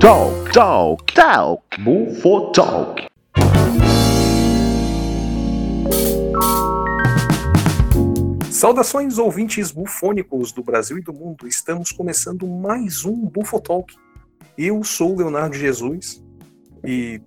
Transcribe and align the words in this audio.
Talk, 0.00 0.50
talk, 0.50 1.12
talk, 1.12 1.62
Bufo 1.78 2.50
Talk. 2.52 3.06
Saudações 8.50 9.18
ouvintes 9.18 9.70
bufônicos 9.70 10.52
do 10.52 10.62
Brasil 10.62 10.96
e 10.96 11.02
do 11.02 11.12
mundo. 11.12 11.46
Estamos 11.46 11.92
começando 11.92 12.46
mais 12.46 13.04
um 13.04 13.26
Bufo 13.26 13.60
Talk. 13.60 13.94
Eu 14.56 14.82
sou 14.82 15.12
o 15.12 15.18
Leonardo 15.18 15.54
Jesus 15.54 16.24
e 16.82 17.20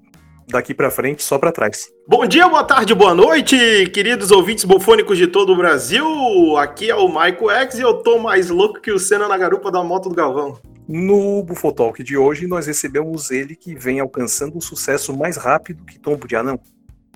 daqui 0.48 0.73
pra 0.73 0.90
frente 0.90 1.21
só 1.21 1.38
pra 1.38 1.52
trás. 1.52 1.91
Bom 2.08 2.26
dia, 2.26 2.49
boa 2.49 2.63
tarde, 2.63 2.95
boa 2.95 3.13
noite, 3.13 3.55
queridos 3.94 4.31
ouvintes 4.31 4.66
bufônicos 4.66 5.20
de 5.20 5.27
todo 5.27 5.53
o 5.53 5.55
Brasil. 5.55 6.58
Aqui 6.58 6.90
é 6.90 6.95
o 6.95 7.08
Michael 7.08 7.52
X 7.52 7.77
e 7.77 7.84
eu 7.84 8.02
tô 8.02 8.17
mais 8.17 8.49
louco 8.49 8.81
que 8.81 8.91
o 8.91 8.98
Senna 8.98 9.27
na 9.27 9.38
garupa 9.38 9.70
da 9.70 9.84
moto 9.84 10.09
do 10.09 10.16
Galvão. 10.16 10.73
No 10.88 11.42
Bufotalk 11.44 12.04
de 12.04 12.18
hoje, 12.18 12.46
nós 12.46 12.68
recebemos 12.68 13.32
ele 13.32 13.55
que 13.55 13.73
vem 13.73 14.00
alcançando 14.00 14.58
o 14.58 14.62
sucesso 14.62 15.16
mais 15.16 15.38
rápido 15.38 15.86
que 15.86 15.98
Tombo 15.98 16.28
de 16.28 16.36
Anão. 16.36 16.59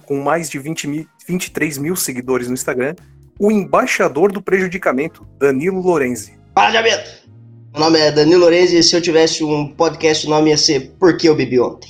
Com 0.06 0.22
mais 0.22 0.50
de 0.50 0.58
20 0.58 0.88
mil, 0.88 1.06
23 1.28 1.78
mil 1.78 1.96
seguidores 1.96 2.48
no 2.48 2.54
Instagram, 2.54 2.96
o 3.38 3.52
embaixador 3.52 4.32
do 4.32 4.42
prejudicamento, 4.42 5.28
Danilo 5.38 5.82
Lorenzi. 5.82 6.40
Fala, 6.56 6.72
Diabeto! 6.72 7.28
Meu 7.74 7.82
nome 7.82 8.00
é 8.00 8.12
Danilo 8.12 8.42
Lorenzi 8.42 8.78
e 8.78 8.84
se 8.84 8.96
eu 8.96 9.02
tivesse 9.02 9.44
um 9.44 9.68
podcast, 9.68 10.26
o 10.26 10.30
nome 10.30 10.50
ia 10.50 10.58
ser 10.58 10.94
Por 10.98 11.18
que 11.18 11.28
eu 11.28 11.36
bebi 11.36 11.60
ontem? 11.60 11.90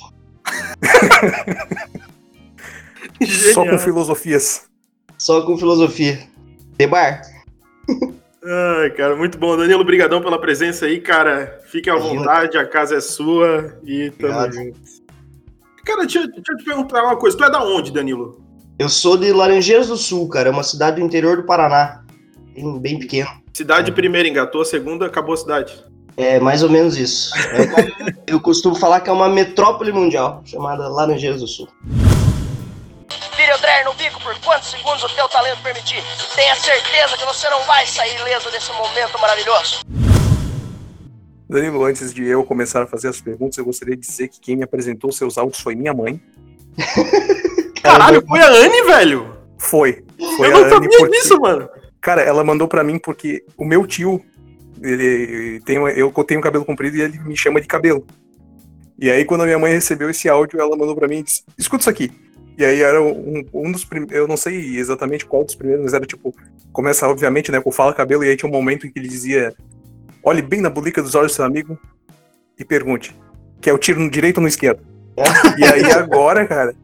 Só 3.54 3.64
com 3.64 3.78
filosofias. 3.78 4.62
Só 5.16 5.42
com 5.42 5.56
filosofia. 5.56 6.28
Debar? 6.76 7.22
Ai, 8.44 8.90
cara, 8.90 9.16
muito 9.16 9.36
bom. 9.36 9.56
Danilo, 9.56 9.84
brigadão 9.84 10.22
pela 10.22 10.40
presença 10.40 10.86
aí, 10.86 11.00
cara. 11.00 11.58
Fique 11.66 11.90
à 11.90 11.96
vontade, 11.96 12.56
a 12.56 12.66
casa 12.66 12.96
é 12.96 13.00
sua 13.00 13.78
e 13.84 14.10
tamo 14.10 14.32
Obrigado. 14.34 14.54
junto. 14.54 14.80
Cara, 15.84 16.00
deixa, 16.02 16.20
eu- 16.20 16.26
deixa 16.28 16.52
eu 16.52 16.56
te 16.56 16.64
perguntar 16.64 17.02
uma 17.02 17.16
coisa. 17.16 17.36
Tu 17.36 17.44
é 17.44 17.50
da 17.50 17.62
onde, 17.62 17.92
Danilo? 17.92 18.40
Eu 18.78 18.88
sou 18.88 19.16
de 19.16 19.32
Laranjeiras 19.32 19.88
do 19.88 19.96
Sul, 19.96 20.28
cara. 20.28 20.48
É 20.48 20.52
uma 20.52 20.62
cidade 20.62 21.00
do 21.00 21.02
interior 21.04 21.36
do 21.36 21.42
Paraná. 21.44 22.04
Bem, 22.54 22.78
bem 22.78 22.98
pequeno. 22.98 23.28
Cidade 23.52 23.90
primeira 23.90 24.28
engatou, 24.28 24.60
a 24.60 24.64
segunda 24.64 25.06
acabou 25.06 25.34
a 25.34 25.36
cidade. 25.36 25.84
É 26.16 26.38
mais 26.38 26.62
ou 26.62 26.70
menos 26.70 26.96
isso. 26.96 27.32
É, 27.36 28.22
eu 28.32 28.40
costumo 28.40 28.74
falar 28.76 29.00
que 29.00 29.10
é 29.10 29.12
uma 29.12 29.28
metrópole 29.28 29.90
mundial, 29.92 30.42
chamada 30.44 30.88
Laranjeiras 30.88 31.40
do 31.40 31.46
Sul. 31.48 31.68
Dreyer 33.60 33.84
no 33.84 33.94
bico 33.94 34.20
por 34.22 34.38
quantos 34.40 34.70
segundos 34.70 35.02
o 35.02 35.08
teu 35.14 35.28
talento 35.28 35.62
permitir. 35.62 36.02
Tenha 36.34 36.54
certeza 36.56 37.16
que 37.16 37.24
você 37.24 37.48
não 37.50 37.62
vai 37.64 37.86
sair 37.86 38.16
ileso 38.20 38.50
desse 38.50 38.72
momento 38.72 39.18
maravilhoso. 39.20 39.80
Danilo, 41.48 41.84
antes 41.84 42.12
de 42.12 42.24
eu 42.26 42.44
começar 42.44 42.82
a 42.82 42.86
fazer 42.86 43.08
as 43.08 43.20
perguntas, 43.20 43.56
eu 43.56 43.64
gostaria 43.64 43.96
de 43.96 44.02
dizer 44.02 44.28
que 44.28 44.38
quem 44.38 44.56
me 44.56 44.64
apresentou 44.64 45.10
seus 45.10 45.38
áudios 45.38 45.60
foi 45.60 45.74
minha 45.74 45.94
mãe. 45.94 46.20
Caralho, 47.82 48.22
foi 48.26 48.40
a 48.40 48.48
Anne, 48.48 48.82
velho? 48.82 49.38
Foi. 49.58 50.04
Foi 50.36 50.48
eu 50.48 50.52
não 50.52 50.68
sabia 50.68 50.98
porque- 50.98 51.16
disso, 51.18 51.40
mano. 51.40 51.68
Cara, 52.00 52.22
ela 52.22 52.44
mandou 52.44 52.68
pra 52.68 52.84
mim 52.84 52.98
porque 52.98 53.44
o 53.56 53.64
meu 53.64 53.86
tio, 53.86 54.22
ele 54.80 55.60
tem, 55.64 55.76
eu 55.76 56.12
tenho 56.24 56.40
cabelo 56.40 56.64
comprido 56.64 56.96
e 56.96 57.00
ele 57.02 57.18
me 57.20 57.36
chama 57.36 57.60
de 57.60 57.66
cabelo. 57.66 58.06
E 58.98 59.10
aí, 59.10 59.24
quando 59.24 59.42
a 59.42 59.44
minha 59.44 59.58
mãe 59.58 59.72
recebeu 59.72 60.10
esse 60.10 60.28
áudio, 60.28 60.60
ela 60.60 60.76
mandou 60.76 60.94
pra 60.94 61.08
mim 61.08 61.18
e 61.18 61.22
disse: 61.22 61.42
escuta 61.56 61.82
isso 61.82 61.90
aqui. 61.90 62.12
E 62.58 62.64
aí 62.64 62.82
era 62.82 63.00
um, 63.00 63.44
um 63.54 63.70
dos 63.70 63.84
primeiros, 63.84 64.16
eu 64.16 64.26
não 64.26 64.36
sei 64.36 64.76
exatamente 64.76 65.24
qual 65.24 65.44
dos 65.44 65.54
primeiros, 65.54 65.84
mas 65.84 65.94
era 65.94 66.04
tipo, 66.04 66.34
começa 66.72 67.06
obviamente, 67.06 67.52
né, 67.52 67.60
com 67.60 67.70
Fala 67.70 67.94
Cabelo, 67.94 68.24
e 68.24 68.28
aí 68.28 68.36
tinha 68.36 68.50
um 68.50 68.52
momento 68.52 68.84
em 68.84 68.90
que 68.90 68.98
ele 68.98 69.06
dizia: 69.06 69.54
olhe 70.24 70.42
bem 70.42 70.60
na 70.60 70.68
bulica 70.68 71.00
dos 71.00 71.14
olhos 71.14 71.30
do 71.30 71.36
seu 71.36 71.44
amigo 71.44 71.78
e 72.58 72.64
pergunte, 72.64 73.16
que 73.60 73.70
é 73.70 73.72
o 73.72 73.78
tiro 73.78 74.00
no 74.00 74.10
direito 74.10 74.38
ou 74.38 74.42
no 74.42 74.48
esquerdo? 74.48 74.80
E 75.56 75.64
aí 75.64 75.92
agora, 75.92 76.44
cara, 76.48 76.74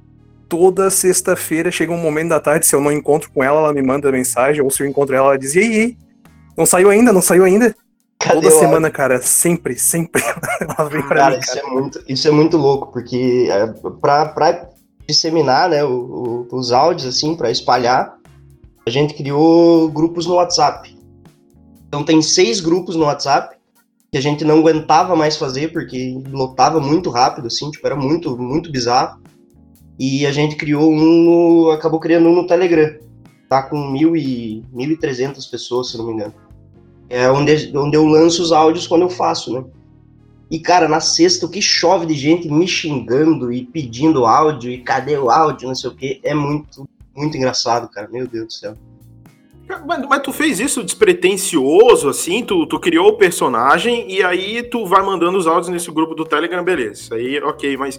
toda 0.49 0.91
sexta-feira 0.91 1.73
chega 1.73 1.93
um 1.93 1.99
momento 1.99 2.29
da 2.29 2.39
tarde, 2.39 2.67
se 2.67 2.77
eu 2.77 2.81
não 2.81 2.93
encontro 2.93 3.29
com 3.33 3.43
ela, 3.43 3.59
ela 3.59 3.73
me 3.73 3.83
manda 3.83 4.13
mensagem, 4.13 4.63
ou 4.63 4.71
se 4.71 4.81
eu 4.81 4.87
encontro 4.87 5.17
ela, 5.17 5.31
ela 5.31 5.39
diz, 5.39 5.57
e 5.57 5.59
aí? 5.59 5.99
Não 6.57 6.65
saiu 6.65 6.89
ainda? 6.89 7.13
Não 7.13 7.21
saiu 7.21 7.43
ainda? 7.43 7.75
Cadê 8.17 8.35
Toda 8.41 8.55
o 8.55 8.59
semana, 8.61 8.91
cara, 8.93 9.21
sempre, 9.21 9.77
sempre 9.77 10.23
ela 10.79 10.89
vem 10.89 11.03
pra 11.03 11.17
Cara, 11.17 11.35
mim, 11.35 11.41
isso 11.41 11.55
cara. 11.55 11.67
é, 11.67 11.71
muito, 11.71 12.05
isso 12.09 12.29
é 12.29 12.31
muito 12.31 12.57
louco, 12.57 12.93
porque 12.93 13.49
é, 13.51 13.67
pra, 14.01 14.27
pra 14.27 14.69
disseminar 15.09 15.69
né, 15.69 15.85
o- 15.85 16.47
o- 16.51 16.57
os 16.57 16.73
áudios, 16.73 17.07
assim, 17.07 17.35
pra 17.37 17.51
espalhar, 17.51 18.17
a 18.87 18.91
gente 18.91 19.15
criou 19.15 19.89
grupos 19.89 20.27
no 20.27 20.35
WhatsApp. 20.35 20.97
Então 21.89 22.03
tem 22.05 22.21
seis 22.23 22.61
grupos 22.61 22.97
no 22.97 23.05
WhatsApp 23.05 23.57
que 24.11 24.19
a 24.19 24.21
gente 24.21 24.45
não 24.45 24.59
aguentava 24.59 25.17
mais 25.17 25.37
fazer, 25.37 25.73
porque 25.73 26.23
lotava 26.31 26.81
muito 26.81 27.11
rápido, 27.11 27.47
assim, 27.49 27.71
tipo, 27.71 27.87
era 27.87 27.97
muito, 27.97 28.37
muito 28.37 28.71
bizarro. 28.71 29.21
E 29.99 30.27
a 30.27 30.33
gente 30.33 30.57
criou 30.57 30.91
um 30.93 31.25
no, 31.25 31.71
acabou 31.71 32.01
criando 32.01 32.29
um 32.29 32.35
no 32.35 32.47
Telegram. 32.47 32.97
Tá 33.49 33.63
com 33.63 33.91
mil 33.91 34.17
e, 34.17 34.63
1.300 34.75 35.49
pessoas, 35.51 35.91
se 35.91 35.99
não 35.99 36.07
me 36.07 36.13
engano. 36.15 36.35
É 37.09 37.31
onde, 37.31 37.77
onde 37.77 37.97
eu 37.97 38.05
lanço 38.07 38.43
os 38.43 38.51
áudios 38.53 38.87
quando 38.87 39.03
eu 39.03 39.11
faço, 39.11 39.53
né? 39.53 39.65
E, 40.55 40.61
cara, 40.61 40.87
na 40.87 41.01
sexta, 41.01 41.47
o 41.47 41.49
que 41.49 41.61
chove 41.61 42.07
de 42.07 42.15
gente 42.15 42.49
me 42.49 42.69
xingando 42.69 43.53
e 43.53 43.65
pedindo 43.65 44.25
áudio, 44.25 44.71
e 44.71 44.79
cadê 44.79 45.19
o 45.19 45.29
áudio, 45.29 45.67
não 45.67 45.75
sei 45.75 45.91
o 45.91 45.95
quê, 45.97 46.21
é 46.23 46.33
muito, 46.33 46.89
muito 47.13 47.37
engraçado, 47.37 47.89
cara. 47.89 48.07
Meu 48.09 48.25
Deus 48.25 48.47
do 48.47 48.53
céu. 48.53 48.77
Mas, 49.85 50.07
mas 50.09 50.23
tu 50.23 50.33
fez 50.33 50.61
isso 50.61 50.85
despretensioso, 50.85 52.09
assim? 52.09 52.45
Tu, 52.45 52.67
tu 52.67 52.79
criou 52.79 53.09
o 53.09 53.17
personagem 53.17 54.09
e 54.09 54.23
aí 54.23 54.63
tu 54.63 54.87
vai 54.87 55.03
mandando 55.03 55.37
os 55.37 55.49
áudios 55.49 55.71
nesse 55.71 55.91
grupo 55.91 56.15
do 56.15 56.25
Telegram, 56.25 56.63
beleza. 56.63 57.17
Aí, 57.17 57.43
ok, 57.43 57.77
mas. 57.77 57.99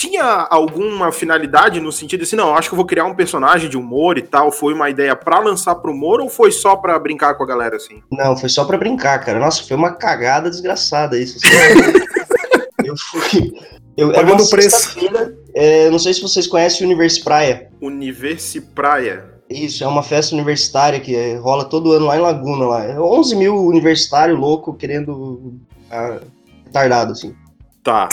Tinha 0.00 0.46
alguma 0.48 1.12
finalidade 1.12 1.78
no 1.78 1.92
sentido 1.92 2.22
assim, 2.22 2.34
não, 2.34 2.56
acho 2.56 2.70
que 2.70 2.72
eu 2.72 2.78
vou 2.78 2.86
criar 2.86 3.04
um 3.04 3.14
personagem 3.14 3.68
de 3.68 3.76
humor 3.76 4.16
e 4.16 4.22
tal? 4.22 4.50
Foi 4.50 4.72
uma 4.72 4.88
ideia 4.88 5.14
pra 5.14 5.40
lançar 5.40 5.74
pro 5.74 5.92
humor 5.92 6.22
ou 6.22 6.30
foi 6.30 6.50
só 6.50 6.74
pra 6.74 6.98
brincar 6.98 7.34
com 7.34 7.42
a 7.42 7.46
galera, 7.46 7.76
assim? 7.76 8.02
Não, 8.10 8.34
foi 8.34 8.48
só 8.48 8.64
pra 8.64 8.78
brincar, 8.78 9.18
cara. 9.18 9.38
Nossa, 9.38 9.62
foi 9.62 9.76
uma 9.76 9.92
cagada 9.92 10.48
desgraçada 10.48 11.18
isso. 11.18 11.36
assim. 11.36 11.52
eu 12.82 12.94
fui. 12.96 13.52
Eu, 13.94 14.08
era 14.08 14.22
Pagando 14.22 14.40
uma 14.40 14.46
sexta-feira, 14.46 15.36
é, 15.54 15.90
não 15.90 15.98
sei 15.98 16.14
se 16.14 16.22
vocês 16.22 16.46
conhecem 16.46 16.86
o 16.86 16.88
Universo 16.88 17.22
Praia. 17.22 17.70
Universi 17.78 18.62
Praia. 18.62 19.34
Isso, 19.50 19.84
é 19.84 19.86
uma 19.86 20.02
festa 20.02 20.34
universitária 20.34 20.98
que 20.98 21.14
é, 21.14 21.36
rola 21.36 21.66
todo 21.66 21.92
ano 21.92 22.06
lá 22.06 22.16
em 22.16 22.20
Laguna. 22.20 22.64
Lá. 22.64 22.84
É 22.84 22.98
11 22.98 23.36
mil 23.36 23.66
universitários 23.66 24.38
loucos 24.38 24.76
querendo. 24.78 25.60
Ah, 25.90 26.20
retardado, 26.64 27.12
assim. 27.12 27.34
Tá. 27.82 28.08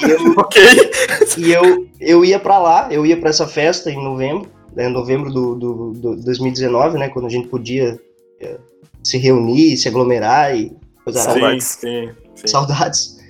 E 0.00 0.10
eu, 0.10 0.32
ok. 0.38 0.62
E 1.38 1.52
eu, 1.52 1.86
eu 2.00 2.24
ia 2.24 2.38
pra 2.38 2.58
lá, 2.58 2.88
eu 2.90 3.04
ia 3.04 3.16
pra 3.16 3.30
essa 3.30 3.46
festa 3.46 3.90
em 3.90 4.02
novembro, 4.02 4.48
né, 4.74 4.88
novembro 4.88 5.30
do, 5.32 5.54
do, 5.54 5.90
do 5.92 6.16
2019, 6.16 6.98
né, 6.98 7.08
quando 7.08 7.26
a 7.26 7.30
gente 7.30 7.48
podia 7.48 7.98
é, 8.40 8.56
se 9.02 9.18
reunir, 9.18 9.76
se 9.76 9.88
aglomerar 9.88 10.56
e 10.56 10.72
coisa 11.04 11.20
arada. 11.20 11.34
Saudades. 11.40 11.64
Sim, 11.66 11.78
sim, 11.80 12.10
sim. 12.36 12.46
Saudades. 12.48 13.22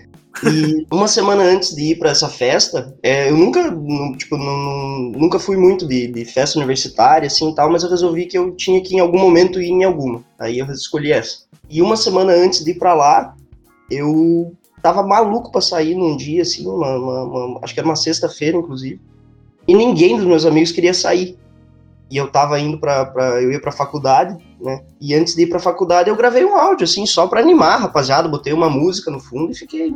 E 0.45 0.87
uma 0.91 1.07
semana 1.09 1.43
antes 1.43 1.75
de 1.75 1.93
ir 1.93 1.99
pra 1.99 2.11
essa 2.11 2.29
festa, 2.29 2.95
é, 3.03 3.29
eu 3.31 3.37
nunca, 3.37 3.71
nu- 3.71 4.17
tipo, 4.17 4.37
nu- 4.37 5.13
nunca 5.15 5.39
fui 5.39 5.57
muito 5.59 5.87
de, 5.87 6.07
de 6.07 6.25
festa 6.25 6.59
universitária, 6.59 7.27
assim, 7.27 7.55
tal, 7.55 7.71
mas 7.71 7.83
eu 7.83 7.91
resolvi 7.91 8.25
que 8.27 8.37
eu 8.39 8.51
tinha 8.53 8.81
que 8.83 8.95
em 8.97 9.01
algum 9.01 9.19
momento 9.19 9.61
ir 9.61 9.69
em 9.69 9.85
alguma. 9.85 10.25
Aí 10.39 10.59
eu 10.59 10.67
escolhi 10.67 11.13
essa. 11.13 11.41
E 11.69 11.83
uma 11.83 11.97
semana 11.97 12.33
antes 12.33 12.65
de 12.65 12.71
ir 12.71 12.79
pra 12.79 12.95
lá, 12.95 13.35
eu 13.91 14.55
tava 14.83 15.03
maluco 15.03 15.51
pra 15.53 15.61
sair 15.61 15.95
num 15.95 16.17
dia, 16.17 16.43
assim, 16.43 16.67
uma, 16.67 16.97
uma- 16.97 17.23
uma- 17.25 17.61
acho 17.63 17.73
que 17.73 17.81
era 17.81 17.89
uma 17.89 17.97
sexta-feira, 17.97 18.57
inclusive. 18.59 19.01
E 19.67 19.75
ninguém 19.75 20.17
dos 20.17 20.27
meus 20.27 20.45
amigos 20.45 20.73
queria 20.73 20.93
sair. 20.93 21.39
E 22.11 22.17
eu 22.17 22.29
tava 22.31 22.59
indo 22.59 22.79
pra, 22.79 23.07
pra 23.07 23.41
eu 23.41 23.53
ia 23.53 23.61
pra 23.61 23.73
faculdade, 23.73 24.37
né? 24.61 24.83
E 25.01 25.15
antes 25.15 25.35
de 25.35 25.43
ir 25.43 25.47
pra 25.47 25.59
faculdade, 25.59 26.11
eu 26.11 26.17
gravei 26.17 26.45
um 26.45 26.57
áudio, 26.57 26.85
assim, 26.85 27.07
só 27.07 27.27
pra 27.27 27.41
animar, 27.41 27.81
rapaziada. 27.81 28.29
Botei 28.29 28.53
uma 28.53 28.69
música 28.69 29.11
no 29.11 29.19
fundo 29.21 29.53
e 29.53 29.55
fiquei 29.55 29.95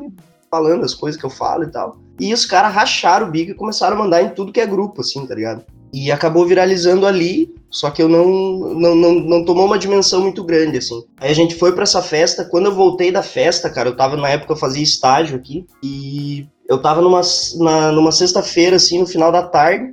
falando 0.50 0.84
as 0.84 0.94
coisas 0.94 1.20
que 1.20 1.26
eu 1.26 1.30
falo 1.30 1.64
e 1.64 1.70
tal. 1.70 1.96
E 2.18 2.32
os 2.32 2.46
caras 2.46 2.72
racharam 2.72 3.26
o 3.28 3.30
bico 3.30 3.50
e 3.50 3.54
começaram 3.54 3.96
a 3.96 3.98
mandar 3.98 4.22
em 4.22 4.30
tudo 4.30 4.52
que 4.52 4.60
é 4.60 4.66
grupo, 4.66 5.02
assim, 5.02 5.26
tá 5.26 5.34
ligado? 5.34 5.62
E 5.92 6.12
acabou 6.12 6.46
viralizando 6.46 7.06
ali, 7.06 7.54
só 7.70 7.90
que 7.90 8.02
eu 8.02 8.08
não, 8.08 8.74
não, 8.74 8.94
não, 8.94 9.14
não 9.14 9.44
tomou 9.44 9.66
uma 9.66 9.78
dimensão 9.78 10.20
muito 10.20 10.44
grande, 10.44 10.78
assim. 10.78 11.04
Aí 11.18 11.30
a 11.30 11.34
gente 11.34 11.54
foi 11.54 11.72
pra 11.72 11.84
essa 11.84 12.02
festa. 12.02 12.44
Quando 12.44 12.66
eu 12.66 12.74
voltei 12.74 13.10
da 13.10 13.22
festa, 13.22 13.70
cara, 13.70 13.88
eu 13.88 13.96
tava 13.96 14.16
na 14.16 14.28
época 14.28 14.52
eu 14.52 14.56
fazia 14.56 14.82
estágio 14.82 15.36
aqui. 15.36 15.66
E 15.82 16.46
eu 16.68 16.80
tava 16.80 17.00
numa, 17.00 17.20
na, 17.58 17.92
numa 17.92 18.12
sexta-feira, 18.12 18.76
assim, 18.76 18.98
no 18.98 19.06
final 19.06 19.30
da 19.30 19.42
tarde, 19.42 19.92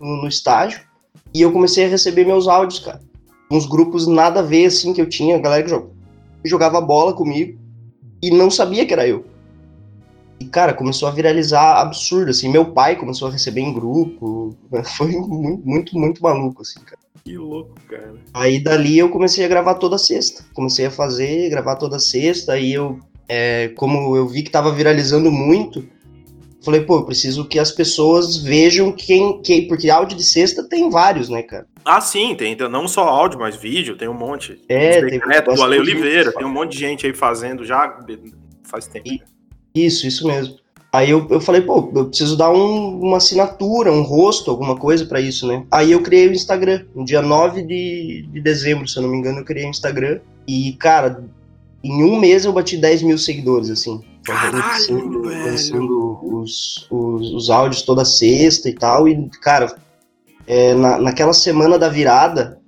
no, 0.00 0.22
no 0.22 0.28
estágio. 0.28 0.80
E 1.32 1.42
eu 1.42 1.52
comecei 1.52 1.84
a 1.84 1.88
receber 1.88 2.24
meus 2.24 2.48
áudios, 2.48 2.80
cara. 2.80 3.00
Uns 3.50 3.66
grupos 3.66 4.06
nada 4.06 4.40
a 4.40 4.42
ver, 4.42 4.66
assim, 4.66 4.92
que 4.92 5.00
eu 5.00 5.08
tinha, 5.08 5.36
a 5.36 5.40
galera 5.40 5.64
que 5.64 6.48
jogava 6.48 6.80
bola 6.80 7.12
comigo 7.12 7.58
e 8.22 8.30
não 8.30 8.50
sabia 8.50 8.86
que 8.86 8.92
era 8.92 9.06
eu. 9.06 9.24
E, 10.40 10.46
cara, 10.46 10.74
começou 10.74 11.08
a 11.08 11.12
viralizar 11.12 11.80
absurdo, 11.80 12.30
assim. 12.30 12.48
Meu 12.48 12.66
pai 12.66 12.96
começou 12.96 13.28
a 13.28 13.30
receber 13.30 13.60
em 13.60 13.72
grupo. 13.72 14.56
Foi 14.96 15.08
muito, 15.08 15.66
muito, 15.66 15.98
muito 15.98 16.22
maluco, 16.22 16.62
assim, 16.62 16.80
cara. 16.80 16.98
Que 17.24 17.38
louco, 17.38 17.74
cara. 17.88 18.14
Aí 18.34 18.62
dali 18.62 18.98
eu 18.98 19.08
comecei 19.08 19.44
a 19.44 19.48
gravar 19.48 19.74
toda 19.74 19.96
sexta. 19.96 20.44
Comecei 20.52 20.86
a 20.86 20.90
fazer, 20.90 21.48
gravar 21.48 21.76
toda 21.76 21.98
sexta. 21.98 22.52
Aí 22.52 22.72
eu 22.72 23.00
é, 23.28 23.68
como 23.76 24.16
eu 24.16 24.26
vi 24.28 24.42
que 24.42 24.50
tava 24.50 24.72
viralizando 24.72 25.30
muito, 25.30 25.86
falei, 26.62 26.82
pô, 26.82 26.96
eu 26.96 27.04
preciso 27.04 27.46
que 27.46 27.58
as 27.58 27.70
pessoas 27.70 28.36
vejam 28.36 28.92
quem, 28.92 29.40
quem. 29.42 29.66
Porque 29.66 29.90
áudio 29.90 30.16
de 30.16 30.24
sexta 30.24 30.62
tem 30.68 30.90
vários, 30.90 31.28
né, 31.28 31.42
cara? 31.42 31.66
Ah, 31.84 32.00
sim, 32.00 32.34
tem 32.34 32.52
então, 32.52 32.68
não 32.68 32.88
só 32.88 33.06
áudio, 33.08 33.38
mas 33.38 33.56
vídeo, 33.56 33.96
tem 33.96 34.08
um 34.08 34.14
monte. 34.14 34.60
É, 34.68 35.00
tem 35.00 35.10
decretos 35.10 35.56
do 35.56 35.62
Ale 35.62 35.78
Oliveira, 35.78 36.32
tem 36.32 36.46
um 36.46 36.52
monte 36.52 36.72
de 36.72 36.78
gente 36.78 37.06
aí 37.06 37.14
fazendo 37.14 37.64
já 37.64 37.98
faz 38.62 38.86
tempo. 38.86 39.08
E- 39.08 39.20
Isso, 39.74 40.06
isso 40.06 40.26
mesmo. 40.26 40.56
Aí 40.92 41.10
eu, 41.10 41.26
eu 41.28 41.40
falei, 41.40 41.60
pô, 41.60 41.90
eu 41.94 42.06
preciso 42.06 42.36
dar 42.36 42.50
um- 42.52 43.00
uma 43.00 43.16
assinatura, 43.16 43.90
um 43.92 44.02
rosto, 44.02 44.48
alguma 44.50 44.76
coisa 44.76 45.04
pra 45.04 45.20
isso, 45.20 45.44
né? 45.46 45.64
Aí 45.70 45.90
eu 45.90 46.00
criei 46.02 46.28
o 46.28 46.32
Instagram. 46.32 46.84
No 46.94 47.04
dia 47.04 47.20
9 47.20 47.62
de, 47.62 48.28
de 48.32 48.40
dezembro, 48.40 48.86
se 48.86 48.96
eu 48.96 49.02
não 49.02 49.10
me 49.10 49.18
engano, 49.18 49.40
eu 49.40 49.44
criei 49.44 49.66
o 49.66 49.70
Instagram. 49.70 50.20
E, 50.46 50.72
cara, 50.74 51.24
em 51.82 52.04
um 52.04 52.18
mês 52.20 52.44
eu 52.44 52.52
bati 52.52 52.76
10 52.76 53.02
mil 53.02 53.18
seguidores, 53.18 53.70
assim. 53.70 54.00
Caralho, 54.24 54.56
Lançando- 54.58 55.22
velho. 55.28 55.44
lançando 55.46 56.18
os, 56.22 56.86
os, 56.88 57.32
os 57.34 57.50
áudios 57.50 57.82
toda 57.82 58.04
sexta 58.04 58.68
e 58.68 58.74
tal. 58.74 59.08
E, 59.08 59.28
cara, 59.42 59.74
é, 60.46 60.74
na, 60.74 60.96
naquela 60.98 61.32
semana 61.32 61.76
da 61.76 61.88
virada, 61.88 62.60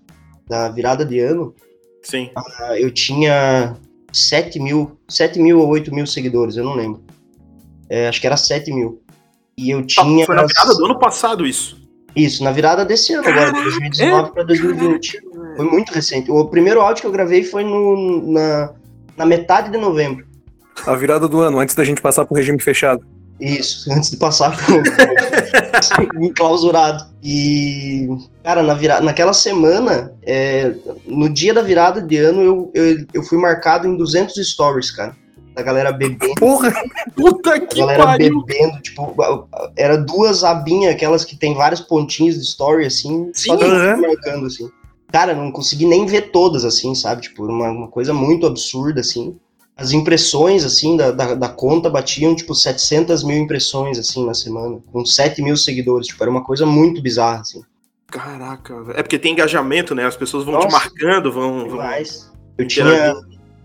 da 0.48 0.68
virada 0.68 1.04
de 1.04 1.20
ano, 1.20 1.54
Sim. 2.02 2.28
ah, 2.34 2.74
eu 2.76 2.90
tinha 2.90 3.76
7 4.16 4.58
mil, 4.58 4.98
7 5.08 5.38
mil 5.38 5.60
ou 5.60 5.68
8 5.68 5.94
mil 5.94 6.06
seguidores, 6.06 6.56
eu 6.56 6.64
não 6.64 6.74
lembro. 6.74 7.02
É, 7.88 8.08
acho 8.08 8.20
que 8.20 8.26
era 8.26 8.36
7 8.36 8.72
mil. 8.72 9.02
E 9.56 9.70
eu 9.70 9.84
tinha. 9.84 10.26
Foi 10.26 10.34
na 10.34 10.44
virada 10.44 10.74
do 10.74 10.84
ano 10.84 10.98
passado 10.98 11.46
isso. 11.46 11.84
Isso, 12.14 12.42
na 12.42 12.50
virada 12.50 12.84
desse 12.84 13.12
ano 13.12 13.28
agora, 13.28 13.46
de 13.46 13.52
Caraca, 13.52 13.70
2019 13.70 14.32
para 14.32 14.42
2020. 14.44 15.20
Foi 15.56 15.70
muito 15.70 15.92
recente. 15.92 16.30
O 16.30 16.46
primeiro 16.46 16.80
áudio 16.80 17.02
que 17.02 17.06
eu 17.06 17.12
gravei 17.12 17.44
foi 17.44 17.62
no, 17.62 18.32
na, 18.32 18.72
na 19.16 19.26
metade 19.26 19.70
de 19.70 19.76
novembro. 19.76 20.26
A 20.86 20.94
virada 20.94 21.28
do 21.28 21.40
ano, 21.40 21.58
antes 21.58 21.74
da 21.74 21.84
gente 21.84 22.00
passar 22.00 22.24
pro 22.24 22.36
regime 22.36 22.60
fechado. 22.60 23.06
Isso, 23.40 23.90
antes 23.92 24.10
de 24.10 24.16
passar 24.16 24.56
pro 24.56 24.82
enclausurado. 26.22 27.04
E, 27.22 28.08
cara, 28.42 28.62
na 28.62 28.74
vira... 28.74 29.00
naquela 29.00 29.32
semana, 29.32 30.12
é, 30.22 30.74
no 31.06 31.28
dia 31.28 31.52
da 31.52 31.62
virada 31.62 32.00
de 32.00 32.16
ano, 32.18 32.42
eu, 32.42 32.70
eu, 32.74 33.06
eu 33.14 33.22
fui 33.22 33.38
marcado 33.38 33.86
em 33.86 33.96
200 33.96 34.34
stories, 34.48 34.90
cara. 34.90 35.14
Da 35.54 35.62
galera 35.62 35.90
bebendo. 35.90 36.34
Porra! 36.34 36.70
Puta 37.14 37.54
A 37.54 37.60
que 37.60 37.78
galera 37.80 38.04
pariu. 38.04 38.42
bebendo, 38.44 38.78
tipo, 38.82 39.14
era 39.74 39.96
duas 39.96 40.44
abinhas, 40.44 40.94
aquelas 40.94 41.24
que 41.24 41.34
tem 41.34 41.54
vários 41.54 41.80
pontinhos 41.80 42.34
de 42.36 42.42
story, 42.42 42.84
assim, 42.84 43.30
só 43.34 43.56
Sim. 43.56 43.64
de 43.64 43.64
Uhum. 43.64 44.00
marcando, 44.02 44.46
assim. 44.46 44.68
Cara, 45.10 45.34
não 45.34 45.50
consegui 45.50 45.86
nem 45.86 46.04
ver 46.04 46.30
todas, 46.30 46.62
assim, 46.64 46.94
sabe? 46.94 47.22
Tipo, 47.22 47.46
uma, 47.46 47.70
uma 47.70 47.88
coisa 47.88 48.12
muito 48.12 48.46
absurda, 48.46 49.00
assim. 49.00 49.34
As 49.76 49.92
impressões, 49.92 50.64
assim, 50.64 50.96
da, 50.96 51.10
da, 51.10 51.34
da 51.34 51.48
conta 51.48 51.90
batiam, 51.90 52.34
tipo, 52.34 52.54
700 52.54 53.22
mil 53.22 53.36
impressões, 53.36 53.98
assim, 53.98 54.24
na 54.24 54.32
semana, 54.32 54.78
com 54.90 55.04
7 55.04 55.42
mil 55.42 55.56
seguidores. 55.56 56.06
Tipo, 56.06 56.24
era 56.24 56.30
uma 56.30 56.42
coisa 56.42 56.64
muito 56.64 57.02
bizarra, 57.02 57.40
assim. 57.40 57.62
Caraca, 58.06 58.74
é 58.94 59.02
porque 59.02 59.18
tem 59.18 59.32
engajamento, 59.32 59.94
né? 59.94 60.06
As 60.06 60.16
pessoas 60.16 60.44
vão 60.44 60.58
te 60.58 60.64
Nossa. 60.64 60.76
marcando, 60.76 61.30
vão. 61.32 61.58
vão... 61.58 61.68
Demais. 61.68 62.30
Eu 62.56 62.66
tinha. 62.66 63.14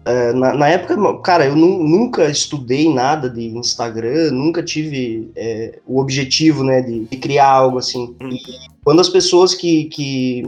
é, 0.03 0.33
na, 0.33 0.53
na 0.53 0.67
época, 0.67 0.97
cara, 1.19 1.45
eu 1.45 1.55
nu- 1.55 1.83
nunca 1.83 2.29
estudei 2.29 2.91
nada 2.91 3.29
de 3.29 3.45
Instagram, 3.45 4.31
nunca 4.31 4.63
tive 4.63 5.31
é, 5.35 5.79
o 5.85 5.99
objetivo, 6.01 6.63
né, 6.63 6.81
de, 6.81 7.05
de 7.05 7.17
criar 7.17 7.49
algo 7.49 7.77
assim. 7.77 8.15
Hum. 8.19 8.29
E 8.29 8.39
quando 8.83 8.99
as 8.99 9.09
pessoas 9.09 9.53
que, 9.53 9.85
que, 9.85 10.43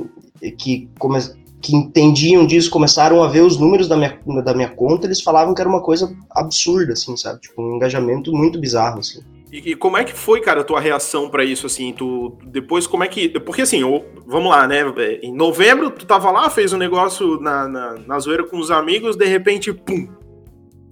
que, 0.57 0.89
come, 0.97 1.19
que 1.63 1.73
entendiam 1.75 2.45
disso 2.45 2.69
começaram 2.69 3.23
a 3.23 3.27
ver 3.29 3.41
os 3.41 3.57
números 3.57 3.87
da 3.87 3.95
minha, 3.95 4.19
da 4.43 4.53
minha 4.53 4.69
conta, 4.69 5.07
eles 5.07 5.21
falavam 5.21 5.55
que 5.55 5.61
era 5.61 5.69
uma 5.69 5.81
coisa 5.81 6.13
absurda, 6.29 6.91
assim, 6.91 7.15
sabe? 7.15 7.39
Tipo, 7.39 7.61
um 7.61 7.77
engajamento 7.77 8.33
muito 8.33 8.59
bizarro, 8.59 8.99
assim. 8.99 9.21
E, 9.49 9.71
e 9.71 9.75
como 9.75 9.95
é 9.95 10.03
que 10.03 10.11
foi, 10.13 10.41
cara, 10.41 10.59
a 10.61 10.63
tua 10.63 10.81
reação 10.81 11.29
pra 11.29 11.45
isso, 11.45 11.65
assim? 11.65 11.93
Tu 11.93 12.37
depois 12.47 12.85
como 12.85 13.03
é 13.03 13.07
que, 13.07 13.29
porque 13.39 13.61
assim, 13.61 13.79
eu- 13.79 14.03
vamos 14.27 14.49
lá, 14.51 14.67
né? 14.67 14.81
Em 15.21 15.33
novembro 15.33 15.89
tu 15.89 16.05
tava 16.05 16.29
lá, 16.31 16.49
fez 16.49 16.73
um 16.73 16.77
negócio 16.77 17.39
na, 17.39 17.67
na, 17.67 17.95
na 18.05 18.19
zoeira 18.19 18.43
com 18.43 18.57
os 18.59 18.69
amigos, 18.69 19.15
de 19.15 19.25
repente, 19.25 19.71
pum, 19.71 20.09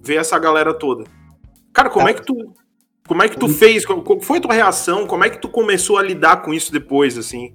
vê 0.02 0.16
essa 0.16 0.38
galera 0.38 0.72
toda. 0.72 1.04
Cara, 1.72 1.90
como 1.90 2.08
é 2.08 2.14
que 2.14 2.24
tu, 2.24 2.34
como 3.06 3.22
é 3.22 3.28
que 3.28 3.36
tu 3.38 3.46
fez? 3.48 3.84
Qual 3.84 4.00
qual 4.00 4.20
foi 4.20 4.38
a 4.38 4.40
tua 4.40 4.54
reação? 4.54 5.06
Como 5.06 5.22
é 5.24 5.28
que 5.28 5.38
tu 5.38 5.48
começou 5.48 5.98
a 5.98 6.02
lidar 6.02 6.40
com 6.42 6.54
isso 6.54 6.72
depois, 6.72 7.18
assim? 7.18 7.52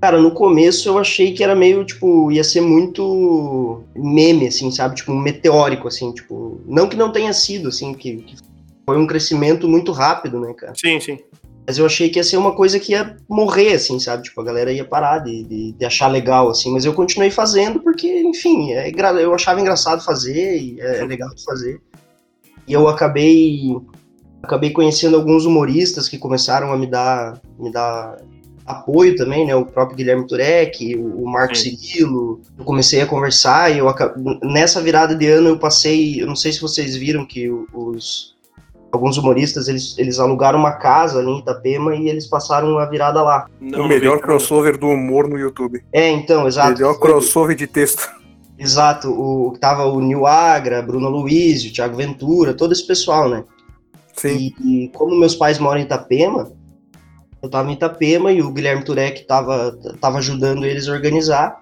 Cara, 0.00 0.18
no 0.18 0.30
começo 0.30 0.88
eu 0.88 0.98
achei 0.98 1.34
que 1.34 1.44
era 1.44 1.54
meio, 1.54 1.84
tipo, 1.84 2.32
ia 2.32 2.42
ser 2.42 2.62
muito 2.62 3.82
meme, 3.94 4.46
assim, 4.46 4.70
sabe? 4.70 4.96
Tipo, 4.96 5.12
um 5.12 5.20
meteórico, 5.20 5.86
assim, 5.88 6.10
tipo... 6.12 6.60
Não 6.66 6.88
que 6.88 6.96
não 6.96 7.12
tenha 7.12 7.32
sido, 7.34 7.68
assim, 7.68 7.92
que, 7.92 8.16
que 8.16 8.36
foi 8.86 8.96
um 8.96 9.06
crescimento 9.06 9.68
muito 9.68 9.92
rápido, 9.92 10.40
né, 10.40 10.54
cara? 10.54 10.72
Sim, 10.74 10.98
sim. 11.00 11.18
Mas 11.66 11.78
eu 11.78 11.84
achei 11.86 12.08
que 12.08 12.18
ia 12.18 12.24
ser 12.24 12.38
uma 12.38 12.52
coisa 12.52 12.80
que 12.80 12.92
ia 12.92 13.16
morrer, 13.28 13.74
assim, 13.74 14.00
sabe? 14.00 14.22
Tipo, 14.24 14.40
a 14.40 14.44
galera 14.44 14.72
ia 14.72 14.84
parar 14.84 15.18
de, 15.18 15.44
de, 15.44 15.72
de 15.72 15.84
achar 15.84 16.08
legal, 16.08 16.48
assim. 16.48 16.72
Mas 16.72 16.84
eu 16.84 16.94
continuei 16.94 17.30
fazendo 17.30 17.78
porque, 17.80 18.22
enfim, 18.22 18.72
é 18.72 18.90
eu 19.20 19.34
achava 19.34 19.60
engraçado 19.60 20.02
fazer 20.02 20.56
e 20.56 20.80
é, 20.80 21.00
é 21.00 21.04
legal 21.04 21.28
de 21.34 21.44
fazer. 21.44 21.80
E 22.66 22.72
eu 22.72 22.88
acabei 22.88 23.76
acabei 24.42 24.70
conhecendo 24.70 25.16
alguns 25.16 25.44
humoristas 25.44 26.08
que 26.08 26.18
começaram 26.18 26.72
a 26.72 26.76
me 26.76 26.86
dar 26.86 27.40
me 27.58 27.70
dar 27.70 28.16
apoio 28.70 29.14
também, 29.16 29.46
né? 29.46 29.54
O 29.54 29.64
próprio 29.66 29.96
Guilherme 29.96 30.26
Turek, 30.26 30.96
o, 30.96 31.24
o 31.24 31.30
Marco 31.30 31.54
Sim. 31.54 31.76
Cirilo. 31.76 32.40
Eu 32.58 32.64
comecei 32.64 33.00
a 33.00 33.06
conversar 33.06 33.70
e 33.74 33.78
eu 33.78 33.86
nessa 34.42 34.80
virada 34.80 35.14
de 35.14 35.26
ano 35.26 35.48
eu 35.48 35.58
passei, 35.58 36.22
eu 36.22 36.26
não 36.26 36.36
sei 36.36 36.52
se 36.52 36.60
vocês 36.60 36.96
viram 36.96 37.24
que 37.26 37.48
o- 37.50 37.66
os 37.72 38.34
alguns 38.92 39.16
humoristas 39.16 39.68
eles, 39.68 39.94
eles 39.98 40.18
alugaram 40.18 40.58
uma 40.58 40.72
casa 40.72 41.20
ali 41.20 41.30
em 41.30 41.38
Itapema 41.38 41.94
e 41.94 42.08
eles 42.08 42.26
passaram 42.26 42.76
a 42.78 42.86
virada 42.86 43.22
lá. 43.22 43.46
Não, 43.60 43.82
o 43.84 43.88
melhor 43.88 44.14
não 44.16 44.20
crossover 44.22 44.76
do 44.76 44.88
humor 44.88 45.28
no 45.28 45.38
YouTube. 45.38 45.80
É, 45.92 46.10
então, 46.10 46.48
exato. 46.48 46.72
melhor 46.72 46.94
Foi- 46.98 47.08
crossover 47.08 47.54
de 47.54 47.68
texto. 47.68 48.10
Exato, 48.58 49.08
o 49.08 49.56
tava 49.60 49.84
o 49.86 50.00
Nil 50.00 50.26
Agra, 50.26 50.82
Bruno 50.82 51.08
Luiz, 51.08 51.64
o 51.64 51.72
Thiago 51.72 51.96
Ventura, 51.96 52.52
todo 52.52 52.72
esse 52.72 52.86
pessoal, 52.86 53.28
né? 53.28 53.44
Sim. 54.16 54.52
E, 54.60 54.84
e 54.84 54.88
como 54.88 55.18
meus 55.18 55.34
pais 55.36 55.58
moram 55.58 55.80
em 55.80 55.84
Itapema, 55.84 56.50
eu 57.42 57.48
tava 57.48 57.70
em 57.70 57.74
Itapema 57.74 58.32
e 58.32 58.42
o 58.42 58.52
Guilherme 58.52 58.84
Turek 58.84 59.24
tava, 59.24 59.78
tava 60.00 60.18
ajudando 60.18 60.64
eles 60.64 60.88
a 60.88 60.92
organizar. 60.92 61.60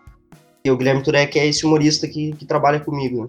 E 0.64 0.70
o 0.70 0.76
Guilherme 0.76 1.02
Turek 1.02 1.38
é 1.38 1.46
esse 1.46 1.64
humorista 1.64 2.06
que, 2.08 2.32
que 2.32 2.44
trabalha 2.44 2.80
comigo. 2.80 3.24
né? 3.24 3.28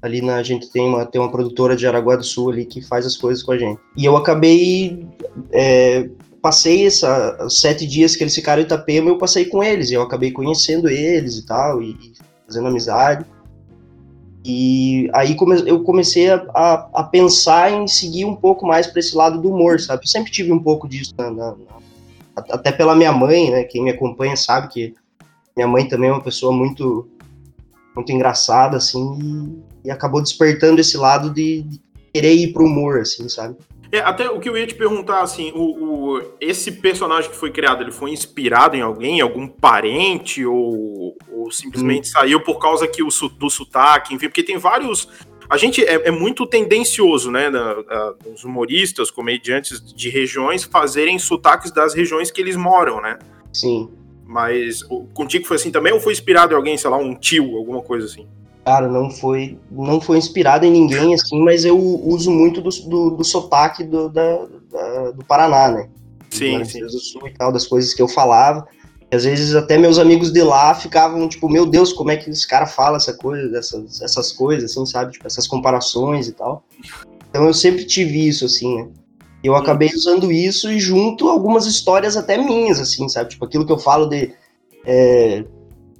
Ali 0.00 0.22
na, 0.22 0.36
a 0.36 0.42
gente 0.42 0.70
tem 0.70 0.86
uma, 0.86 1.04
tem 1.04 1.20
uma 1.20 1.30
produtora 1.30 1.74
de 1.74 1.86
Araguá 1.86 2.16
do 2.16 2.24
Sul 2.24 2.50
ali 2.50 2.64
que 2.64 2.80
faz 2.80 3.04
as 3.04 3.16
coisas 3.16 3.42
com 3.42 3.52
a 3.52 3.58
gente. 3.58 3.80
E 3.96 4.04
eu 4.04 4.16
acabei. 4.16 5.06
é, 5.52 6.08
passei 6.40 6.86
essa, 6.86 7.44
os 7.44 7.60
sete 7.60 7.84
dias 7.84 8.14
que 8.14 8.22
eles 8.22 8.34
ficaram 8.34 8.62
em 8.62 8.64
Itapema, 8.64 9.10
eu 9.10 9.18
passei 9.18 9.46
com 9.46 9.62
eles. 9.62 9.90
Eu 9.90 10.02
acabei 10.02 10.30
conhecendo 10.30 10.88
eles 10.88 11.38
e 11.38 11.46
tal, 11.46 11.82
e, 11.82 11.90
e 11.90 12.12
fazendo 12.46 12.68
amizade. 12.68 13.26
E 14.48 15.10
aí 15.12 15.34
come- 15.34 15.68
eu 15.68 15.82
comecei 15.82 16.30
a, 16.30 16.36
a, 16.54 16.88
a 17.00 17.02
pensar 17.02 17.72
em 17.72 17.88
seguir 17.88 18.24
um 18.24 18.36
pouco 18.36 18.64
mais 18.64 18.86
para 18.86 19.00
esse 19.00 19.16
lado 19.16 19.40
do 19.42 19.50
humor, 19.50 19.80
sabe? 19.80 20.04
Eu 20.04 20.08
sempre 20.08 20.30
tive 20.30 20.52
um 20.52 20.58
pouco 20.60 20.88
disso, 20.88 21.12
na- 21.18 21.32
na- 21.32 21.50
na- 21.56 22.44
até 22.52 22.70
pela 22.70 22.94
minha 22.94 23.10
mãe, 23.10 23.50
né? 23.50 23.64
Quem 23.64 23.82
me 23.82 23.90
acompanha 23.90 24.36
sabe 24.36 24.68
que 24.68 24.94
minha 25.56 25.66
mãe 25.66 25.88
também 25.88 26.10
é 26.10 26.12
uma 26.12 26.22
pessoa 26.22 26.52
muito, 26.52 27.08
muito 27.92 28.12
engraçada, 28.12 28.76
assim, 28.76 29.18
e, 29.82 29.88
e 29.88 29.90
acabou 29.90 30.22
despertando 30.22 30.80
esse 30.80 30.96
lado 30.96 31.28
de, 31.30 31.62
de 31.62 31.80
querer 32.14 32.34
ir 32.34 32.52
pro 32.52 32.66
humor, 32.66 33.00
assim, 33.00 33.28
sabe? 33.28 33.56
É, 33.92 34.00
até 34.00 34.28
o 34.30 34.40
que 34.40 34.48
eu 34.48 34.56
ia 34.56 34.66
te 34.66 34.74
perguntar, 34.74 35.20
assim, 35.20 35.52
o, 35.54 36.14
o- 36.16 36.22
esse 36.40 36.72
personagem 36.72 37.30
que 37.30 37.36
foi 37.36 37.50
criado, 37.50 37.82
ele 37.82 37.92
foi 37.92 38.10
inspirado 38.10 38.76
em 38.76 38.80
alguém, 38.80 39.20
algum 39.20 39.46
parente, 39.46 40.44
ou, 40.44 41.16
ou 41.30 41.50
simplesmente 41.52 42.08
saiu 42.08 42.40
por 42.40 42.58
causa 42.58 42.86
que 42.88 43.02
o, 43.02 43.08
do 43.38 43.48
sotaque, 43.50 44.14
enfim, 44.14 44.26
porque 44.28 44.42
tem 44.42 44.58
vários. 44.58 45.08
A 45.48 45.56
gente 45.56 45.84
é, 45.84 46.08
é 46.08 46.10
muito 46.10 46.44
tendencioso, 46.46 47.30
né, 47.30 47.48
da, 47.50 47.74
da- 47.82 48.14
os 48.34 48.42
humoristas, 48.42 49.10
comediantes 49.10 49.80
de 49.94 50.08
regiões 50.08 50.64
fazerem 50.64 51.18
sotaques 51.20 51.70
das 51.70 51.94
regiões 51.94 52.30
que 52.32 52.40
eles 52.40 52.56
moram, 52.56 53.00
né? 53.00 53.18
Sim. 53.52 53.88
Mas 54.26 54.82
o- 54.90 55.04
contigo 55.14 55.46
foi 55.46 55.54
assim 55.56 55.70
também 55.70 55.92
ou 55.92 56.00
foi 56.00 56.12
inspirado 56.12 56.52
em 56.52 56.56
alguém, 56.56 56.76
sei 56.76 56.90
lá, 56.90 56.96
um 56.96 57.14
tio, 57.14 57.56
alguma 57.56 57.80
coisa 57.80 58.06
assim? 58.06 58.26
Cara, 58.66 58.88
não 58.88 59.08
foi, 59.12 59.56
não 59.70 60.00
foi 60.00 60.18
inspirado 60.18 60.66
em 60.66 60.72
ninguém, 60.72 61.14
assim, 61.14 61.40
mas 61.40 61.64
eu 61.64 61.78
uso 61.78 62.32
muito 62.32 62.60
do, 62.60 62.68
do, 62.68 63.10
do 63.10 63.22
sotaque 63.22 63.84
do, 63.84 64.08
da, 64.08 64.44
da- 64.72 65.10
do 65.12 65.24
Paraná, 65.24 65.68
né? 65.70 65.88
Sim, 66.30 66.58
do 66.58 66.66
sim. 66.66 66.88
Sul 66.88 67.28
e 67.28 67.32
tal, 67.32 67.52
das 67.52 67.64
coisas 67.64 67.94
que 67.94 68.02
eu 68.02 68.08
falava. 68.08 68.66
E 69.08 69.14
às 69.14 69.22
vezes 69.22 69.54
até 69.54 69.78
meus 69.78 70.00
amigos 70.00 70.32
de 70.32 70.42
lá 70.42 70.74
ficavam, 70.74 71.28
tipo, 71.28 71.48
meu 71.48 71.64
Deus, 71.64 71.92
como 71.92 72.10
é 72.10 72.16
que 72.16 72.28
esse 72.28 72.44
cara 72.48 72.66
fala 72.66 72.96
essa 72.96 73.16
coisa, 73.16 73.56
essas, 73.56 74.02
essas 74.02 74.32
coisas, 74.32 74.72
assim, 74.72 74.84
sabe? 74.84 75.12
Tipo, 75.12 75.28
essas 75.28 75.46
comparações 75.46 76.26
e 76.26 76.32
tal. 76.32 76.64
Então 77.30 77.46
eu 77.46 77.54
sempre 77.54 77.84
tive 77.84 78.26
isso, 78.26 78.46
assim, 78.46 78.78
né? 78.78 78.88
Eu 79.44 79.54
acabei 79.54 79.92
usando 79.94 80.32
isso 80.32 80.72
e 80.72 80.80
junto 80.80 81.28
algumas 81.28 81.66
histórias 81.66 82.16
até 82.16 82.36
minhas, 82.36 82.80
assim, 82.80 83.08
sabe? 83.08 83.30
Tipo, 83.30 83.44
aquilo 83.44 83.64
que 83.64 83.70
eu 83.72 83.78
falo 83.78 84.06
de. 84.06 84.34
é, 84.84 85.44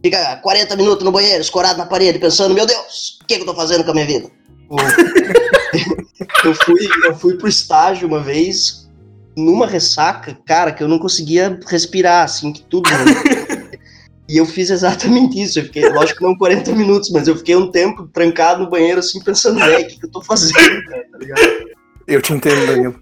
fica 0.06 0.36
40 0.36 0.76
minutos 0.76 1.04
no 1.04 1.10
banheiro, 1.10 1.40
escorado 1.40 1.78
na 1.78 1.86
parede, 1.86 2.18
pensando, 2.18 2.54
meu 2.54 2.64
Deus, 2.64 3.18
o 3.22 3.26
que, 3.26 3.36
que 3.36 3.42
eu 3.42 3.46
tô 3.46 3.54
fazendo 3.54 3.84
com 3.84 3.90
a 3.90 3.94
minha 3.94 4.06
vida? 4.06 4.30
Eu 6.44 6.54
fui, 6.54 6.88
eu 7.04 7.14
fui 7.14 7.36
pro 7.36 7.48
estágio 7.48 8.08
uma 8.08 8.20
vez, 8.20 8.88
numa 9.36 9.66
ressaca, 9.66 10.36
cara, 10.46 10.72
que 10.72 10.82
eu 10.82 10.88
não 10.88 10.98
conseguia 10.98 11.58
respirar, 11.66 12.25
assim, 12.25 12.52
que 12.52 12.62
tudo. 12.62 12.88
E 14.28 14.38
eu 14.38 14.46
fiz 14.46 14.70
exatamente 14.70 15.40
isso. 15.40 15.58
Eu 15.58 15.64
fiquei, 15.64 15.88
lógico 15.88 16.20
que 16.20 16.25
não 16.25 16.36
40 16.36 16.72
minutos, 16.72 17.10
mas 17.10 17.28
eu 17.28 17.36
fiquei 17.36 17.54
um 17.54 17.70
tempo 17.70 18.08
trancado 18.12 18.64
no 18.64 18.70
banheiro, 18.70 19.00
assim, 19.00 19.22
pensando, 19.22 19.58
velho, 19.58 19.84
o 19.84 19.88
que, 19.88 20.00
que 20.00 20.06
eu 20.06 20.10
tô 20.10 20.22
fazendo, 20.22 20.84
cara, 20.84 21.04
tá 21.12 21.18
ligado? 21.18 21.40
Eu 22.06 22.22
te 22.22 22.32
entendo, 22.32 22.66
Danilo. 22.66 23.00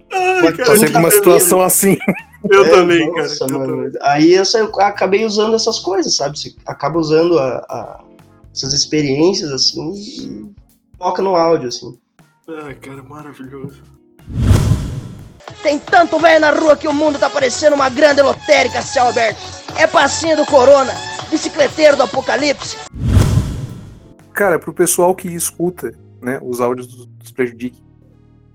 Passei 0.67 0.91
por 0.91 1.01
uma 1.01 1.11
situação 1.11 1.61
assim. 1.61 1.97
Eu 2.51 2.65
É, 2.65 2.71
também, 2.71 3.11
nossa, 3.13 3.39
cara. 3.41 3.53
eu 3.53 3.59
mano. 3.59 3.77
também. 3.85 3.93
Aí 4.03 4.35
essa, 4.35 4.59
eu 4.59 4.71
acabei 4.81 5.25
usando 5.25 5.55
essas 5.55 5.79
coisas, 5.79 6.17
sabe? 6.17 6.39
Você 6.39 6.55
acaba 6.67 6.99
usando 6.99 7.39
a- 7.39 7.59
a- 7.69 8.05
essas 8.55 8.73
experiências, 8.73 9.51
assim, 9.51 9.93
e 9.95 10.51
foca 10.99 11.23
no 11.23 11.35
áudio, 11.37 11.69
assim. 11.69 11.99
Ai, 12.65 12.75
cara, 12.75 13.03
maravilhoso. 13.03 13.83
Tem 15.63 15.79
tanto 15.79 16.19
velho 16.19 16.41
na 16.41 16.51
rua 16.51 16.77
que 16.77 16.87
o 16.87 16.93
mundo 16.93 17.19
tá 17.19 17.31
parecendo 17.31 17.75
uma 17.75 17.89
grande 17.89 18.21
lotérica 18.21 18.79
a 18.81 18.83
céu 18.83 19.09
aberto. 19.09 19.39
É 19.77 19.87
passinho 19.87 20.37
do 20.37 20.45
Corona, 20.45 20.93
bicicleteiro 21.31 21.97
do 21.97 22.03
Apocalipse. 22.03 22.77
Cara, 24.33 24.59
pro 24.59 24.73
pessoal 24.75 25.15
que 25.15 25.29
escuta, 25.29 25.95
né, 26.21 26.39
os 26.43 26.61
áudios 26.61 26.87
dos, 26.87 27.09
Prejudique, 27.33 27.83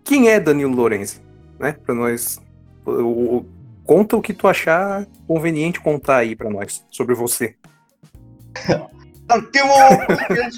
quem 0.06 0.30
é 0.30 0.40
Danilo 0.40 0.74
Lorenzi? 0.74 1.22
Né? 1.60 1.74
Pra 1.86 1.94
nós. 1.94 2.40
o- 2.86 2.92
o- 3.38 3.46
conta 3.90 4.16
o 4.16 4.22
que 4.22 4.36
tu 4.36 4.48
achar 4.48 5.08
conveniente 5.28 5.80
contar 5.80 6.18
aí 6.18 6.36
pra 6.36 6.48
nós 6.48 6.86
sobre 6.92 7.16
você. 7.16 7.56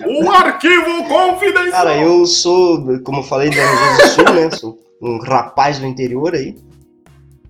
Um 0.06 0.30
arquivo 0.30 1.08
confidencial! 1.08 1.72
Cara, 1.72 1.98
eu 1.98 2.26
sou, 2.26 3.00
como 3.04 3.20
eu 3.20 3.24
falei, 3.24 3.50
da 3.50 3.56
Rio 3.56 3.98
do 3.98 4.08
Sul, 4.08 4.34
né? 4.34 4.52
Sou 4.52 4.78
um 5.02 5.18
rapaz 5.20 5.80
do 5.80 5.86
interior 5.86 6.36
aí. 6.36 6.58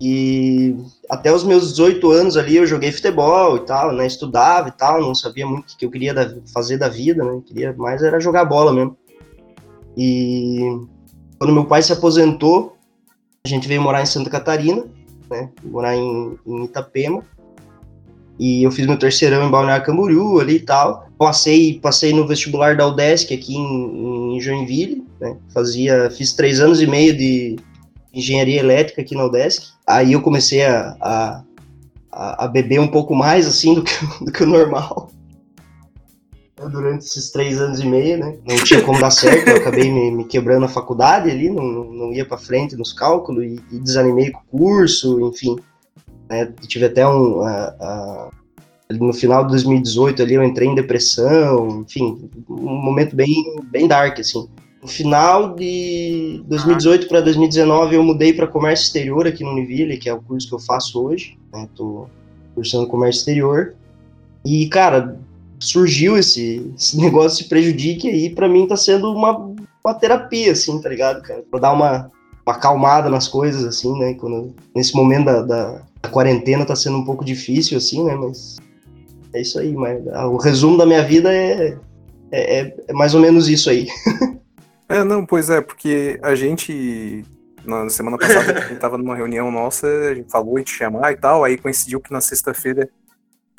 E 0.00 0.76
até 1.10 1.32
os 1.32 1.42
meus 1.42 1.70
18 1.70 2.08
anos 2.12 2.36
ali 2.36 2.56
eu 2.58 2.66
joguei 2.66 2.92
futebol 2.92 3.56
e 3.56 3.66
tal, 3.66 3.92
né? 3.92 4.06
Estudava 4.06 4.68
e 4.68 4.72
tal, 4.72 5.00
não 5.00 5.16
sabia 5.16 5.44
muito 5.44 5.72
o 5.72 5.76
que 5.76 5.84
eu 5.84 5.90
queria 5.90 6.14
da- 6.14 6.32
fazer 6.54 6.78
da 6.78 6.88
vida, 6.88 7.24
né? 7.24 7.40
Queria 7.44 7.72
mais 7.72 8.04
era 8.04 8.20
jogar 8.20 8.44
bola 8.44 8.72
mesmo. 8.72 8.96
E 9.96 10.60
quando 11.40 11.52
meu 11.52 11.64
pai 11.64 11.82
se 11.82 11.92
aposentou, 11.92 12.76
a 13.44 13.48
gente 13.48 13.66
veio 13.66 13.82
morar 13.82 14.00
em 14.00 14.06
Santa 14.06 14.30
Catarina, 14.30 14.84
né? 15.32 15.48
Morar 15.64 15.96
em, 15.96 16.38
em 16.46 16.64
Itapema. 16.64 17.22
E 18.38 18.62
eu 18.62 18.70
fiz 18.70 18.86
meu 18.86 18.98
terceirão 18.98 19.46
em 19.46 19.50
Balneário 19.50 19.84
Camboriú 19.84 20.40
ali 20.40 20.56
e 20.56 20.60
tal. 20.60 21.06
Passei, 21.18 21.78
passei 21.80 22.12
no 22.12 22.26
vestibular 22.26 22.76
da 22.76 22.86
UDESC 22.86 23.32
aqui 23.34 23.54
em, 23.56 24.36
em 24.36 24.40
Joinville, 24.40 25.04
né? 25.20 25.36
Fazia, 25.52 26.10
fiz 26.10 26.32
três 26.32 26.58
anos 26.60 26.80
e 26.80 26.86
meio 26.86 27.16
de 27.16 27.56
engenharia 28.12 28.58
elétrica 28.58 29.02
aqui 29.02 29.14
na 29.14 29.24
UDESC. 29.26 29.72
Aí 29.86 30.12
eu 30.12 30.20
comecei 30.22 30.64
a, 30.64 30.96
a, 31.00 31.42
a- 32.44 32.48
beber 32.48 32.80
um 32.80 32.88
pouco 32.88 33.14
mais, 33.14 33.46
assim, 33.46 33.74
do 33.74 33.82
que, 33.82 33.92
do 34.24 34.32
que 34.32 34.42
o 34.42 34.46
normal. 34.46 35.11
Durante 36.70 37.04
esses 37.04 37.30
três 37.30 37.60
anos 37.60 37.80
e 37.80 37.86
meio, 37.86 38.18
né? 38.18 38.36
Não 38.46 38.56
tinha 38.56 38.82
como 38.82 39.00
dar 39.00 39.10
certo, 39.10 39.48
eu 39.48 39.56
acabei 39.56 39.90
me, 39.90 40.10
me 40.10 40.24
quebrando 40.24 40.60
na 40.62 40.68
faculdade 40.68 41.30
ali, 41.30 41.48
não, 41.50 41.62
não, 41.62 42.12
ia 42.12 42.24
pra 42.24 42.36
frente 42.38 42.76
nos 42.76 42.92
cálculos 42.92 43.44
e, 43.44 43.60
e 43.72 43.78
desanimei 43.78 44.30
com 44.30 44.40
o 44.40 44.58
curso, 44.58 45.20
enfim. 45.28 45.56
né? 46.28 46.52
Tive 46.66 46.86
até 46.86 47.06
um... 47.06 47.40
a- 47.42 47.74
a- 47.80 48.30
no 48.90 49.12
final 49.14 49.44
de 49.44 49.52
2018 49.52 50.22
ali 50.22 50.34
eu 50.34 50.44
entrei 50.44 50.68
em 50.68 50.74
depressão, 50.74 51.80
enfim, 51.80 52.28
um 52.46 52.74
momento 52.76 53.16
bem, 53.16 53.34
bem 53.70 53.88
dark, 53.88 54.18
assim. 54.20 54.46
No 54.82 54.88
final 54.88 55.54
de 55.54 56.42
2018 56.46 57.08
para 57.08 57.22
2019 57.22 57.94
eu 57.94 58.02
mudei 58.02 58.34
para 58.34 58.46
comércio 58.46 58.84
exterior 58.84 59.26
aqui 59.26 59.44
no 59.44 59.50
Univille, 59.52 59.96
que 59.96 60.10
é 60.10 60.12
o 60.14 60.20
curso 60.20 60.46
que 60.46 60.54
eu 60.54 60.58
faço 60.58 61.02
hoje, 61.02 61.38
né? 61.52 61.66
Tô 61.74 62.06
cursando 62.54 62.86
comércio 62.86 63.20
exterior. 63.20 63.74
E, 64.44 64.66
cara, 64.68 65.16
surgiu 65.64 66.16
esse, 66.18 66.72
esse 66.76 66.96
negócio 67.00 67.42
de 67.42 67.48
prejudique 67.48 68.08
aí, 68.08 68.30
para 68.30 68.48
mim 68.48 68.66
tá 68.66 68.76
sendo 68.76 69.12
uma, 69.12 69.36
uma 69.84 69.94
terapia, 69.94 70.52
assim, 70.52 70.80
tá 70.80 70.88
ligado, 70.88 71.22
cara? 71.22 71.42
Pra 71.50 71.60
dar 71.60 71.72
uma, 71.72 72.10
uma 72.46 72.54
acalmada 72.54 73.08
nas 73.08 73.28
coisas, 73.28 73.64
assim, 73.64 73.98
né? 73.98 74.14
Quando, 74.14 74.54
nesse 74.74 74.94
momento 74.94 75.26
da, 75.26 75.42
da, 75.42 75.82
da 76.02 76.08
quarentena 76.08 76.64
tá 76.64 76.76
sendo 76.76 76.98
um 76.98 77.04
pouco 77.04 77.24
difícil, 77.24 77.78
assim, 77.78 78.04
né? 78.04 78.14
Mas 78.14 78.58
é 79.32 79.40
isso 79.40 79.58
aí, 79.58 79.72
mas 79.74 80.06
ah, 80.08 80.26
o 80.26 80.36
resumo 80.36 80.76
da 80.76 80.86
minha 80.86 81.02
vida 81.02 81.32
é, 81.32 81.78
é, 82.30 82.60
é- 82.60 82.76
é 82.88 82.92
mais 82.92 83.14
ou 83.14 83.20
menos 83.20 83.48
isso 83.48 83.70
aí. 83.70 83.88
É, 84.88 85.02
não, 85.02 85.24
pois 85.24 85.48
é, 85.48 85.62
porque 85.62 86.20
a 86.22 86.34
gente. 86.34 87.24
Na 87.64 87.88
semana 87.88 88.18
passada, 88.18 88.58
a 88.58 88.68
gente 88.68 88.78
tava 88.78 88.98
numa 88.98 89.16
reunião 89.16 89.50
nossa, 89.50 89.86
a 89.86 90.14
gente 90.14 90.30
falou 90.30 90.62
te 90.62 90.70
chamar 90.70 91.12
e 91.12 91.16
tal, 91.16 91.42
aí 91.44 91.56
coincidiu 91.56 91.98
que 91.98 92.12
na 92.12 92.20
sexta-feira 92.20 92.86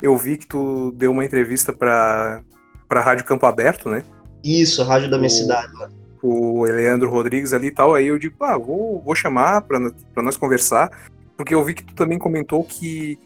eu 0.02 0.16
vi 0.16 0.36
que 0.36 0.46
tu 0.46 0.92
deu 0.92 1.10
uma 1.12 1.24
entrevista 1.24 1.72
pra, 1.72 2.42
pra 2.88 3.00
Rádio 3.00 3.24
Campo 3.24 3.46
Aberto, 3.46 3.88
né? 3.88 4.04
Isso, 4.42 4.82
a 4.82 4.84
rádio 4.84 5.10
da 5.10 5.16
minha 5.16 5.28
O- 5.28 5.30
cidade. 5.30 5.72
o 6.22 6.64
Leandro 6.64 7.08
Rodrigues 7.10 7.52
ali 7.52 7.68
e 7.68 7.70
tal, 7.70 7.94
aí 7.94 8.06
eu 8.06 8.18
digo, 8.18 8.36
ah, 8.44 8.56
vou, 8.58 9.00
vou 9.02 9.14
chamar 9.14 9.62
pra, 9.62 9.78
pra 10.12 10.22
nós 10.22 10.36
conversar, 10.36 10.90
porque 11.36 11.54
eu 11.54 11.64
vi 11.64 11.74
que 11.74 11.84
tu 11.84 11.94
também 11.94 12.18
comentou 12.18 12.62
que 12.64 13.18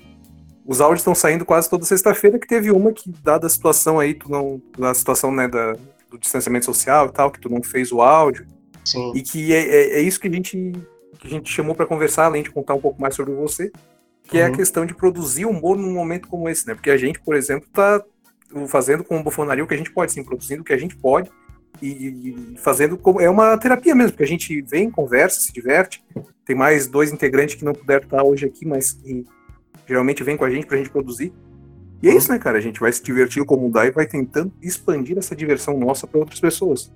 os 0.67 0.81
áudios 0.81 1.01
estão 1.01 1.15
saindo 1.15 1.45
quase 1.45 1.69
toda 1.71 1.85
sexta-feira, 1.85 2.39
que 2.39 2.47
teve 2.47 2.71
uma 2.71 2.93
que, 2.93 3.11
dada 3.23 3.47
a 3.47 3.51
situação 3.51 3.99
aí, 3.99 4.15
tu 4.15 4.31
não, 4.31 4.61
da 4.79 4.93
situação, 4.95 5.33
né, 5.33 5.49
da, 5.49 5.73
do 6.11 6.19
distanciamento 6.19 6.67
social 6.67 7.07
e 7.07 7.13
tal, 7.13 7.31
que 7.31 7.41
tu 7.41 7.49
não 7.49 7.63
fez 7.63 7.91
o 7.91 8.01
áudio, 8.03 8.47
Sim. 8.85 9.13
e 9.15 9.23
que 9.23 9.53
é, 9.55 9.61
é, 9.61 9.99
é 9.99 10.01
isso 10.01 10.21
que 10.21 10.29
a 10.29 10.33
gente, 10.33 10.73
que 11.19 11.27
a 11.27 11.31
gente 11.31 11.51
chamou 11.51 11.75
pra 11.75 11.87
conversar, 11.87 12.27
além 12.27 12.43
de 12.43 12.51
contar 12.51 12.75
um 12.75 12.81
pouco 12.81 13.01
mais 13.01 13.15
sobre 13.15 13.33
você, 13.35 13.73
que 14.29 14.39
é 14.39 14.47
a 14.47 14.51
Uhum. 14.51 14.53
questão 14.53 14.87
de 14.87 14.95
produzir 14.95 15.47
humor 15.47 15.77
num 15.77 15.93
momento 15.93 16.29
como 16.29 16.49
esse, 16.49 16.67
né, 16.67 16.75
porque 16.75 16.91
a 16.91 16.97
gente, 16.97 17.19
por 17.21 17.35
exemplo, 17.35 17.69
tá 17.73 18.05
fazendo 18.69 19.03
com 19.03 19.19
o 19.19 19.23
bufonaria 19.23 19.65
o 19.65 19.67
que 19.67 19.75
a 19.75 19.77
gente 19.77 19.91
pode, 19.93 20.13
sim, 20.13 20.23
produzindo 20.23 20.63
o 20.63 20.65
que 20.65 20.73
a 20.73 20.79
gente 20.79 20.97
pode, 20.97 21.31
e, 21.83 21.89
e 22.55 22.59
fazendo 22.59 22.97
como 22.97 23.21
é 23.21 23.29
uma 23.29 23.57
terapia 23.59 23.95
mesmo, 23.95 24.13
porque 24.13 24.25
a 24.25 24.29
gente 24.29 24.61
vem, 24.63 24.91
conversa, 24.91 25.41
se 25.41 25.53
diverte. 25.53 26.03
Tem 26.45 26.57
mais 26.57 26.87
dois 26.87 27.13
integrantes 27.13 27.55
que 27.57 27.65
não 27.65 27.73
puderam 27.73 28.05
estar 28.05 28.23
hoje 28.23 28.47
aqui, 28.47 28.67
mas 28.67 28.93
que 28.93 29.25
geralmente 29.87 30.23
vem 30.25 30.37
com 30.37 30.45
a 30.45 30.51
gente 30.51 30.67
pra 30.67 30.77
gente 30.77 30.91
produzir. 30.91 31.33
E 32.03 32.09
é 32.09 32.15
isso, 32.15 32.31
né, 32.33 32.39
cara? 32.39 32.59
A 32.59 32.61
gente 32.61 32.81
vai 32.81 32.93
se 32.93 33.03
divertir 33.03 33.45
como 33.45 33.71
dá 33.71 33.87
e 33.87 33.91
vai 33.91 34.07
tentando 34.07 34.53
expandir 34.63 35.19
essa 35.19 35.37
diversão 35.37 35.79
nossa 35.79 36.07
para 36.07 36.19
outras 36.21 36.41
pessoas. 36.41 36.93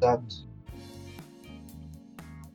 Exato. 0.00 0.51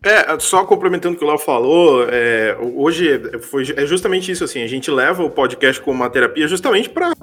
É, 0.03 0.39
só 0.39 0.63
complementando 0.63 1.15
o 1.15 1.17
que 1.17 1.25
o 1.25 1.27
Léo 1.27 1.39
falou, 1.39 2.07
é, 2.09 2.55
hoje 2.75 3.19
foi, 3.41 3.63
é 3.75 3.85
justamente 3.85 4.31
isso, 4.31 4.43
assim, 4.43 4.61
a 4.61 4.67
gente 4.67 4.91
leva 4.91 5.23
o 5.23 5.29
podcast 5.29 5.81
como 5.81 6.01
uma 6.01 6.09
terapia 6.09 6.47
justamente 6.47 6.89
para 6.89 7.13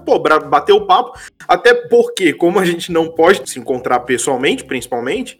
bater 0.40 0.72
o 0.72 0.84
papo, 0.84 1.18
até 1.46 1.72
porque, 1.72 2.32
como 2.32 2.58
a 2.58 2.64
gente 2.64 2.90
não 2.90 3.08
pode 3.08 3.48
se 3.48 3.58
encontrar 3.58 4.00
pessoalmente, 4.00 4.64
principalmente, 4.64 5.38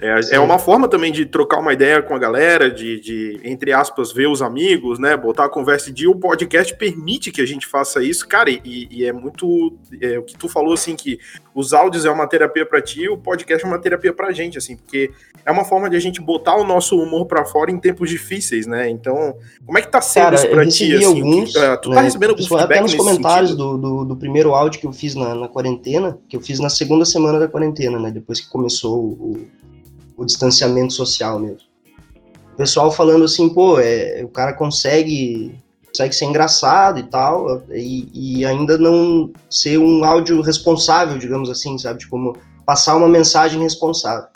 é, 0.00 0.22
Sim. 0.22 0.34
é 0.36 0.40
uma 0.40 0.58
forma 0.58 0.88
também 0.88 1.12
de 1.12 1.26
trocar 1.26 1.58
uma 1.58 1.72
ideia 1.72 2.00
com 2.02 2.14
a 2.14 2.18
galera, 2.18 2.70
de, 2.70 3.00
de, 3.00 3.40
entre 3.42 3.72
aspas, 3.72 4.12
ver 4.12 4.28
os 4.28 4.40
amigos, 4.40 4.98
né, 4.98 5.16
botar 5.16 5.46
a 5.46 5.48
conversa 5.48 5.92
de 5.92 6.06
o 6.06 6.14
podcast 6.14 6.74
permite 6.76 7.30
que 7.32 7.40
a 7.40 7.46
gente 7.46 7.66
faça 7.66 8.02
isso, 8.02 8.26
cara, 8.26 8.50
e, 8.50 8.88
e 8.90 9.04
é 9.04 9.12
muito, 9.12 9.76
é, 10.00 10.18
o 10.18 10.22
que 10.22 10.36
tu 10.36 10.48
falou, 10.48 10.72
assim, 10.72 10.94
que 10.94 11.18
os 11.54 11.72
áudios 11.74 12.04
é 12.04 12.10
uma 12.10 12.26
terapia 12.28 12.64
para 12.64 12.80
ti, 12.80 13.08
o 13.08 13.18
podcast 13.18 13.64
é 13.64 13.68
uma 13.68 13.80
terapia 13.80 14.12
pra 14.12 14.30
gente, 14.30 14.56
assim, 14.56 14.76
porque 14.76 15.10
é 15.44 15.50
uma 15.50 15.64
forma 15.64 15.90
de 15.90 15.96
a 15.96 16.00
gente 16.00 16.20
botar 16.20 16.54
o 16.56 16.64
nosso 16.64 16.96
humor 16.96 17.26
pra 17.26 17.44
fora 17.44 17.70
em 17.70 17.80
tempos 17.80 18.08
difíceis, 18.08 18.66
né? 18.66 18.88
Então, 18.88 19.34
como 19.66 19.78
é 19.78 19.82
que 19.82 19.88
tá 19.90 20.00
sendo 20.00 20.24
Cara, 20.24 20.34
isso 20.36 20.46
eu 20.46 20.50
pra 20.52 20.66
ti, 20.66 20.94
assim? 20.94 21.04
alguns. 21.04 21.52
Que- 21.52 21.58
ah, 21.58 21.76
tu 21.76 21.90
tá 21.90 21.96
né, 21.96 22.02
recebendo 22.02 22.30
algum 22.30 22.42
feedback 22.42 22.64
Até 22.64 22.80
nos 22.80 22.94
comentários 22.94 23.56
do, 23.56 23.76
do, 23.76 24.04
do 24.04 24.16
primeiro 24.16 24.54
áudio 24.54 24.78
que 24.78 24.86
eu 24.86 24.92
fiz 24.92 25.14
na, 25.14 25.34
na 25.34 25.48
quarentena, 25.48 26.18
que 26.28 26.36
eu 26.36 26.40
fiz 26.40 26.60
na 26.60 26.68
segunda 26.68 27.04
semana 27.04 27.38
da 27.38 27.48
quarentena, 27.48 27.98
né? 27.98 28.10
Depois 28.10 28.40
que 28.40 28.48
começou 28.48 28.98
o, 28.98 29.48
o 30.18 30.26
distanciamento 30.26 30.92
social 30.92 31.38
mesmo. 31.38 31.68
O 32.52 32.56
pessoal 32.56 32.90
falando 32.90 33.24
assim, 33.24 33.48
pô, 33.48 33.78
é, 33.78 34.20
o 34.24 34.28
cara 34.28 34.52
consegue, 34.52 35.56
consegue 35.86 36.12
ser 36.12 36.24
engraçado 36.24 36.98
e 36.98 37.04
tal, 37.04 37.62
e, 37.70 38.40
e 38.40 38.44
ainda 38.44 38.76
não 38.76 39.32
ser 39.48 39.78
um 39.78 40.04
áudio 40.04 40.42
responsável, 40.42 41.16
digamos 41.16 41.48
assim, 41.48 41.78
sabe? 41.78 42.00
Tipo, 42.00 42.36
passar 42.66 42.96
uma 42.96 43.08
mensagem 43.08 43.62
responsável. 43.62 44.28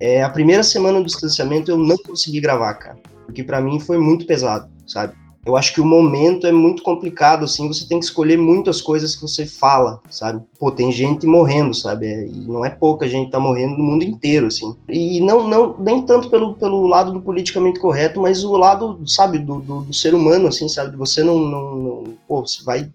É, 0.00 0.22
a 0.22 0.30
primeira 0.30 0.62
semana 0.62 1.00
do 1.00 1.06
distanciamento 1.06 1.70
eu 1.70 1.76
não 1.76 1.98
consegui 1.98 2.40
gravar, 2.40 2.74
cara. 2.74 2.98
Porque 3.26 3.44
pra 3.44 3.60
mim 3.60 3.78
foi 3.78 3.98
muito 3.98 4.26
pesado, 4.26 4.70
sabe? 4.86 5.12
Eu 5.48 5.56
acho 5.56 5.72
que 5.72 5.80
o 5.80 5.84
momento 5.86 6.46
é 6.46 6.52
muito 6.52 6.82
complicado, 6.82 7.42
assim, 7.46 7.66
você 7.68 7.88
tem 7.88 7.98
que 7.98 8.04
escolher 8.04 8.36
muito 8.36 8.68
as 8.68 8.82
coisas 8.82 9.16
que 9.16 9.22
você 9.22 9.46
fala, 9.46 9.98
sabe? 10.10 10.42
Pô, 10.58 10.70
tem 10.70 10.92
gente 10.92 11.26
morrendo, 11.26 11.72
sabe? 11.72 12.04
É, 12.06 12.26
E 12.26 12.32
não 12.46 12.66
é 12.66 12.68
pouca 12.68 13.08
gente 13.08 13.30
tá 13.30 13.40
morrendo 13.40 13.78
no 13.78 13.82
mundo 13.82 14.04
inteiro, 14.04 14.48
assim. 14.48 14.76
E 14.90 15.22
não, 15.22 15.48
não 15.48 15.74
nem 15.78 16.02
tanto 16.02 16.28
pelo, 16.28 16.52
pelo 16.52 16.86
lado 16.86 17.12
do 17.14 17.22
politicamente 17.22 17.80
correto, 17.80 18.20
mas 18.20 18.44
o 18.44 18.58
lado, 18.58 19.00
sabe, 19.06 19.38
do, 19.38 19.58
do, 19.60 19.80
do 19.84 19.94
ser 19.94 20.14
humano, 20.14 20.48
assim, 20.48 20.68
sabe? 20.68 20.94
Você 20.98 21.22
não, 21.24 21.38
não, 21.38 21.76
não- 21.76 22.04
Pô, 22.28 22.42
você 22.46 22.62
vai 22.62 22.90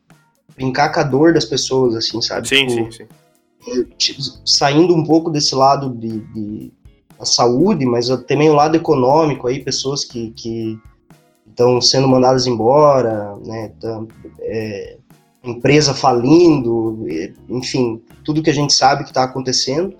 brincar 0.55 0.93
com 0.93 0.99
a 0.99 1.03
dor 1.03 1.33
das 1.33 1.45
pessoas, 1.45 1.95
assim, 1.95 2.21
sabe? 2.21 2.47
Sim, 2.47 2.67
Tipo, 2.67 2.91
sim, 2.91 3.07
sim. 3.97 4.31
saindo 4.45 4.93
um 4.93 5.03
pouco 5.03 5.31
desse 5.31 5.55
lado 5.55 5.89
de, 5.89 6.19
de, 6.19 6.71
a 7.19 7.25
saúde, 7.25 7.83
mas 7.83 8.09
também 8.27 8.51
o 8.51 8.53
lado 8.53 8.75
econômico 8.77 9.47
aí, 9.47 9.63
pessoas 9.63 10.05
que, 10.05 10.29
que 10.37 10.77
estão 11.53 11.79
sendo 11.79 12.07
mandadas 12.07 12.47
embora, 12.47 13.35
né? 13.45 13.71
Tá, 13.79 14.03
é, 14.41 14.97
empresa 15.43 15.93
falindo, 15.93 17.05
enfim, 17.49 18.01
tudo 18.23 18.41
que 18.41 18.49
a 18.49 18.53
gente 18.53 18.73
sabe 18.73 19.03
que 19.03 19.09
está 19.09 19.23
acontecendo. 19.23 19.93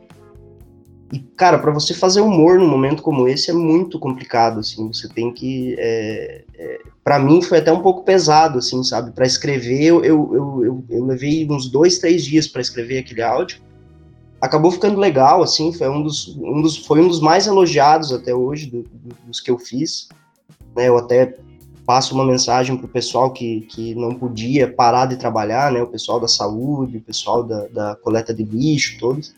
E, 1.12 1.20
cara, 1.20 1.60
para 1.60 1.72
você 1.72 1.94
fazer 1.94 2.22
humor 2.22 2.58
num 2.58 2.68
momento 2.68 3.04
como 3.04 3.28
esse 3.28 3.52
é 3.52 3.54
muito 3.54 4.00
complicado, 4.00 4.62
assim, 4.62 4.88
você 4.88 5.08
tem 5.08 5.32
que... 5.32 5.76
É, 5.78 6.44
é, 6.56 6.82
para 7.04 7.20
mim 7.20 7.42
foi 7.42 7.60
até 7.60 7.72
um 7.72 7.82
pouco 7.82 8.04
pesado, 8.04 8.58
assim, 8.58 8.84
sabe? 8.84 9.12
Para 9.12 9.28
escrever, 9.28 9.84
eu, 9.84 10.04
eu, 10.04 10.32
eu, 10.34 10.86
eu, 10.90 11.06
levei 11.06 11.48
uns 11.48 11.70
dois, 11.70 12.00
três 12.00 12.24
dias 12.24 12.48
para 12.48 12.62
escrever 12.62 13.00
aquele 13.00 13.22
áudio. 13.22 13.62
Acabou 14.42 14.72
ficando 14.72 15.00
legal, 15.00 15.44
assim, 15.44 15.72
foi 15.72 15.88
um 15.88 16.02
dos, 16.02 16.36
um 16.38 16.62
dos, 16.62 16.78
foi 16.78 17.00
um 17.02 17.08
dos 17.08 17.20
mais 17.20 17.46
elogiados 17.46 18.12
até 18.12 18.34
hoje, 18.34 18.68
do, 18.68 18.82
do, 18.82 19.16
dos 19.28 19.40
que 19.40 19.52
eu 19.52 19.60
fiz. 19.60 20.08
Né? 20.76 20.88
Eu 20.88 20.98
até 20.98 21.38
passo 21.86 22.16
uma 22.16 22.26
mensagem 22.26 22.78
pro 22.78 22.88
pessoal 22.88 23.32
que, 23.32 23.62
que 23.62 23.94
não 23.96 24.14
podia 24.16 24.72
parar 24.72 25.06
de 25.06 25.18
trabalhar, 25.18 25.72
né? 25.72 25.82
O 25.82 25.88
pessoal 25.88 26.20
da 26.20 26.28
saúde, 26.28 26.98
o 26.98 27.02
pessoal 27.02 27.44
da, 27.44 27.68
da 27.68 27.96
coleta 27.96 28.34
de 28.34 28.44
lixo, 28.44 28.98
todos 29.00 29.34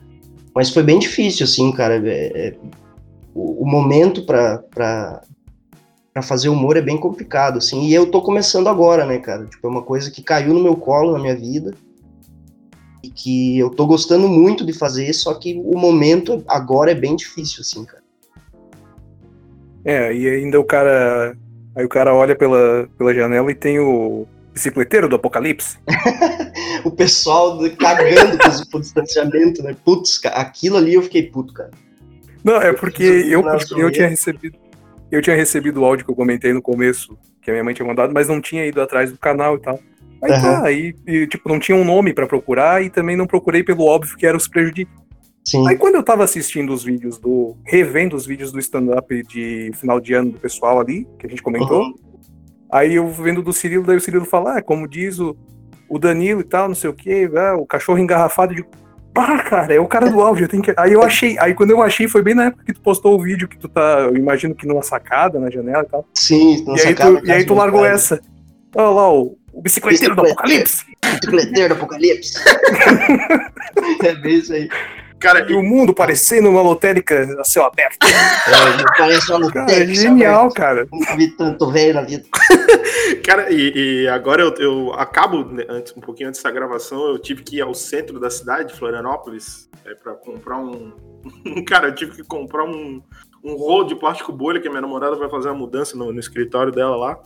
mas 0.56 0.70
foi 0.70 0.84
bem 0.84 0.98
difícil, 0.98 1.44
assim, 1.44 1.70
cara. 1.74 1.96
É, 2.08 2.48
é, 2.48 2.58
o, 3.34 3.64
o, 3.64 3.68
momento 3.68 4.26
para 4.26 5.22
fazer 6.24 6.48
humor 6.48 6.78
é 6.78 6.82
bem 6.82 6.98
complicado, 6.98 7.58
assim. 7.58 7.84
E 7.84 7.94
eu 7.94 8.10
tô 8.10 8.22
começando 8.22 8.70
agora, 8.70 9.06
né, 9.06 9.20
cara? 9.20 9.46
Tipo, 9.46 9.68
é 9.68 9.70
uma 9.70 9.84
coisa 9.84 10.10
que 10.10 10.24
caiu 10.24 10.54
no 10.54 10.64
meu 10.64 10.78
colo 10.78 11.12
na 11.12 11.20
minha 11.20 11.36
vida. 11.36 11.74
E 13.04 13.10
que 13.10 13.60
eu 13.60 13.70
tô 13.70 13.86
gostando 13.86 14.30
muito 14.30 14.66
de 14.66 14.72
fazer, 14.72 15.12
só 15.12 15.34
que 15.34 15.62
o 15.62 15.78
momento 15.78 16.42
agora 16.48 16.92
é 16.92 16.96
bem 16.96 17.18
difícil, 17.18 17.60
assim, 17.60 17.84
cara. 17.84 18.05
É, 19.86 20.12
e 20.12 20.28
ainda 20.28 20.60
o 20.60 20.64
cara. 20.64 21.38
Aí 21.76 21.86
o 21.86 21.90
cara 21.90 22.14
olha 22.14 22.36
pela, 22.36 22.90
pela 22.98 23.14
janela 23.14 23.52
e 23.52 23.56
tem 23.56 23.80
o 23.80 24.26
bicicleteiro 24.52 25.08
do 25.08 25.18
apocalipse. 25.18 25.78
o 26.84 26.90
pessoal 26.90 27.60
cagando 27.78 28.38
com 28.72 28.78
o 28.78 28.82
distanciamento, 28.82 29.62
né? 29.62 29.76
Putz, 29.84 30.20
aquilo 30.26 30.78
ali 30.78 30.96
eu 30.96 31.04
fiquei 31.04 31.24
puto, 31.24 31.54
cara. 31.54 31.72
Não, 32.44 32.56
é 32.56 32.72
porque 32.74 33.04
eu, 33.04 33.44
eu 33.78 33.92
tinha 33.92 34.08
recebido. 34.08 34.58
Eu 35.12 35.22
tinha 35.22 35.36
recebido 35.36 35.82
o 35.82 35.86
áudio 35.86 36.06
que 36.06 36.12
eu 36.12 36.16
comentei 36.16 36.52
no 36.52 36.62
começo, 36.62 37.18
que 37.42 37.52
a 37.52 37.54
minha 37.54 37.64
mãe 37.64 37.74
tinha 37.74 37.88
mandado, 37.88 38.14
mas 38.14 38.28
não 38.28 38.42
tinha 38.42 38.66
ido 38.66 38.82
atrás 38.82 39.12
do 39.12 39.18
canal 39.18 39.56
e 39.56 39.60
tal. 39.60 39.80
Aí 40.22 40.32
uhum. 40.32 40.42
tá, 40.42 40.66
aí, 40.66 40.96
e, 41.06 41.28
tipo, 41.28 41.48
não 41.48 41.60
tinha 41.60 41.78
um 41.78 41.86
nome 41.86 42.14
para 42.14 42.26
procurar 42.26 42.84
e 42.84 42.90
também 42.90 43.16
não 43.16 43.28
procurei 43.28 43.64
pelo 43.64 43.86
óbvio 43.86 44.18
que 44.18 44.26
era 44.26 44.36
os 44.36 44.48
prejudicados. 44.48 45.05
Sim. 45.46 45.68
Aí 45.68 45.78
quando 45.78 45.96
eu 45.96 46.04
tava 46.04 46.24
assistindo 46.24 46.74
os 46.74 46.84
vídeos 46.84 47.20
do. 47.20 47.56
revendo 47.64 48.16
os 48.16 48.26
vídeos 48.26 48.52
do 48.52 48.60
stand-up 48.60 49.24
de 49.28 49.72
final 49.76 50.00
de 50.00 50.14
ano 50.14 50.32
do 50.32 50.40
pessoal 50.40 50.80
ali, 50.80 51.08
que 51.20 51.28
a 51.28 51.30
gente 51.30 51.44
comentou, 51.44 51.84
uhum. 51.84 51.94
aí 52.72 52.96
eu 52.96 53.08
vendo 53.10 53.44
do 53.44 53.54
Cirilo, 53.54 53.86
daí 53.86 53.98
o 53.98 54.02
Cirilo 54.02 54.26
fala, 54.26 54.58
ah, 54.58 54.62
como 54.62 54.88
diz 54.88 55.20
o, 55.20 55.38
o 55.88 56.00
Danilo 56.00 56.42
e 56.42 56.44
tal, 56.44 56.68
não 56.68 56.76
sei 56.76 56.90
o 56.90 56.94
que, 56.94 57.30
ah, 57.36 57.56
o 57.56 57.66
cachorro 57.66 58.00
engarrafado 58.00 58.56
de. 58.56 58.66
Pá, 59.14 59.42
cara, 59.44 59.74
é 59.74 59.80
o 59.80 59.88
cara 59.88 60.10
do 60.10 60.20
áudio. 60.20 60.50
Eu 60.52 60.62
que... 60.62 60.74
Aí 60.76 60.92
eu 60.92 61.02
achei. 61.02 61.38
Aí 61.40 61.54
quando 61.54 61.72
eu 61.72 61.82
achei, 61.82 62.08
foi 62.08 62.24
bem 62.24 62.34
na 62.34 62.46
época 62.46 62.66
que 62.66 62.74
tu 62.74 62.82
postou 62.82 63.14
o 63.14 63.22
vídeo 63.22 63.48
que 63.48 63.58
tu 63.58 63.70
tá. 63.70 64.00
Eu 64.00 64.18
imagino 64.18 64.56
que 64.56 64.68
numa 64.68 64.82
sacada, 64.82 65.40
na 65.40 65.50
janela 65.50 65.84
e 65.84 65.90
tal. 65.90 66.06
Sim, 66.16 66.66
e 66.76 66.82
aí 66.82 66.96
tu, 66.96 67.22
e 67.24 67.32
aí 67.32 67.46
tu 67.46 67.54
largou 67.54 67.86
essa. 67.86 68.20
Olha 68.76 68.90
lá, 68.90 69.14
o, 69.14 69.38
o 69.54 69.62
bicicleteiro 69.62 70.16
do 70.16 70.22
Apocalipse. 70.22 70.84
Bicicleteiro 71.02 71.70
do 71.70 71.78
Apocalipse. 71.78 72.34
é 74.04 74.16
bem 74.16 74.36
isso 74.40 74.52
aí. 74.52 74.68
Cara, 75.20 75.50
e 75.50 75.54
o 75.54 75.64
mundo 75.64 75.94
parecendo 75.94 76.50
uma 76.50 76.62
lotérica 76.62 77.28
a 77.40 77.44
céu 77.44 77.66
aberto. 77.66 78.06
É, 78.46 78.98
parece 78.98 79.32
uma 79.32 79.40
lotérica. 79.40 79.72
Cara, 79.72 79.84
é 79.84 79.94
genial, 79.94 80.52
cara. 80.52 80.88
Nunca 80.92 81.16
vi 81.16 81.30
tanto 81.36 81.72
velho 81.72 81.96
na 81.96 82.02
vida. 82.02 82.26
cara, 83.26 83.52
e, 83.52 84.04
e 84.04 84.08
agora 84.08 84.44
eu, 84.44 84.54
eu, 84.60 84.94
acabo, 84.94 85.44
né, 85.46 85.66
antes, 85.68 85.94
um 85.98 86.00
pouquinho 86.00 86.30
antes 86.30 86.42
da 86.44 86.52
gravação, 86.52 87.08
eu 87.08 87.18
tive 87.18 87.44
que 87.44 87.58
ir 87.58 87.62
ao 87.62 87.74
centro 87.74 88.20
da 88.20 88.30
cidade, 88.30 88.74
Florianópolis, 88.74 89.68
é, 89.84 89.96
para 89.96 90.14
comprar 90.14 90.60
um. 90.60 90.94
cara, 91.68 91.88
eu 91.88 91.96
tive 91.96 92.12
que 92.12 92.24
comprar 92.24 92.66
um, 92.66 93.02
um 93.44 93.56
rolo 93.56 93.86
de 93.86 93.96
plástico 93.96 94.32
bolha 94.32 94.60
que 94.60 94.68
a 94.68 94.72
minha 94.72 94.82
namorada 94.82 95.16
vai 95.16 95.30
fazer 95.30 95.50
uma 95.50 95.58
mudança 95.58 95.98
no, 95.98 96.14
no 96.14 96.20
escritório 96.20 96.72
dela 96.72 96.96
lá. 96.96 97.20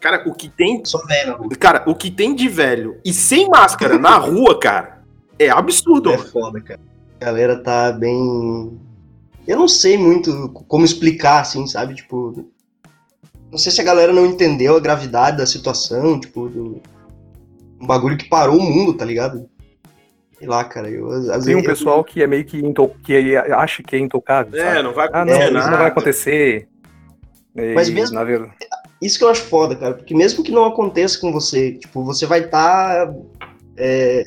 Cara, 0.00 0.22
o 0.26 0.34
que 0.34 0.48
tem. 0.48 0.82
Sou 0.84 1.04
velho. 1.06 1.48
Cara, 1.58 1.84
o 1.86 1.94
que 1.94 2.10
tem 2.10 2.34
de 2.34 2.48
velho 2.48 3.00
e 3.04 3.12
sem 3.12 3.48
máscara 3.48 3.98
na 3.98 4.16
rua, 4.16 4.58
cara, 4.58 5.02
é 5.38 5.48
absurdo. 5.50 6.10
É 6.10 6.18
foda, 6.18 6.60
cara. 6.60 6.80
A 7.20 7.24
galera 7.24 7.56
tá 7.62 7.92
bem. 7.92 8.78
Eu 9.46 9.56
não 9.56 9.68
sei 9.68 9.96
muito 9.96 10.50
como 10.68 10.84
explicar, 10.84 11.40
assim, 11.40 11.66
sabe? 11.66 11.94
Tipo. 11.94 12.46
Não 13.50 13.58
sei 13.58 13.72
se 13.72 13.80
a 13.80 13.84
galera 13.84 14.12
não 14.12 14.26
entendeu 14.26 14.76
a 14.76 14.80
gravidade 14.80 15.38
da 15.38 15.46
situação, 15.46 16.18
tipo, 16.18 16.48
do... 16.48 16.82
um 17.80 17.86
bagulho 17.86 18.16
que 18.16 18.28
parou 18.28 18.58
o 18.58 18.62
mundo, 18.62 18.92
tá 18.92 19.04
ligado? 19.04 19.48
Sei 20.38 20.46
lá, 20.46 20.64
cara. 20.64 20.90
Eu, 20.90 21.08
às 21.32 21.44
Tem 21.44 21.54
um 21.54 21.60
eu... 21.60 21.64
pessoal 21.64 22.04
que 22.04 22.22
é 22.22 22.26
meio 22.26 22.44
que, 22.44 22.58
into... 22.58 22.90
que 23.02 23.36
acha 23.36 23.82
que 23.82 23.96
é 23.96 23.98
intocável. 23.98 24.60
É, 24.60 24.74
sabe? 24.74 24.82
não 24.82 24.92
vai 24.92 25.06
acontecer. 25.06 25.42
Ah, 25.42 25.50
não, 25.50 25.60
isso 25.60 25.70
não 25.70 25.78
vai 25.78 25.86
acontecer. 25.86 26.68
E, 27.56 27.74
Mas 27.74 27.88
mesmo. 27.88 28.14
Na 28.14 28.24
verdade... 28.24 28.52
Isso 29.00 29.18
que 29.18 29.24
eu 29.24 29.28
acho 29.28 29.42
foda, 29.42 29.76
cara. 29.76 29.94
Porque 29.94 30.14
mesmo 30.14 30.42
que 30.42 30.50
não 30.50 30.64
aconteça 30.64 31.20
com 31.20 31.32
você, 31.32 31.72
tipo, 31.72 32.02
você 32.04 32.26
vai 32.26 32.40
estar. 32.40 33.06
Tá, 33.06 33.14
é, 33.76 34.24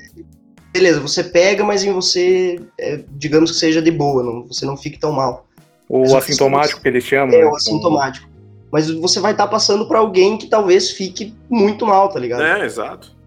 beleza, 0.71 0.99
você 0.99 1.23
pega, 1.23 1.63
mas 1.63 1.83
em 1.83 1.91
você, 1.91 2.59
é, 2.79 3.03
digamos 3.11 3.51
que 3.51 3.57
seja 3.57 3.81
de 3.81 3.91
boa, 3.91 4.23
não, 4.23 4.47
você 4.47 4.65
não 4.65 4.77
fique 4.77 4.99
tão 4.99 5.11
mal. 5.11 5.45
O 5.87 6.15
assintomático 6.15 6.77
você, 6.77 6.83
que 6.83 6.87
eles 6.87 7.03
chamam. 7.03 7.35
É, 7.35 7.39
né? 7.39 7.45
o 7.45 7.55
assintomático. 7.55 8.29
Mas 8.71 8.89
você 8.91 9.19
vai 9.19 9.31
estar 9.31 9.45
tá 9.45 9.51
passando 9.51 9.87
para 9.87 9.97
alguém 9.97 10.37
que 10.37 10.47
talvez 10.47 10.91
fique 10.91 11.33
muito 11.49 11.85
mal, 11.85 12.09
tá 12.09 12.19
ligado? 12.19 12.43
É, 12.43 12.65
exato. 12.65 13.17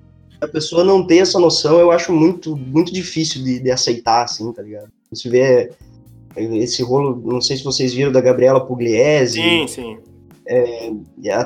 A 0.40 0.46
pessoa 0.46 0.85
não 0.85 1.05
ter 1.05 1.18
essa 1.18 1.38
noção, 1.38 1.78
eu 1.81 1.90
acho 1.90 2.12
muito, 2.12 2.57
muito 2.57 2.92
difícil 2.92 3.42
de, 3.42 3.61
de 3.61 3.70
aceitar, 3.70 4.24
assim, 4.24 4.52
tá 4.52 4.62
ligado? 4.62 4.88
Você 5.11 5.28
vê 5.28 5.70
esse 6.37 6.83
rolo, 6.83 7.20
não 7.24 7.40
sei 7.40 7.57
se 7.57 7.64
vocês 7.64 7.92
viram, 7.92 8.12
da 8.12 8.20
Gabriela 8.20 8.64
Pugliese. 8.64 9.40
Sim, 9.40 9.66
sim. 9.66 9.98
É, 10.54 10.92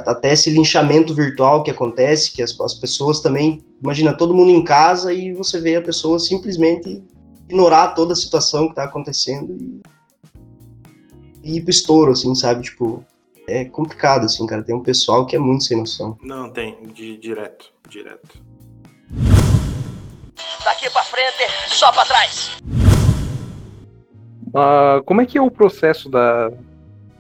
até 0.05 0.33
esse 0.33 0.51
linchamento 0.51 1.15
virtual 1.15 1.63
que 1.63 1.71
acontece, 1.71 2.33
que 2.33 2.43
as, 2.43 2.59
as 2.61 2.75
pessoas 2.75 3.21
também, 3.21 3.65
imagina, 3.81 4.13
todo 4.13 4.35
mundo 4.35 4.51
em 4.51 4.65
casa 4.65 5.13
e 5.13 5.33
você 5.33 5.61
vê 5.61 5.77
a 5.77 5.83
pessoa 5.83 6.19
simplesmente 6.19 7.05
ignorar 7.45 7.95
toda 7.95 8.15
a 8.15 8.17
situação 8.17 8.65
que 8.65 8.71
está 8.71 8.83
acontecendo 8.83 9.57
e, 9.61 9.81
e 11.45 11.57
ir 11.59 11.61
pro 11.61 11.71
estouro, 11.71 12.11
assim, 12.11 12.35
sabe? 12.35 12.65
Tipo, 12.65 13.05
é 13.47 13.65
complicado, 13.65 14.25
assim, 14.25 14.45
cara. 14.45 14.65
Tem 14.65 14.75
um 14.75 14.83
pessoal 14.83 15.25
que 15.25 15.37
é 15.37 15.39
muito 15.39 15.63
sem 15.63 15.79
noção. 15.79 16.19
Não, 16.21 16.51
tem, 16.51 16.77
de, 16.93 17.17
direto, 17.19 17.73
direto. 17.89 18.43
Daqui 20.65 20.91
pra 20.91 21.05
frente, 21.05 21.49
só 21.69 21.93
pra 21.93 22.05
trás. 22.05 22.57
Uh, 24.49 25.01
como 25.05 25.21
é 25.21 25.27
que 25.27 25.39
é 25.39 25.43
o 25.43 25.51
processo 25.51 26.09
da, 26.09 26.51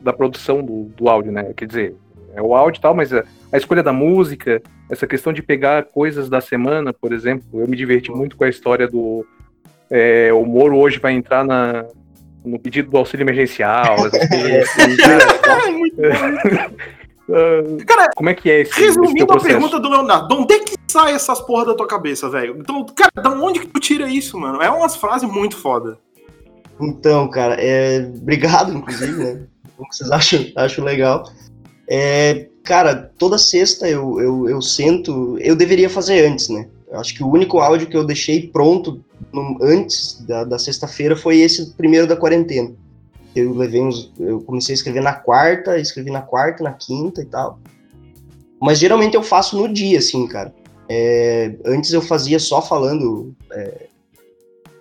da 0.00 0.12
produção 0.12 0.62
do, 0.62 0.84
do 0.96 1.08
áudio, 1.08 1.32
né? 1.32 1.52
Quer 1.56 1.66
dizer, 1.66 1.96
é 2.34 2.42
o 2.42 2.54
áudio 2.54 2.78
e 2.78 2.82
tal, 2.82 2.94
mas 2.94 3.12
a, 3.12 3.24
a, 3.52 3.56
escolha 3.56 3.82
da 3.82 3.92
música, 3.92 4.62
essa 4.90 5.06
questão 5.06 5.32
de 5.32 5.42
pegar 5.42 5.84
coisas 5.84 6.28
da 6.28 6.40
semana, 6.40 6.92
por 6.92 7.12
exemplo, 7.12 7.60
eu 7.60 7.66
me 7.66 7.76
diverti 7.76 8.10
muito 8.10 8.36
com 8.36 8.44
a 8.44 8.48
história 8.48 8.86
do 8.86 9.26
é, 9.90 10.32
o 10.32 10.44
Moro 10.44 10.76
hoje 10.76 10.98
vai 10.98 11.12
entrar 11.12 11.44
na, 11.44 11.84
no 12.44 12.58
pedido 12.58 12.90
do 12.90 12.96
auxílio 12.96 13.24
emergencial, 13.24 13.96
assim, 14.06 14.96
cara. 14.96 15.26
cara, 17.86 18.10
como 18.14 18.28
é 18.28 18.34
que 18.34 18.50
é 18.50 18.60
esse 18.60 18.80
Resumindo 18.80 19.34
esse 19.36 19.46
a 19.46 19.50
pergunta 19.50 19.80
do 19.80 19.88
Leonardo, 19.88 20.28
de 20.28 20.34
onde 20.34 20.54
é 20.54 20.58
que 20.60 20.74
sai 20.88 21.14
essas 21.14 21.40
porra 21.40 21.66
da 21.66 21.74
tua 21.74 21.86
cabeça, 21.86 22.28
velho? 22.28 22.56
Então, 22.58 22.84
cara, 22.86 23.10
da 23.14 23.30
onde 23.30 23.60
que 23.60 23.66
tu 23.66 23.80
tira 23.80 24.08
isso, 24.08 24.38
mano? 24.38 24.62
É 24.62 24.70
umas 24.70 24.96
frases 24.96 25.28
muito 25.28 25.56
foda. 25.56 25.98
Então, 26.80 27.28
cara, 27.28 27.56
é... 27.58 28.00
obrigado, 28.00 28.72
inclusive, 28.72 29.24
né? 29.24 29.46
Como 29.76 29.92
vocês 29.92 30.10
acham, 30.12 30.46
acham 30.56 30.84
legal. 30.84 31.30
É, 31.88 32.48
cara, 32.64 33.10
toda 33.18 33.38
sexta 33.38 33.88
eu, 33.88 34.20
eu, 34.20 34.48
eu 34.48 34.62
sento. 34.62 35.38
Eu 35.40 35.54
deveria 35.54 35.88
fazer 35.88 36.26
antes, 36.26 36.48
né? 36.48 36.68
Acho 36.92 37.14
que 37.14 37.22
o 37.22 37.30
único 37.30 37.58
áudio 37.58 37.88
que 37.88 37.96
eu 37.96 38.04
deixei 38.04 38.48
pronto 38.48 39.04
no, 39.32 39.58
antes 39.62 40.24
da, 40.26 40.44
da 40.44 40.58
sexta-feira 40.58 41.16
foi 41.16 41.38
esse 41.38 41.72
primeiro 41.74 42.06
da 42.06 42.16
quarentena. 42.16 42.72
Eu 43.34 43.54
levei 43.54 43.82
uns. 43.82 44.12
Eu 44.18 44.40
comecei 44.40 44.72
a 44.72 44.76
escrever 44.76 45.02
na 45.02 45.12
quarta, 45.12 45.78
escrevi 45.78 46.10
na 46.10 46.22
quarta, 46.22 46.64
na 46.64 46.72
quinta 46.72 47.20
e 47.22 47.26
tal. 47.26 47.58
Mas 48.60 48.78
geralmente 48.78 49.14
eu 49.14 49.22
faço 49.22 49.56
no 49.56 49.72
dia, 49.72 49.98
assim, 49.98 50.26
cara. 50.26 50.54
É, 50.88 51.54
antes 51.64 51.92
eu 51.92 52.00
fazia 52.00 52.38
só 52.38 52.62
falando. 52.62 53.34
É, 53.52 53.86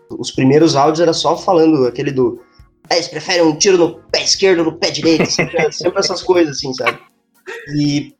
os 0.09 0.31
primeiros 0.31 0.75
áudios 0.75 1.01
era 1.01 1.13
só 1.13 1.35
falando 1.35 1.85
aquele 1.87 2.11
do 2.11 2.39
eles 2.91 3.07
preferem 3.07 3.43
um 3.43 3.57
tiro 3.57 3.77
no 3.77 3.99
pé 4.11 4.23
esquerdo, 4.23 4.63
no 4.63 4.77
pé 4.77 4.91
direito, 4.91 5.25
sempre, 5.29 5.71
sempre 5.71 5.99
essas 5.99 6.21
coisas, 6.21 6.57
assim, 6.57 6.73
sabe? 6.73 6.99
E 7.75 8.13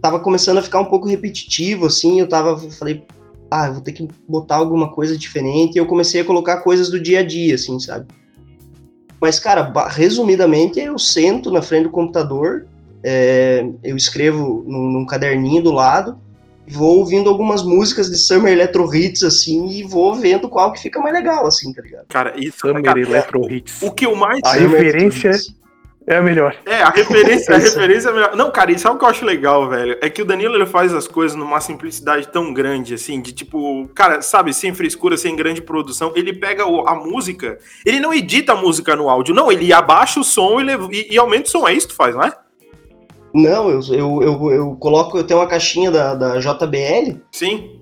tava 0.00 0.20
começando 0.20 0.58
a 0.58 0.62
ficar 0.62 0.80
um 0.80 0.86
pouco 0.86 1.08
repetitivo, 1.08 1.86
assim, 1.86 2.20
eu 2.20 2.28
tava, 2.28 2.58
falei, 2.70 3.04
ah, 3.50 3.66
eu 3.66 3.74
vou 3.74 3.82
ter 3.82 3.92
que 3.92 4.08
botar 4.28 4.56
alguma 4.56 4.90
coisa 4.92 5.16
diferente, 5.16 5.76
e 5.76 5.78
eu 5.78 5.86
comecei 5.86 6.20
a 6.20 6.24
colocar 6.24 6.58
coisas 6.58 6.90
do 6.90 7.00
dia 7.00 7.20
a 7.20 7.22
dia, 7.22 7.54
assim, 7.54 7.78
sabe? 7.78 8.06
Mas, 9.20 9.38
cara, 9.38 9.70
resumidamente, 9.88 10.80
eu 10.80 10.98
sento 10.98 11.50
na 11.50 11.60
frente 11.60 11.84
do 11.84 11.90
computador, 11.90 12.66
é, 13.02 13.66
eu 13.82 13.96
escrevo 13.96 14.64
num, 14.66 14.90
num 14.90 15.06
caderninho 15.06 15.62
do 15.62 15.72
lado, 15.72 16.18
vou 16.70 16.98
ouvindo 16.98 17.28
algumas 17.28 17.62
músicas 17.62 18.10
de 18.10 18.16
Summer 18.16 18.52
Electro 18.52 18.94
Hits, 18.94 19.22
assim, 19.24 19.68
e 19.68 19.82
vou 19.82 20.14
vendo 20.14 20.48
qual 20.48 20.72
que 20.72 20.80
fica 20.80 21.00
mais 21.00 21.14
legal, 21.14 21.46
assim, 21.46 21.72
tá 21.72 21.82
ligado? 21.82 22.06
Cara, 22.08 22.34
isso 22.36 22.58
Summer 22.60 22.82
cara, 22.82 23.00
Electro 23.00 23.50
Hits. 23.52 23.82
o 23.82 23.90
que 23.90 24.06
eu 24.06 24.14
mais. 24.14 24.40
A 24.44 24.52
referência- 24.52 25.28
Electro 25.28 25.50
Hits. 25.52 25.60
É 26.06 26.16
a 26.16 26.22
melhor. 26.22 26.56
É, 26.66 26.82
a 26.82 26.88
referência, 26.88 27.54
a 27.54 27.58
Isso. 27.58 27.66
referência 27.78 28.08
é 28.08 28.12
melhor. 28.12 28.34
Não, 28.34 28.50
cara, 28.50 28.72
e 28.72 28.78
sabe 28.78 28.96
o 28.96 28.98
que 28.98 29.04
eu 29.04 29.08
acho 29.08 29.24
legal, 29.24 29.68
velho? 29.68 29.96
É 30.00 30.08
que 30.10 30.22
o 30.22 30.24
Danilo 30.24 30.56
ele 30.56 30.66
faz 30.66 30.92
as 30.92 31.06
coisas 31.06 31.36
numa 31.36 31.60
simplicidade 31.60 32.26
tão 32.28 32.52
grande, 32.52 32.94
assim, 32.94 33.20
de 33.20 33.32
tipo, 33.32 33.86
cara, 33.94 34.20
sabe, 34.20 34.52
sem 34.52 34.74
frescura, 34.74 35.16
sem 35.16 35.36
grande 35.36 35.60
produção. 35.62 36.10
Ele 36.16 36.32
pega 36.32 36.66
o- 36.66 36.88
a 36.88 36.94
música, 36.96 37.58
ele 37.86 38.00
não 38.00 38.12
edita 38.12 38.54
a 38.54 38.56
música 38.56 38.96
no 38.96 39.08
áudio, 39.08 39.34
não, 39.34 39.52
ele 39.52 39.72
abaixa 39.72 40.18
o 40.18 40.24
som 40.24 40.58
e, 40.60 40.64
e- 40.90 41.14
e 41.14 41.18
aumenta 41.18 41.46
o 41.46 41.50
som. 41.50 41.68
É 41.68 41.74
isso 41.74 41.86
que 41.86 41.92
tu 41.92 41.96
faz, 41.96 42.14
não 42.16 42.24
é? 42.24 42.32
Não, 43.32 43.68
eu, 43.70 43.80
eu, 43.92 44.22
eu, 44.22 44.50
eu 44.50 44.76
coloco, 44.76 45.16
eu 45.16 45.24
tenho 45.24 45.40
uma 45.40 45.46
caixinha 45.46 45.90
da, 45.90 46.14
da 46.14 46.38
JBL, 46.40 47.20
Sim. 47.32 47.80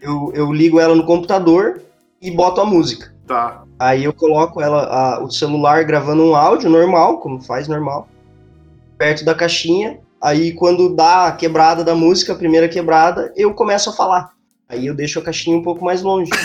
eu, 0.00 0.32
eu 0.34 0.52
ligo 0.52 0.80
ela 0.80 0.94
no 0.94 1.04
computador 1.04 1.82
e 2.20 2.30
boto 2.30 2.60
a 2.60 2.64
música. 2.64 3.14
Tá. 3.26 3.64
Aí 3.78 4.04
eu 4.04 4.12
coloco 4.12 4.60
ela, 4.60 4.84
a- 4.84 5.22
o 5.22 5.30
celular 5.30 5.84
gravando 5.84 6.22
um 6.24 6.34
áudio 6.34 6.70
normal, 6.70 7.18
como 7.18 7.42
faz 7.42 7.68
normal, 7.68 8.08
perto 8.96 9.24
da 9.24 9.34
caixinha. 9.34 9.98
Aí 10.22 10.52
quando 10.52 10.94
dá 10.94 11.26
a 11.26 11.32
quebrada 11.32 11.84
da 11.84 11.94
música, 11.94 12.32
a 12.32 12.36
primeira 12.36 12.68
quebrada, 12.68 13.32
eu 13.36 13.52
começo 13.52 13.90
a 13.90 13.92
falar. 13.92 14.30
Aí 14.68 14.86
eu 14.86 14.94
deixo 14.94 15.18
a 15.18 15.22
caixinha 15.22 15.56
um 15.56 15.62
pouco 15.62 15.84
mais 15.84 16.02
longe. 16.02 16.30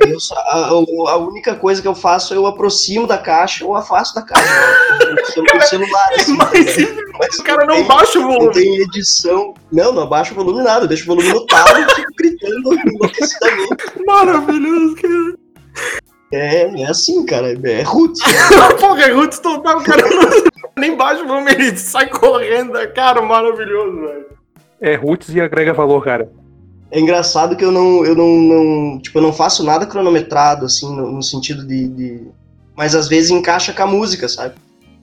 Eu 0.00 0.18
a, 0.36 0.66
a- 1.10 1.16
única 1.16 1.54
coisa 1.54 1.80
que 1.80 1.88
eu 1.88 1.94
faço 1.94 2.34
é 2.34 2.36
eu 2.36 2.46
aproximo 2.46 3.06
da 3.06 3.16
caixa 3.18 3.64
ou 3.64 3.74
afasto 3.76 4.14
da 4.16 4.22
caixa. 4.22 4.48
Eu 5.36 5.44
o 5.44 5.62
celular, 5.62 6.08
assim, 6.16 6.36
Mas 6.36 6.76
mas 7.18 7.38
o 7.38 7.42
cara 7.44 7.64
não 7.66 7.76
tem- 7.76 7.84
baixa 7.86 8.18
o 8.18 8.22
não 8.22 8.28
volume. 8.32 8.52
tem 8.54 8.76
edição. 8.82 9.54
Não, 9.72 9.92
não 9.92 10.02
abaixo 10.02 10.32
o 10.32 10.36
volume 10.36 10.62
nada, 10.62 10.84
eu 10.84 10.88
deixo 10.88 11.04
o 11.04 11.06
volume 11.14 11.32
no 11.32 11.46
talo 11.46 11.78
e 11.80 11.94
fico 11.94 12.12
gritando 12.18 12.74
enlouquecidamente. 12.74 13.76
Maravilhoso, 14.06 14.96
cara. 14.96 15.34
É, 16.32 16.82
é 16.82 16.86
assim, 16.86 17.24
cara, 17.24 17.52
é 17.52 17.82
roots. 17.82 18.20
Porra, 18.80 19.02
é 19.04 19.12
Roots 19.12 19.38
total, 19.38 19.78
o 19.78 19.84
cara 19.84 20.02
nem 20.76 20.96
baixa 20.96 21.22
o 21.22 21.28
volume, 21.28 21.52
ele 21.52 21.76
sai 21.76 22.08
correndo, 22.08 22.72
cara, 22.94 23.22
maravilhoso, 23.22 24.00
velho. 24.00 24.26
É 24.80 24.94
Roots 24.96 25.28
e 25.34 25.40
agrega 25.40 25.72
valor, 25.72 26.02
cara. 26.04 26.28
É 26.90 27.00
engraçado 27.00 27.56
que 27.56 27.64
eu 27.64 27.72
não, 27.72 28.04
eu 28.04 28.14
não, 28.14 28.28
não 28.28 28.98
tipo, 29.00 29.18
eu 29.18 29.22
não 29.22 29.32
faço 29.32 29.64
nada 29.64 29.86
cronometrado, 29.86 30.66
assim, 30.66 30.94
no, 30.94 31.10
no 31.12 31.22
sentido 31.22 31.66
de, 31.66 31.88
de- 31.88 32.28
Mas 32.76 32.94
às 32.94 33.08
vezes 33.08 33.30
encaixa 33.30 33.72
com 33.72 33.82
a 33.82 33.86
música, 33.86 34.28
sabe? 34.28 34.54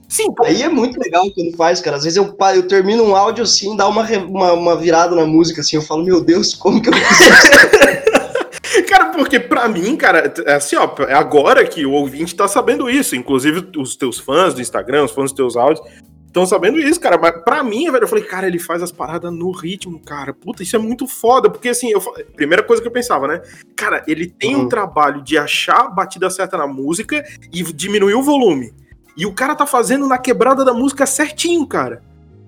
Sim, 0.07 0.31
pô, 0.33 0.45
Aí 0.45 0.61
é 0.61 0.69
muito 0.69 0.99
legal 0.99 1.23
quando 1.33 1.55
faz, 1.57 1.81
cara. 1.81 1.97
Às 1.97 2.03
vezes 2.03 2.17
eu, 2.17 2.35
eu 2.55 2.67
termino 2.67 3.03
um 3.03 3.15
áudio 3.15 3.43
assim, 3.43 3.75
dá 3.75 3.87
uma, 3.87 4.03
uma, 4.19 4.53
uma 4.53 4.75
virada 4.75 5.15
na 5.15 5.25
música, 5.25 5.61
assim, 5.61 5.75
eu 5.75 5.81
falo, 5.81 6.03
meu 6.03 6.23
Deus, 6.23 6.53
como 6.53 6.81
que 6.81 6.89
eu 6.89 6.93
fiz? 6.93 8.03
Cara, 8.89 9.11
porque 9.11 9.39
pra 9.39 9.67
mim, 9.67 9.95
cara, 9.95 10.33
é 10.45 10.53
assim, 10.53 10.75
ó, 10.75 10.89
é 11.07 11.13
agora 11.13 11.65
que 11.65 11.85
o 11.85 11.91
ouvinte 11.91 12.35
tá 12.35 12.47
sabendo 12.47 12.89
isso, 12.89 13.15
inclusive 13.15 13.67
os 13.77 13.95
teus 13.95 14.17
fãs 14.19 14.53
do 14.53 14.61
Instagram, 14.61 15.03
os 15.05 15.11
fãs 15.11 15.25
dos 15.31 15.33
teus 15.33 15.55
áudios, 15.55 15.85
estão 16.33 16.47
sabendo 16.47 16.79
isso, 16.79 16.99
cara. 16.99 17.17
Mas 17.21 17.31
pra 17.43 17.63
mim, 17.63 17.89
velho, 17.91 18.03
eu 18.03 18.07
falei, 18.07 18.23
cara, 18.23 18.47
ele 18.47 18.57
faz 18.57 18.81
as 18.81 18.91
paradas 18.91 19.31
no 19.31 19.51
ritmo, 19.51 19.99
cara. 19.99 20.33
Puta, 20.33 20.63
isso 20.63 20.75
é 20.75 20.79
muito 20.79 21.07
foda, 21.07 21.47
porque 21.49 21.69
assim, 21.69 21.91
eu, 21.91 22.01
primeira 22.35 22.63
coisa 22.63 22.81
que 22.81 22.87
eu 22.87 22.91
pensava, 22.91 23.27
né? 23.27 23.41
Cara, 23.75 24.03
ele 24.07 24.27
tem 24.27 24.55
um 24.55 24.61
Uhum. 24.61 24.67
trabalho 24.69 25.21
de 25.21 25.37
achar 25.37 25.81
a 25.81 25.89
batida 25.89 26.29
certa 26.31 26.57
na 26.57 26.65
música 26.65 27.23
e 27.53 27.61
diminuir 27.61 28.15
o 28.15 28.23
volume. 28.23 28.73
E 29.15 29.27
o 29.27 29.33
cara 29.33 29.55
tá 29.55 29.67
fazendo 29.67 30.07
na 30.07 30.17
quebrada 30.17 30.65
da 30.65 30.73
música 30.73 31.05
certinho, 31.05 31.67
cara. 31.67 32.01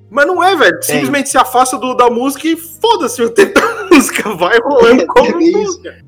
Mas 0.09 0.25
não 0.25 0.43
é, 0.43 0.55
velho. 0.55 0.81
Simplesmente 0.81 1.29
se 1.29 1.37
afasta 1.37 1.77
do, 1.77 1.93
da 1.93 2.09
música 2.09 2.47
e 2.47 2.55
foda-se 2.55 3.21
o 3.21 3.29
tempo 3.29 3.53
da 3.59 3.87
música. 3.91 4.33
Vai 4.35 4.57
rolando 4.59 5.05
como 5.07 5.27
É 5.27 5.51
música. 5.51 6.03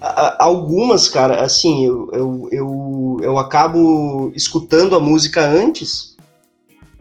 A- 0.00 0.36
Algumas, 0.44 1.08
cara, 1.08 1.42
assim, 1.42 1.84
eu, 1.86 2.08
eu, 2.12 2.48
eu, 2.52 3.16
eu 3.22 3.38
acabo 3.38 4.30
escutando 4.34 4.94
a 4.96 5.00
música 5.00 5.44
antes 5.44 6.07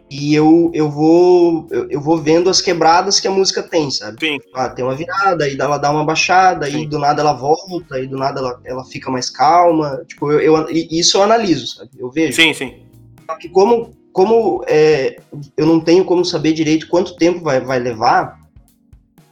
e 0.09 0.33
eu, 0.33 0.71
eu, 0.73 0.89
vou, 0.89 1.67
eu, 1.69 1.89
eu 1.89 1.99
vou 2.01 2.17
vendo 2.17 2.49
as 2.49 2.61
quebradas 2.61 3.19
que 3.19 3.27
a 3.27 3.31
música 3.31 3.61
tem, 3.61 3.91
sabe? 3.91 4.17
Sim. 4.19 4.39
Ah, 4.53 4.69
tem 4.69 4.85
uma 4.85 4.95
virada, 4.95 5.43
aí 5.43 5.57
ela 5.59 5.77
dá 5.77 5.91
uma 5.91 6.05
baixada, 6.05 6.65
Sim. 6.71 6.87
do 6.87 6.97
nada 6.97 7.21
ela 7.21 7.33
volta, 7.33 7.95
aí 7.95 8.07
do 8.07 8.17
nada 8.17 8.39
ela, 8.39 8.61
ela 8.63 8.85
fica 8.85 9.11
mais 9.11 9.29
calma. 9.29 10.01
Tipo, 10.07 10.31
eu, 10.31 10.39
eu- 10.39 10.69
e 10.71 10.87
isso 10.97 11.17
eu 11.17 11.23
analiso, 11.23 11.67
sabe? 11.75 11.91
Eu 11.97 12.09
vejo. 12.09 12.41
Sim, 12.41 12.53
sim. 12.53 12.75
que 13.41 13.49
como, 13.49 13.91
como 14.13 14.63
é, 14.65 15.19
eu 15.57 15.65
não 15.65 15.81
tenho 15.81 16.05
como 16.05 16.23
saber 16.23 16.53
direito 16.53 16.87
quanto 16.87 17.17
tempo 17.17 17.41
vai, 17.41 17.59
vai 17.59 17.77
levar, 17.77 18.39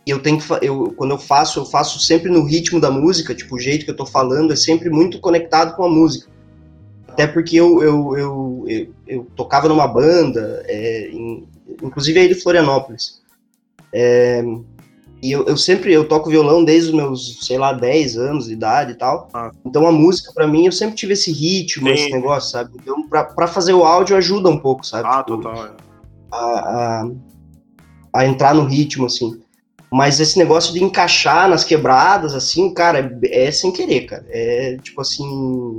eu 0.06 0.22
tenho 0.22 0.38
que 0.38 0.46
eu, 0.62 0.94
quando 0.98 1.12
eu 1.12 1.18
faço, 1.18 1.60
eu 1.62 1.66
faço 1.66 2.00
sempre 2.00 2.30
no 2.30 2.44
ritmo 2.44 2.82
da 2.82 2.92
música, 2.92 3.34
tipo, 3.34 3.56
o 3.56 3.60
jeito 3.60 3.86
que 3.86 3.92
eu 3.92 3.96
tô 3.96 4.06
falando 4.06 4.52
é 4.52 4.56
sempre 4.58 4.90
muito 4.90 5.20
conectado 5.20 5.74
com 5.76 5.86
a 5.86 5.90
música. 5.90 6.35
Até 7.16 7.26
porque 7.28 7.56
eu, 7.56 7.82
eu, 7.82 8.18
eu, 8.18 8.66
eu, 8.68 8.88
eu 9.08 9.28
tocava 9.38 9.70
numa 9.70 9.88
banda, 9.88 10.62
é, 10.68 11.08
em- 11.12 11.48
inclusive 11.82 12.20
aí 12.20 12.28
de 12.28 12.36
Florianópolis. 12.36 13.22
É, 13.94 14.44
e 15.24 15.32
eu, 15.32 15.46
eu 15.46 15.56
sempre 15.56 15.94
eu 15.94 16.06
toco 16.06 16.30
violão 16.30 16.62
desde 16.66 16.90
os 16.90 16.96
meus, 16.96 17.40
sei 17.48 17.58
lá, 17.58 17.72
10 17.72 18.18
anos 18.18 18.48
de 18.48 18.52
idade 18.54 18.92
e 18.92 18.96
tal. 18.96 19.30
Ah. 19.34 19.50
Então 19.66 19.88
a 19.88 19.92
música, 19.94 20.34
pra 20.34 20.46
mim, 20.46 20.66
eu 20.66 20.74
sempre 20.74 20.96
tive 20.98 21.14
esse 21.14 21.32
ritmo, 21.32 21.88
Sim. 21.88 21.94
esse 21.94 22.12
negócio, 22.12 22.52
sabe? 22.52 22.72
Então, 22.76 23.08
pra, 23.08 23.24
pra 23.24 23.48
fazer 23.48 23.72
o 23.74 23.86
áudio 23.86 24.18
ajuda 24.18 24.50
um 24.50 24.58
pouco, 24.60 24.86
sabe? 24.86 25.08
Ah, 25.08 25.24
Tipo, 25.24 25.38
total. 25.38 25.68
é. 25.68 25.72
a, 26.34 26.38
a, 26.38 27.10
a 28.14 28.26
entrar 28.28 28.54
no 28.54 28.66
ritmo, 28.66 29.06
assim. 29.06 29.40
Mas 29.90 30.20
esse 30.20 30.38
negócio 30.38 30.74
de 30.74 30.84
encaixar 30.84 31.48
nas 31.50 31.64
quebradas, 31.64 32.34
assim, 32.36 32.74
cara, 32.74 33.18
é, 33.24 33.46
é 33.48 33.52
sem 33.54 33.72
querer, 33.72 34.02
cara. 34.02 34.26
É 34.28 34.76
tipo 34.84 35.00
assim. 35.00 35.78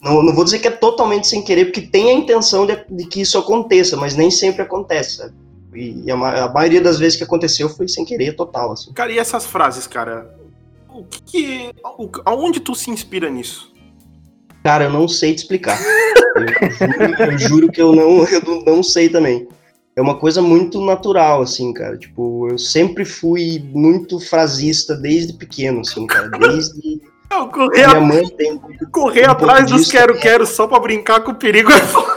Não, 0.00 0.22
não 0.22 0.34
vou 0.34 0.44
dizer 0.44 0.58
que 0.58 0.68
é 0.68 0.70
totalmente 0.70 1.26
sem 1.26 1.42
querer, 1.42 1.66
porque 1.66 1.80
tem 1.82 2.10
a 2.10 2.12
intenção 2.12 2.66
de, 2.66 2.76
de 2.90 3.06
que 3.06 3.20
isso 3.22 3.38
aconteça, 3.38 3.96
mas 3.96 4.14
nem 4.14 4.30
sempre 4.30 4.62
acontece, 4.62 5.16
sabe? 5.16 5.34
E, 5.74 6.02
e 6.06 6.10
a, 6.10 6.44
a 6.44 6.52
maioria 6.52 6.80
das 6.80 6.98
vezes 6.98 7.16
que 7.18 7.24
aconteceu 7.24 7.68
foi 7.68 7.88
sem 7.88 8.04
querer, 8.04 8.34
total, 8.36 8.72
assim. 8.72 8.92
Cara, 8.92 9.12
e 9.12 9.18
essas 9.18 9.46
frases, 9.46 9.86
cara? 9.86 10.34
O 10.88 11.04
que, 11.04 11.20
que 11.22 11.70
o- 11.98 12.10
aonde 12.24 12.60
tu 12.60 12.74
se 12.74 12.90
inspira 12.90 13.28
nisso? 13.28 13.72
Cara, 14.62 14.84
eu 14.84 14.90
não 14.90 15.06
sei 15.06 15.34
te 15.34 15.38
explicar. 15.38 15.78
Eu 16.34 16.48
juro, 16.72 17.22
eu 17.32 17.38
juro 17.38 17.72
que 17.72 17.80
eu 17.82 17.94
não, 17.94 18.24
eu 18.26 18.42
não- 18.42 18.62
não 18.76 18.82
sei 18.82 19.08
também. 19.08 19.46
É 19.94 20.00
uma 20.02 20.18
coisa 20.18 20.42
muito 20.42 20.80
natural, 20.84 21.40
assim, 21.42 21.72
cara. 21.72 21.96
Tipo, 21.96 22.48
eu 22.50 22.58
sempre 22.58 23.04
fui 23.04 23.58
muito 23.72 24.18
frasista 24.20 24.94
desde 24.94 25.32
pequeno, 25.34 25.80
assim, 25.80 26.06
cara. 26.06 26.28
Desde. 26.28 27.00
Não, 27.36 27.50
correr, 27.50 27.86
Minha 27.86 28.00
mãe 28.00 28.28
tem. 28.30 28.58
correr 28.90 29.28
um 29.28 29.32
atrás 29.32 29.70
dos 29.70 29.90
quero-quero 29.90 30.46
só 30.46 30.66
pra 30.66 30.80
brincar 30.80 31.20
com 31.20 31.32
o 31.32 31.34
perigo 31.34 31.70
é 31.70 31.80
foda. 31.80 32.16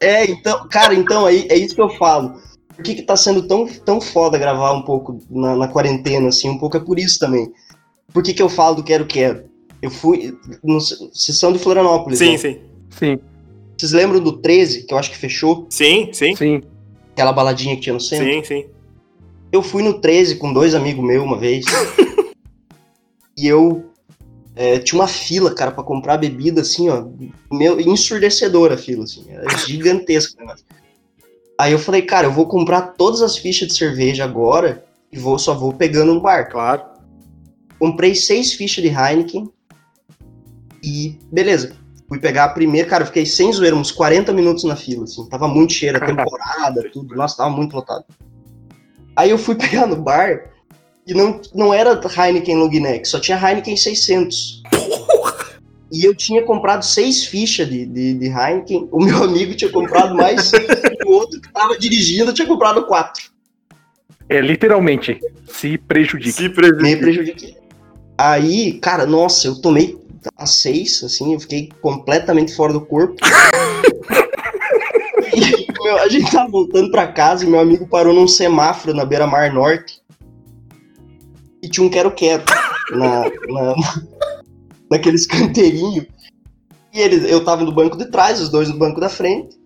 É, 0.00 0.24
então, 0.30 0.66
cara, 0.68 0.94
então, 0.94 1.28
é, 1.28 1.34
é 1.34 1.56
isso 1.56 1.74
que 1.74 1.80
eu 1.82 1.90
falo. 1.90 2.40
Por 2.74 2.82
que, 2.82 2.94
que 2.94 3.02
tá 3.02 3.16
sendo 3.16 3.46
tão, 3.46 3.66
tão 3.66 4.00
foda 4.00 4.38
gravar 4.38 4.72
um 4.72 4.82
pouco 4.82 5.18
na, 5.30 5.56
na 5.56 5.68
quarentena, 5.68 6.28
assim? 6.28 6.48
Um 6.48 6.58
pouco 6.58 6.76
é 6.76 6.80
por 6.80 6.98
isso 6.98 7.18
também. 7.18 7.52
Por 8.12 8.22
que, 8.22 8.32
que 8.32 8.42
eu 8.42 8.48
falo 8.48 8.76
do 8.76 8.84
quero-quero? 8.84 9.44
Eu 9.82 9.90
fui. 9.90 10.36
No, 10.64 10.80
vocês 10.80 11.38
são 11.38 11.52
de 11.52 11.58
Florianópolis, 11.58 12.18
Sim, 12.18 12.32
né? 12.32 12.38
sim. 12.38 12.58
Sim, 12.90 13.18
Vocês 13.76 13.92
lembram 13.92 14.20
do 14.20 14.38
13, 14.38 14.86
que 14.86 14.94
eu 14.94 14.98
acho 14.98 15.10
que 15.10 15.18
fechou? 15.18 15.66
Sim, 15.68 16.08
sim. 16.12 16.34
sim. 16.34 16.62
Aquela 17.12 17.32
baladinha 17.32 17.74
que 17.74 17.82
tinha 17.82 17.92
no 17.94 18.00
centro? 18.00 18.26
Sim, 18.26 18.44
sim. 18.44 18.66
Eu 19.52 19.62
fui 19.62 19.82
no 19.82 20.00
13 20.00 20.36
com 20.36 20.50
dois 20.52 20.74
amigos 20.74 21.04
meus 21.04 21.22
uma 21.22 21.36
vez. 21.36 21.64
e 23.36 23.46
eu 23.46 23.84
é, 24.56 24.78
tinha 24.78 24.98
uma 24.98 25.06
fila, 25.06 25.54
cara, 25.54 25.70
pra 25.70 25.84
comprar 25.84 26.16
bebida, 26.16 26.62
assim, 26.62 26.88
ó. 26.88 27.06
Meu, 27.52 27.78
ensurdecedora 27.78 28.74
a 28.74 28.78
fila, 28.78 29.04
assim. 29.04 29.26
Era 29.28 29.46
gigantesca 29.66 30.40
negócio. 30.40 30.64
Aí 31.58 31.72
eu 31.72 31.78
falei, 31.78 32.02
cara, 32.02 32.26
eu 32.26 32.32
vou 32.32 32.46
comprar 32.46 32.94
todas 32.94 33.20
as 33.20 33.36
fichas 33.36 33.68
de 33.68 33.74
cerveja 33.74 34.24
agora 34.24 34.82
e 35.12 35.18
vou, 35.18 35.38
só 35.38 35.54
vou 35.54 35.74
pegando 35.74 36.14
no 36.14 36.20
bar. 36.22 36.50
Claro. 36.50 36.82
Comprei 37.78 38.14
seis 38.14 38.54
fichas 38.54 38.82
de 38.82 38.88
Heineken 38.88 39.50
e 40.82 41.18
beleza. 41.30 41.76
Fui 42.08 42.18
pegar 42.18 42.44
a 42.44 42.48
primeira, 42.48 42.88
cara, 42.88 43.02
eu 43.02 43.06
fiquei 43.08 43.26
sem 43.26 43.52
zoeira, 43.52 43.76
uns 43.76 43.90
40 43.90 44.32
minutos 44.32 44.64
na 44.64 44.76
fila, 44.76 45.04
assim. 45.04 45.28
Tava 45.28 45.48
muito 45.48 45.74
cheio, 45.74 45.94
a 45.96 46.00
temporada, 46.04 46.88
tudo. 46.92 47.14
Nossa, 47.14 47.36
tava 47.36 47.50
muito 47.50 47.74
lotado. 47.74 48.04
Aí 49.14 49.28
eu 49.28 49.38
fui 49.38 49.54
pegar 49.56 49.86
no 49.86 49.96
bar 49.96 50.55
e 51.06 51.14
não, 51.14 51.40
não 51.54 51.72
era 51.72 51.92
Heineken 51.92 52.56
long 52.56 52.68
neck, 52.68 53.06
só 53.06 53.20
tinha 53.20 53.38
Heineken 53.38 53.76
600. 53.76 54.62
E 55.92 56.04
eu 56.04 56.14
tinha 56.14 56.42
comprado 56.42 56.82
seis 56.84 57.24
fichas 57.24 57.68
de, 57.68 57.86
de, 57.86 58.14
de 58.14 58.26
Heineken, 58.26 58.88
o 58.90 59.04
meu 59.04 59.22
amigo 59.22 59.54
tinha 59.54 59.70
comprado 59.70 60.16
mais 60.16 60.46
seis, 60.46 60.66
e 60.68 61.08
o 61.08 61.12
outro 61.12 61.40
que 61.40 61.52
tava 61.52 61.78
dirigindo 61.78 62.32
tinha 62.32 62.48
comprado 62.48 62.86
quatro. 62.86 63.22
É 64.28 64.40
literalmente, 64.40 65.20
se 65.48 65.78
prejudica. 65.78 66.32
Se 66.32 66.42
Me 66.42 66.50
prejudica. 66.50 66.98
prejudiquei. 66.98 67.56
Aí, 68.18 68.72
cara, 68.80 69.06
nossa, 69.06 69.46
eu 69.46 69.60
tomei. 69.60 69.96
às 70.36 70.56
seis, 70.56 71.04
assim, 71.04 71.34
eu 71.34 71.38
fiquei 71.38 71.68
completamente 71.80 72.52
fora 72.56 72.72
do 72.72 72.80
corpo. 72.80 73.14
e 75.32 75.66
meu, 75.84 75.98
a 75.98 76.08
gente 76.08 76.32
tava 76.32 76.50
voltando 76.50 76.90
pra 76.90 77.06
casa 77.06 77.44
e 77.44 77.48
meu 77.48 77.60
amigo 77.60 77.86
parou 77.86 78.12
num 78.12 78.26
semáforo 78.26 78.92
na 78.92 79.04
beira-mar 79.04 79.52
norte. 79.52 80.00
E 81.66 81.68
tinha 81.68 81.84
um 81.84 81.90
quero-quero 81.90 82.44
na, 82.92 83.24
na, 83.48 83.74
naqueles 84.88 85.26
canteirinhos. 85.26 86.06
E 86.94 87.00
eles, 87.00 87.28
eu 87.28 87.44
tava 87.44 87.64
no 87.64 87.72
banco 87.72 87.98
de 87.98 88.08
trás, 88.08 88.40
os 88.40 88.48
dois 88.48 88.68
no 88.68 88.78
banco 88.78 89.00
da 89.00 89.08
frente. 89.08 89.56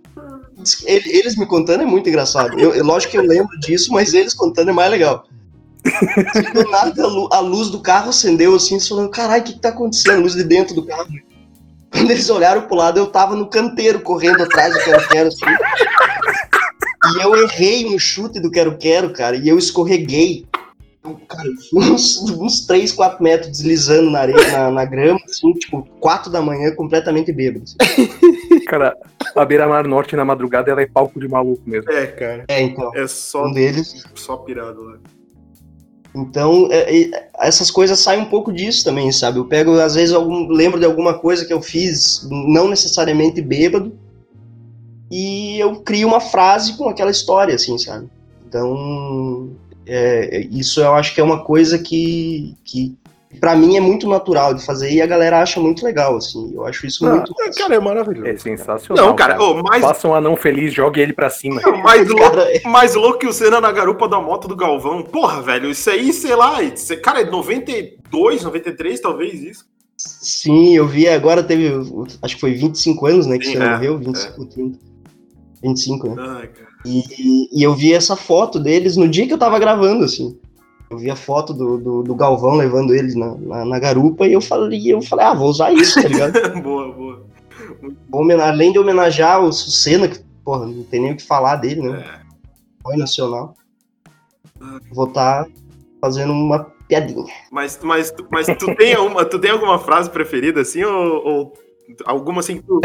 Eles 0.87 1.37
me 1.37 1.45
contando 1.47 1.83
é 1.83 1.87
muito 1.87 2.09
engraçado. 2.09 2.59
Eu, 2.59 2.83
lógico 2.83 3.11
que 3.13 3.19
eu 3.19 3.23
lembro 3.23 3.55
disso, 3.61 3.93
mas 3.93 4.15
eles 4.15 4.33
contando 4.33 4.71
é 4.71 4.73
mais 4.73 4.91
legal. 4.91 5.25
Do 6.55 6.71
nada 6.71 7.05
a 7.05 7.07
lu- 7.07 7.29
a 7.33 7.41
luz 7.41 7.69
do 7.69 7.81
carro 7.81 8.09
acendeu 8.09 8.55
assim, 8.55 8.81
falando, 8.81 9.11
caralho, 9.11 9.43
o 9.43 9.45
que, 9.45 9.53
que 9.53 9.61
tá 9.61 9.69
acontecendo? 9.69 10.19
A 10.19 10.21
luz 10.23 10.35
de 10.35 10.43
dentro 10.45 10.75
do 10.75 10.87
carro. 10.87 11.09
Quando 11.91 12.11
eles 12.11 12.31
olharam 12.31 12.63
pro 12.63 12.77
lado, 12.77 12.99
eu 12.99 13.09
tava 13.09 13.37
no 13.37 13.47
canteiro 13.49 14.01
correndo 14.01 14.43
atrás 14.43 14.73
do 14.73 14.81
quero-quero, 14.83 15.29
assim. 15.29 15.47
E 17.15 17.23
eu 17.23 17.35
errei 17.45 17.87
um 17.87 17.99
chute 17.99 18.41
do 18.41 18.51
quero-quero, 18.51 19.13
cara, 19.13 19.37
e 19.37 19.49
eu 19.49 19.59
escorreguei. 19.59 20.47
Eu, 21.03 21.15
cara, 21.27 21.49
uns, 21.75 22.19
uns 22.39 22.67
3, 22.67 22.93
4 22.93 23.23
metros 23.23 23.51
deslizando 23.51 24.11
na 24.11 24.21
areia, 24.21 24.53
na, 24.53 24.71
na 24.71 24.85
grama, 24.85 25.21
assim, 25.25 25.53
tipo, 25.55 25.83
4 25.99 26.31
da 26.31 26.43
manhã, 26.43 26.75
completamente 26.75 27.33
bêbado. 27.33 27.65
assim. 27.65 28.09
Cara, 28.67 28.97
a 29.35 29.45
Beira-Mar 29.45 29.87
Norte 29.89 30.15
na 30.15 30.25
madrugada 30.25 30.71
ela 30.71 30.83
é 30.83 30.87
palco 30.87 31.19
de 31.19 31.27
maluco 31.27 31.63
mesmo. 31.67 31.91
É, 31.91 32.07
cara. 32.07 32.45
É, 32.47 32.63
então, 32.63 32.91
É 32.95 33.07
só, 33.07 33.47
um 33.47 33.53
deles. 33.53 34.05
só 34.15 34.37
pirado 34.37 34.83
lá. 34.83 34.99
Então, 36.15 36.69
é, 36.71 37.03
é, 37.03 37.29
essas 37.41 37.71
coisas 37.71 37.99
saem 37.99 38.21
um 38.23 38.27
pouco 38.27 38.53
disso 38.53 38.85
também, 38.85 39.11
sabe? 39.11 39.39
Eu 39.39 39.45
pego, 39.47 39.73
às 39.81 39.95
vezes, 39.95 40.15
algum, 40.15 40.49
lembro 40.49 40.79
de 40.79 40.87
alguma 40.87 41.19
coisa 41.19 41.45
que 41.45 41.53
eu 41.53 41.61
fiz, 41.63 42.29
não 42.31 42.69
necessariamente 42.69 43.41
bêbado, 43.41 43.93
e 45.11 45.59
eu 45.59 45.81
crio 45.83 46.07
uma 46.07 46.21
frase 46.21 46.77
com 46.77 46.89
aquela 46.89 47.11
história, 47.11 47.55
assim, 47.55 47.77
sabe? 47.79 48.09
Então, 48.47 49.51
é, 49.93 50.41
isso 50.51 50.81
eu 50.81 50.95
acho 50.95 51.15
que 51.15 51.21
é 51.21 51.25
uma 51.25 51.43
coisa 51.45 51.79
que, 51.79 52.55
que 52.65 52.97
para 53.41 53.55
mim 53.57 53.77
é 53.77 53.81
muito 53.81 54.09
natural 54.09 54.55
de 54.55 54.65
fazer 54.65 54.91
e 54.93 55.01
a 55.01 55.07
galera 55.07 55.41
acha 55.41 55.59
muito 55.61 55.85
legal, 55.85 56.17
assim. 56.17 56.53
Eu 56.55 56.65
acho 56.67 56.87
isso 56.87 57.07
Ah, 57.07 57.11
muito. 57.15 57.33
É, 57.43 57.51
cara, 57.51 57.75
é 57.75 57.81
maravilhoso. 57.81 58.27
É 58.29 58.37
sensacional. 58.37 59.07
Não, 59.07 59.17
cara, 59.17 59.41
ô, 59.43 59.63
mais, 59.63 59.83
Faça 59.83 60.07
um 60.09 60.15
anão 60.15 60.37
feliz, 60.37 60.73
jogue 60.75 61.01
ele 61.01 61.13
pra 61.13 61.31
cima. 61.31 61.61
mais, 61.83 62.07
louco, 62.11 62.23
Cara, 62.23 62.57
é- 62.57 62.69
mais 62.69 62.95
louco 62.95 63.19
que 63.19 63.27
o 63.27 63.33
Senna 63.33 63.61
na 63.61 63.73
garupa 63.73 64.09
da 64.09 64.21
moto 64.21 64.47
do 64.49 64.57
Galvão. 64.57 65.03
Porra, 65.03 65.43
velho, 65.43 65.71
isso 65.71 65.89
aí, 65.91 66.13
sei 66.13 66.35
lá, 66.35 66.63
isso, 66.63 66.97
cara, 67.01 67.21
é 67.23 67.25
92, 67.25 68.43
93, 68.45 69.01
talvez 69.01 69.43
isso. 69.43 69.65
Sim, 69.97 70.75
eu 70.77 70.87
vi 70.87 71.07
agora, 71.09 71.43
teve, 71.43 71.71
acho 72.23 72.35
que 72.35 72.41
foi 72.41 72.55
25 72.55 73.07
anos, 73.07 73.27
né, 73.27 73.39
que 73.39 73.45
Sim, 73.47 73.53
você 73.53 73.59
é, 73.63 73.71
morreu, 73.71 73.99
25, 73.99 74.47
30. 74.47 74.79
25, 75.63 76.09
né? 76.09 76.15
Ai, 76.19 76.47
cara. 76.49 76.70
E, 76.85 77.49
e 77.53 77.63
eu 77.63 77.75
vi 77.75 77.93
essa 77.93 78.17
foto 78.17 78.59
deles 78.59 78.97
no 78.97 79.09
dia 79.09 79.27
que 79.27 79.33
eu 79.33 79.39
tava 79.39 79.59
gravando, 79.59 80.05
assim. 80.05 80.39
Eu 80.91 80.99
vi 80.99 81.11
a 81.11 81.17
foto 81.17 81.55
do, 81.55 81.79
do, 81.79 82.03
do 82.03 82.15
Galvão 82.15 82.55
levando 82.55 82.95
eles 82.95 83.15
na, 83.15 83.35
na, 83.37 83.65
na 83.65 83.79
garupa 83.79 84.27
e 84.27 84.33
eu 84.33 84.41
falei, 84.41 84.93
eu 84.93 85.01
falei, 85.01 85.27
ah, 85.27 85.35
vou 85.35 85.49
usar 85.49 85.73
isso, 85.73 86.03
tá 86.03 86.09
ligado? 86.09 86.33
boa, 86.63 86.93
boa. 86.93 88.43
Além 88.43 88.73
de 88.73 88.79
homenagear 88.79 89.41
o 89.41 89.53
Senna, 89.53 90.09
que, 90.09 90.19
porra, 90.45 90.67
não 90.67 90.83
tem 90.85 91.01
nem 91.01 91.13
o 91.13 91.17
que 91.17 91.23
falar 91.23 91.57
dele, 91.57 91.83
né? 91.83 92.01
É. 92.01 92.21
Foi 92.83 92.97
nacional. 92.97 93.55
Vou 94.93 95.07
estar 95.07 95.47
fazendo 96.01 96.33
uma 96.33 96.65
piadinha. 96.89 97.25
Mas, 97.53 97.79
mas, 97.83 98.13
mas 98.31 98.47
tu, 98.59 98.75
tem 98.75 98.97
uma, 98.97 99.25
tu 99.25 99.39
tem 99.39 99.51
alguma 99.51 99.79
frase 99.79 100.11
preferida, 100.11 100.61
assim, 100.61 100.83
ou, 100.83 101.27
ou 101.27 101.53
alguma 102.05 102.41
assim 102.41 102.57
que 102.57 102.63
tu... 102.63 102.81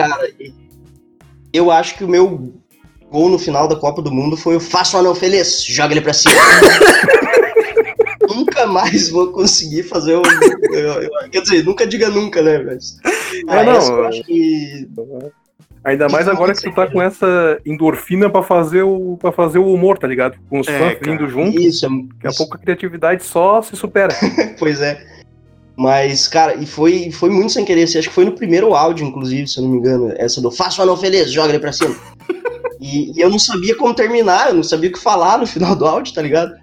Eu 1.51 1.71
acho 1.71 1.97
que 1.97 2.03
o 2.03 2.07
meu 2.07 2.53
gol 3.11 3.29
no 3.29 3.39
final 3.39 3.67
da 3.67 3.75
Copa 3.75 4.01
do 4.01 4.11
Mundo 4.11 4.35
foi 4.35 4.55
o 4.55 4.59
faça 4.59 4.97
o 4.97 4.99
anão 4.99 5.15
feliz, 5.15 5.63
joga 5.63 5.93
ele 5.93 6.01
pra 6.01 6.13
cima. 6.13 6.33
nunca 8.35 8.65
mais 8.65 9.09
vou 9.09 9.31
conseguir 9.31 9.83
fazer 9.83 10.15
o. 10.15 10.21
quer 11.31 11.41
dizer, 11.41 11.63
nunca 11.63 11.85
diga 11.85 12.09
nunca, 12.09 12.41
né? 12.41 12.59
Mas. 12.59 12.97
Ah, 13.47 13.63
não, 13.63 13.77
essa 13.77 13.91
eu 13.91 14.05
acho 14.07 14.23
que. 14.23 14.87
Ainda 15.83 16.09
mais 16.09 16.27
agora 16.27 16.51
que 16.53 16.63
tu 16.63 16.73
tá 16.73 16.87
com 16.87 16.99
essa 16.99 17.59
endorfina 17.63 18.27
pra 18.27 18.41
fazer 18.41 18.81
o, 18.81 19.17
pra 19.21 19.31
fazer 19.31 19.59
o 19.59 19.71
humor, 19.71 19.99
tá 19.99 20.07
ligado? 20.07 20.35
Com 20.49 20.59
os 20.59 20.67
É, 20.67 20.79
fãs 20.79 20.99
cara. 20.99 21.11
vindo 21.11 21.29
junto, 21.29 21.61
Isso, 21.61 21.85
é, 21.85 21.89
daqui 21.89 22.27
a 22.27 22.31
pouco 22.35 22.55
a 22.55 22.59
criatividade 22.59 23.23
só 23.23 23.61
se 23.61 23.75
supera. 23.75 24.11
pois 24.57 24.81
é. 24.81 24.99
Mas, 25.77 26.27
cara, 26.27 26.55
e 26.55 26.65
foi, 26.65 27.11
foi 27.11 27.29
muito 27.29 27.51
sem 27.51 27.63
querer. 27.65 27.83
assim, 27.83 27.99
acho 27.99 28.07
que 28.09 28.15
foi 28.15 28.25
no 28.25 28.31
primeiro 28.31 28.73
áudio, 28.73 29.05
inclusive, 29.05 29.47
se 29.47 29.59
eu 29.59 29.63
não 29.63 29.71
me 29.71 29.77
engano. 29.77 30.11
Essa 30.17 30.41
do 30.41 30.49
faça 30.49 30.81
o 30.81 30.83
anão 30.83 30.97
feliz, 30.97 31.31
joga 31.31 31.49
ele 31.49 31.59
pra 31.59 31.71
cima. 31.71 31.95
E, 32.79 33.17
e 33.17 33.21
eu 33.21 33.29
não 33.29 33.39
sabia 33.39 33.75
como 33.75 33.93
terminar, 33.95 34.49
eu 34.49 34.55
não 34.55 34.63
sabia 34.63 34.89
o 34.89 34.93
que 34.93 34.99
falar 34.99 35.37
no 35.37 35.47
final 35.47 35.75
do 35.75 35.85
áudio, 35.85 36.13
tá 36.13 36.21
ligado? 36.21 36.53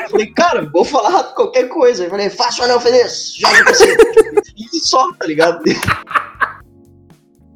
Eu 0.00 0.08
falei, 0.10 0.26
cara, 0.26 0.68
vou 0.72 0.84
falar 0.84 1.22
qualquer 1.34 1.68
coisa. 1.68 2.04
Eu 2.04 2.10
falei, 2.10 2.28
faça 2.30 2.62
o 2.62 2.64
anão 2.66 2.78
feliz, 2.80 3.34
joga 3.36 3.64
pra 3.64 3.74
cima. 3.74 3.96
E 4.56 4.78
só, 4.80 5.12
tá 5.14 5.26
ligado? 5.26 5.62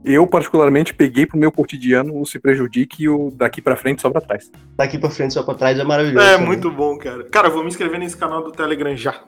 Eu, 0.05 0.27
particularmente, 0.27 0.95
peguei 0.95 1.27
pro 1.27 1.37
meu 1.39 1.53
cotidiano 1.53 2.19
o 2.21 2.25
Se 2.25 2.39
Prejudique 2.39 3.03
e 3.03 3.09
o 3.09 3.31
Daqui 3.31 3.61
pra 3.61 3.77
Frente 3.77 4.01
só 4.01 4.09
pra 4.11 4.21
trás. 4.21 4.51
Daqui 4.77 4.97
pra 4.99 5.11
frente, 5.11 5.35
só 5.35 5.43
pra 5.43 5.55
trás 5.55 5.79
é 5.79 5.85
maravilhoso. 5.85 6.25
É, 6.27 6.33
também. 6.33 6.47
muito 6.47 6.71
bom, 6.71 6.97
cara. 6.97 7.25
Cara, 7.25 7.49
eu 7.49 7.53
vou 7.53 7.63
me 7.63 7.69
inscrever 7.69 7.99
nesse 8.01 8.17
canal 8.17 8.43
do 8.43 8.51
Telegram 8.53 8.97
já. 8.97 9.21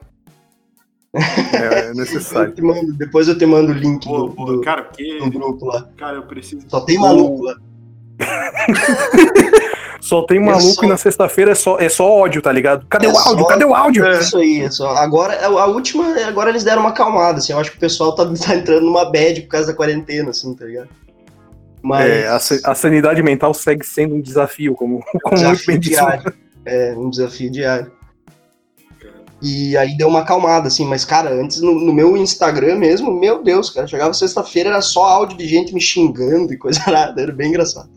É, 1.13 1.21
é 1.57 1.89
Eu 1.89 1.93
necessário. 1.95 2.53
te 2.55 2.61
mando- 2.61 2.93
depois 2.93 3.27
eu 3.27 3.37
te 3.37 3.45
mando 3.45 3.71
o 3.71 3.75
link 3.75 4.05
Boa, 4.07 4.29
do, 4.29 4.33
boa. 4.33 4.53
do- 4.53 4.61
Cara, 4.61 4.83
porque... 4.83 5.19
do 5.19 5.29
grupo 5.29 5.65
lá. 5.65 5.87
Cara, 5.97 6.15
eu 6.17 6.23
preciso... 6.23 6.65
Só 6.67 6.79
tem 6.81 6.97
maluco 6.97 7.43
lá. 7.43 7.55
Só 10.01 10.23
tem 10.23 10.37
Eu 10.37 10.43
maluco 10.45 10.73
só- 10.73 10.83
e 10.83 10.87
na 10.89 10.97
sexta-feira 10.97 11.51
é 11.51 11.55
só, 11.55 11.77
é 11.79 11.87
só 11.87 12.09
ódio, 12.09 12.41
tá 12.41 12.51
ligado? 12.51 12.85
Cadê 12.89 13.05
É 13.05 13.09
o 13.09 13.15
áudio? 13.17 13.39
só- 13.39 13.45
Cadê 13.45 13.65
o 13.65 13.75
áudio? 13.75 14.05
É. 14.05 14.19
Isso 14.19 14.37
aí, 14.37 14.61
é 14.61 14.71
só. 14.71 14.89
Agora, 14.95 15.39
a 15.45 15.67
última, 15.67 16.17
agora 16.27 16.49
eles 16.49 16.63
deram 16.63 16.81
uma 16.81 16.89
acalmada, 16.89 17.37
assim. 17.37 17.53
Eu 17.53 17.59
acho 17.59 17.69
que 17.71 17.77
o 17.77 17.79
pessoal 17.79 18.13
tá, 18.15 18.25
tá 18.33 18.55
entrando 18.55 18.81
numa 18.85 19.05
bad 19.11 19.41
por 19.41 19.49
causa 19.49 19.67
da 19.67 19.73
quarentena, 19.75 20.31
assim, 20.31 20.55
tá 20.55 20.65
ligado? 20.65 20.89
Mas. 21.83 22.09
É, 22.09 22.27
a, 22.27 22.71
a 22.71 22.75
sanidade 22.75 23.21
mental 23.21 23.53
segue 23.53 23.85
sendo 23.85 24.15
um 24.15 24.21
desafio, 24.21 24.73
como, 24.73 25.03
como 25.23 25.35
muito 25.35 25.51
desafio 25.51 25.67
bem 25.67 25.79
disse. 25.79 25.91
diário. 25.95 26.33
É, 26.65 26.93
um 26.97 27.09
desafio 27.09 27.51
diário. 27.51 27.91
E 29.39 29.77
aí 29.77 29.95
deu 29.97 30.07
uma 30.07 30.21
acalmada, 30.21 30.67
assim, 30.67 30.85
mas, 30.85 31.05
cara, 31.05 31.31
antes 31.31 31.61
no, 31.61 31.73
no 31.73 31.93
meu 31.93 32.17
Instagram 32.17 32.75
mesmo, 32.77 33.11
meu 33.11 33.43
Deus, 33.43 33.69
cara, 33.69 33.87
chegava 33.87 34.13
sexta-feira, 34.13 34.69
era 34.69 34.81
só 34.81 35.03
áudio 35.05 35.37
de 35.37 35.47
gente 35.47 35.73
me 35.73 35.81
xingando 35.81 36.53
e 36.53 36.57
coisa 36.57 36.79
nada, 36.87 37.21
era 37.21 37.31
bem 37.31 37.49
engraçado. 37.49 37.89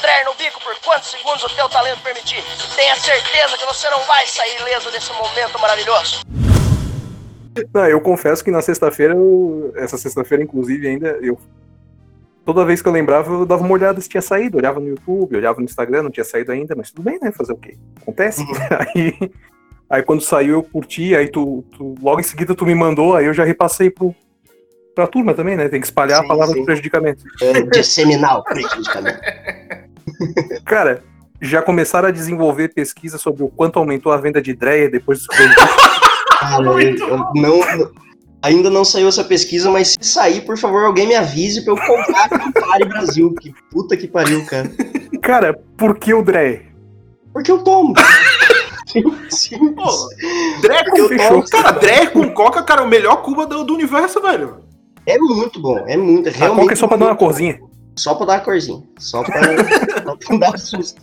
O 0.00 0.02
dreyer 0.02 0.24
no 0.24 0.34
bico 0.34 0.58
por 0.64 0.74
quantos 0.80 1.10
segundos 1.10 1.44
o 1.44 1.54
teu 1.54 1.68
talento 1.68 2.00
permitir. 2.02 2.42
Tenha 2.74 2.96
certeza 2.96 3.58
que 3.58 3.66
você 3.66 3.90
não 3.90 4.00
vai 4.04 4.26
sair 4.26 4.58
ileso 4.58 4.90
desse 4.90 5.12
momento 5.12 5.60
maravilhoso. 5.60 6.22
Não, 7.74 7.86
eu 7.86 8.00
confesso 8.00 8.42
que 8.42 8.50
na 8.50 8.62
sexta-feira, 8.62 9.14
essa 9.74 9.98
sexta-feira, 9.98 10.42
inclusive, 10.42 10.88
ainda, 10.88 11.18
eu. 11.20 11.38
Toda 12.46 12.64
vez 12.64 12.80
que 12.80 12.88
eu 12.88 12.92
lembrava, 12.92 13.30
eu 13.30 13.44
dava 13.44 13.62
uma 13.62 13.74
olhada 13.74 14.00
se 14.00 14.08
tinha 14.08 14.22
saído. 14.22 14.56
Olhava 14.56 14.80
no 14.80 14.88
YouTube, 14.88 15.36
olhava 15.36 15.58
no 15.58 15.66
Instagram, 15.66 16.04
não 16.04 16.10
tinha 16.10 16.24
saído 16.24 16.50
ainda, 16.50 16.74
mas 16.74 16.90
tudo 16.90 17.02
bem, 17.04 17.18
né? 17.20 17.30
Fazer 17.30 17.52
o 17.52 17.56
quê? 17.58 17.76
Acontece. 18.00 18.40
Uhum. 18.40 18.48
Aí, 18.96 19.30
aí 19.90 20.02
quando 20.02 20.22
saiu, 20.22 20.54
eu 20.54 20.62
curti, 20.62 21.14
aí 21.14 21.28
tu, 21.28 21.62
tu- 21.76 21.94
logo 22.00 22.20
em 22.20 22.22
seguida 22.24 22.54
tu 22.54 22.64
me 22.64 22.74
mandou, 22.74 23.14
aí 23.16 23.26
eu 23.26 23.34
já 23.34 23.44
repassei 23.44 23.90
pro, 23.90 24.14
pra 24.94 25.06
turma 25.06 25.34
também, 25.34 25.56
né? 25.56 25.68
Tem 25.68 25.80
que 25.80 25.86
espalhar 25.86 26.20
Sim, 26.20 26.24
a 26.24 26.28
palavra 26.28 26.54
sim. 26.54 26.60
do 26.60 26.64
prejudicamento. 26.64 27.24
É, 27.42 27.60
disseminal, 27.62 28.42
praticamente. 28.44 29.18
Cara, 30.64 31.02
já 31.40 31.62
começaram 31.62 32.08
a 32.08 32.12
desenvolver 32.12 32.74
pesquisa 32.74 33.18
sobre 33.18 33.42
o 33.42 33.48
quanto 33.48 33.78
aumentou 33.78 34.12
a 34.12 34.16
venda 34.16 34.42
de 34.42 34.54
Dreyer 34.54 34.90
depois 34.90 35.18
dos 35.18 35.28
Cara, 36.40 36.64
eu, 36.64 36.80
eu 36.80 37.18
não, 37.34 37.60
ainda 38.42 38.70
não 38.70 38.84
saiu 38.84 39.08
essa 39.08 39.24
pesquisa, 39.24 39.70
mas 39.70 39.88
se 39.88 39.98
sair, 40.02 40.42
por 40.42 40.56
favor, 40.56 40.84
alguém 40.84 41.06
me 41.06 41.14
avise 41.14 41.62
pra 41.64 41.74
eu 41.74 41.76
comprar 41.76 42.24
a 42.24 42.28
Campari 42.28 42.84
Brasil. 42.86 43.34
Que 43.40 43.52
puta 43.70 43.96
que 43.96 44.08
pariu, 44.08 44.44
cara. 44.46 44.70
Cara, 45.22 45.60
por 45.76 45.98
que 45.98 46.14
o 46.14 46.22
Dreyer? 46.22 46.66
Porque 47.32 47.50
eu 47.50 47.62
tomo. 47.62 47.94
Sim, 48.86 49.02
sim. 49.28 49.72
Pô, 49.74 49.84
Dré 50.62 50.84
com. 50.84 51.42
Cara, 51.42 51.70
Dré 51.70 52.06
com 52.06 52.28
Coca, 52.30 52.62
cara, 52.62 52.80
é 52.80 52.84
o 52.84 52.88
melhor 52.88 53.22
Cuba 53.22 53.46
do, 53.46 53.62
do 53.62 53.74
universo, 53.74 54.20
velho. 54.20 54.64
É 55.06 55.16
muito 55.18 55.60
bom, 55.60 55.78
é 55.86 55.96
muito. 55.96 56.28
A 56.28 56.32
Realmente 56.32 56.62
Coca 56.62 56.72
é 56.72 56.76
só 56.76 56.88
pra 56.88 56.96
dar 56.96 57.06
uma 57.06 57.16
corzinha. 57.16 57.60
Só 58.00 58.14
pra 58.14 58.26
dar 58.26 58.32
uma 58.38 58.40
corzinha. 58.40 58.82
Só 58.98 59.22
pra, 59.22 59.40
só 60.04 60.16
pra 60.16 60.36
dar 60.38 60.54
um 60.54 60.58
susto. 60.58 61.02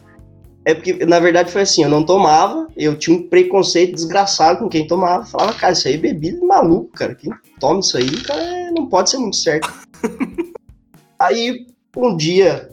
É 0.65 0.73
porque, 0.73 1.05
na 1.05 1.19
verdade, 1.19 1.51
foi 1.51 1.62
assim, 1.62 1.83
eu 1.83 1.89
não 1.89 2.03
tomava, 2.03 2.67
eu 2.75 2.97
tinha 2.97 3.15
um 3.15 3.29
preconceito 3.29 3.93
desgraçado 3.93 4.60
com 4.60 4.67
quem 4.67 4.88
tomava. 4.88 5.23
Falava, 5.25 5.53
cara, 5.53 5.73
isso 5.73 5.88
aí 5.88 5.93
é 5.93 5.97
bebida 5.97 6.43
maluco, 6.45 6.91
cara. 6.91 7.15
Quem 7.15 7.31
toma 7.60 7.79
isso 7.79 7.95
aí, 7.97 8.10
cara, 8.21 8.41
é- 8.41 8.71
não 8.71 8.88
pode 8.88 9.10
ser 9.12 9.17
muito 9.17 9.38
certo. 9.38 9.71
aí, 11.17 11.67
um 11.95 12.17
dia, 12.17 12.69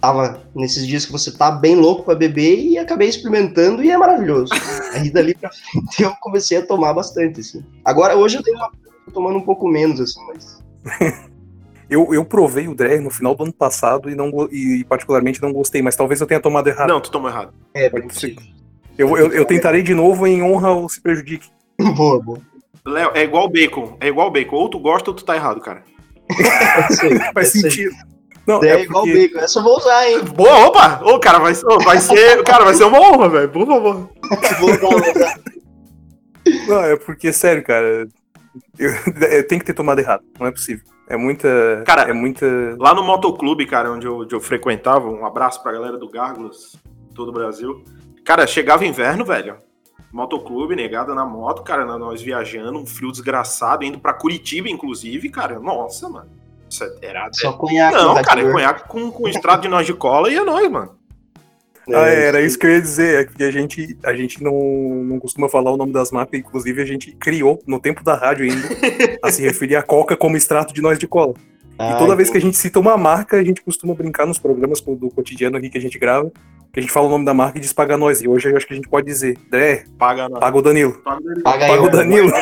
tava 0.00 0.42
nesses 0.54 0.86
dias 0.86 1.06
que 1.06 1.12
você 1.12 1.30
tá 1.30 1.50
bem 1.50 1.76
louco 1.76 2.02
pra 2.02 2.14
beber 2.14 2.58
e 2.58 2.76
acabei 2.76 3.08
experimentando 3.08 3.82
e 3.82 3.90
é 3.90 3.96
maravilhoso. 3.96 4.52
Aí 4.92 5.10
dali 5.10 5.34
pra 5.34 5.50
frente 5.50 6.02
eu 6.02 6.12
comecei 6.20 6.58
a 6.58 6.66
tomar 6.66 6.92
bastante, 6.92 7.40
assim. 7.40 7.64
Agora, 7.84 8.16
hoje 8.16 8.36
eu 8.36 8.42
tenho 8.42 8.56
uma 8.56 8.70
tô 9.06 9.12
tomando 9.12 9.38
um 9.38 9.42
pouco 9.42 9.66
menos, 9.66 10.00
assim, 10.00 10.20
mas. 10.26 10.62
Eu, 11.90 12.12
eu 12.12 12.24
provei 12.24 12.68
o 12.68 12.74
Dreher 12.74 13.00
no 13.00 13.10
final 13.10 13.34
do 13.34 13.44
ano 13.44 13.52
passado 13.52 14.10
e, 14.10 14.14
não, 14.14 14.30
e 14.52 14.84
particularmente 14.84 15.40
não 15.40 15.52
gostei, 15.52 15.80
mas 15.80 15.96
talvez 15.96 16.20
eu 16.20 16.26
tenha 16.26 16.40
tomado 16.40 16.68
errado. 16.68 16.88
Não, 16.88 17.00
tu 17.00 17.10
tomou 17.10 17.30
errado. 17.30 17.52
É. 17.74 17.90
Eu, 18.98 19.16
eu, 19.16 19.32
eu 19.32 19.44
tentarei 19.44 19.82
de 19.82 19.94
novo 19.94 20.26
em 20.26 20.42
honra 20.42 20.68
ao 20.68 20.88
Se 20.88 21.00
Prejudique. 21.00 21.48
boa, 21.96 22.20
boa. 22.20 22.38
Léo, 22.86 23.10
é 23.14 23.22
igual 23.22 23.48
bacon. 23.48 23.96
É 24.00 24.08
igual 24.08 24.30
bacon. 24.30 24.56
Ou 24.56 24.68
tu 24.68 24.78
gosta 24.78 25.10
ou 25.10 25.16
tu 25.16 25.24
tá 25.24 25.34
errado, 25.34 25.60
cara. 25.60 25.82
Ser. 26.90 27.18
Faz 27.32 27.52
sentido. 27.52 27.94
Não, 28.46 28.62
É, 28.62 28.68
é 28.70 28.82
igual 28.82 29.04
porque... 29.04 29.28
bacon. 29.28 29.38
Essa 29.44 29.58
eu 29.58 29.62
vou 29.62 29.76
usar, 29.78 30.10
hein? 30.10 30.20
Boa, 30.34 30.66
opa! 30.66 31.00
Ô, 31.04 31.18
cara, 31.18 31.38
vai, 31.38 31.52
ô, 31.52 31.78
vai 31.80 32.00
ser. 32.00 32.42
Cara, 32.44 32.64
vai 32.64 32.74
ser 32.74 32.84
uma 32.84 33.00
honra, 33.00 33.28
velho. 33.28 33.48
Por 33.50 33.66
favor. 33.66 34.10
Não, 36.66 36.82
é 36.82 36.96
porque, 36.96 37.32
sério, 37.32 37.62
cara, 37.62 38.08
eu, 38.78 38.90
eu 39.30 39.46
tenho 39.46 39.60
que 39.60 39.66
ter 39.66 39.74
tomado 39.74 40.00
errado. 40.00 40.22
Não 40.38 40.46
é 40.46 40.50
possível. 40.50 40.84
É 41.08 41.16
muita. 41.16 41.82
Cara, 41.86 42.02
é 42.02 42.12
muita. 42.12 42.46
Lá 42.78 42.94
no 42.94 43.02
motoclube, 43.02 43.64
cara, 43.66 43.90
onde 43.90 44.06
eu, 44.06 44.18
onde 44.18 44.34
eu 44.34 44.40
frequentava, 44.40 45.08
um 45.08 45.24
abraço 45.24 45.62
pra 45.62 45.72
galera 45.72 45.96
do 45.96 46.08
Garglos, 46.08 46.76
todo 47.14 47.30
o 47.30 47.32
Brasil. 47.32 47.82
Cara, 48.24 48.46
chegava 48.46 48.84
inverno, 48.84 49.24
velho. 49.24 49.56
Motoclube, 50.12 50.76
negada 50.76 51.14
na 51.14 51.24
moto, 51.24 51.62
cara, 51.62 51.84
nós 51.98 52.20
viajando, 52.20 52.78
um 52.78 52.86
frio 52.86 53.10
desgraçado, 53.10 53.84
indo 53.84 53.98
pra 53.98 54.12
Curitiba, 54.12 54.68
inclusive, 54.68 55.30
cara. 55.30 55.58
Nossa, 55.58 56.08
mano. 56.08 56.30
Isso 56.68 56.84
era. 57.00 57.28
Só 57.32 57.52
conhaque. 57.52 57.96
Não, 57.96 58.22
cara, 58.22 58.40
é 58.40 58.52
conhaque 58.52 58.88
com, 58.88 59.10
com 59.10 59.26
extrato 59.26 59.62
de 59.62 59.68
nós 59.68 59.86
de 59.86 59.94
cola 59.94 60.30
e 60.30 60.36
é 60.36 60.44
nóis, 60.44 60.70
mano. 60.70 60.97
Ah, 61.94 62.08
é, 62.08 62.26
era 62.26 62.40
isso 62.40 62.58
que 62.58 62.66
eu 62.66 62.70
ia 62.70 62.80
dizer. 62.80 63.20
É 63.20 63.24
que 63.24 63.42
a 63.42 63.50
gente, 63.50 63.96
a 64.04 64.14
gente 64.14 64.42
não, 64.42 64.52
não 65.04 65.18
costuma 65.18 65.48
falar 65.48 65.70
o 65.72 65.76
nome 65.76 65.92
das 65.92 66.10
marcas, 66.10 66.38
inclusive 66.38 66.80
a 66.82 66.84
gente 66.86 67.12
criou, 67.12 67.60
no 67.66 67.78
tempo 67.80 68.02
da 68.04 68.14
rádio 68.14 68.44
ainda, 68.44 68.68
a 69.22 69.30
se 69.30 69.42
referir 69.42 69.76
à 69.76 69.82
Coca 69.82 70.16
como 70.16 70.36
extrato 70.36 70.72
de 70.74 70.80
nós 70.82 70.98
de 70.98 71.06
cola. 71.06 71.34
Ah, 71.78 71.92
E 71.92 71.98
toda 71.98 72.16
vez 72.16 72.28
que 72.28 72.36
a 72.36 72.40
gente 72.40 72.56
cita 72.56 72.80
uma 72.80 72.96
marca, 72.96 73.36
a 73.36 73.44
gente 73.44 73.62
costuma 73.62 73.94
brincar 73.94 74.26
nos 74.26 74.38
programas 74.38 74.80
do 74.80 75.10
cotidiano 75.10 75.56
aqui 75.56 75.70
que 75.70 75.78
a 75.78 75.80
gente 75.80 75.98
grava, 75.98 76.30
que 76.72 76.80
a 76.80 76.82
gente 76.82 76.92
fala 76.92 77.06
o 77.06 77.10
nome 77.10 77.24
da 77.24 77.32
marca 77.32 77.58
e 77.58 77.60
diz 77.60 77.72
paga 77.72 77.96
nós. 77.96 78.20
E 78.20 78.28
hoje 78.28 78.50
eu 78.50 78.56
acho 78.56 78.66
que 78.66 78.72
a 78.72 78.76
gente 78.76 78.88
pode 78.88 79.06
dizer, 79.06 79.38
é, 79.52 79.84
Paga 79.96 80.28
nós. 80.28 80.40
paga 80.40 80.58
o 80.58 80.62
Danilo. 80.62 80.92
Paga. 81.04 81.20
Paga 81.44 81.64
aí, 81.64 81.70
Paga 81.70 81.82
o. 81.82 81.90
Danilo. 81.90 82.32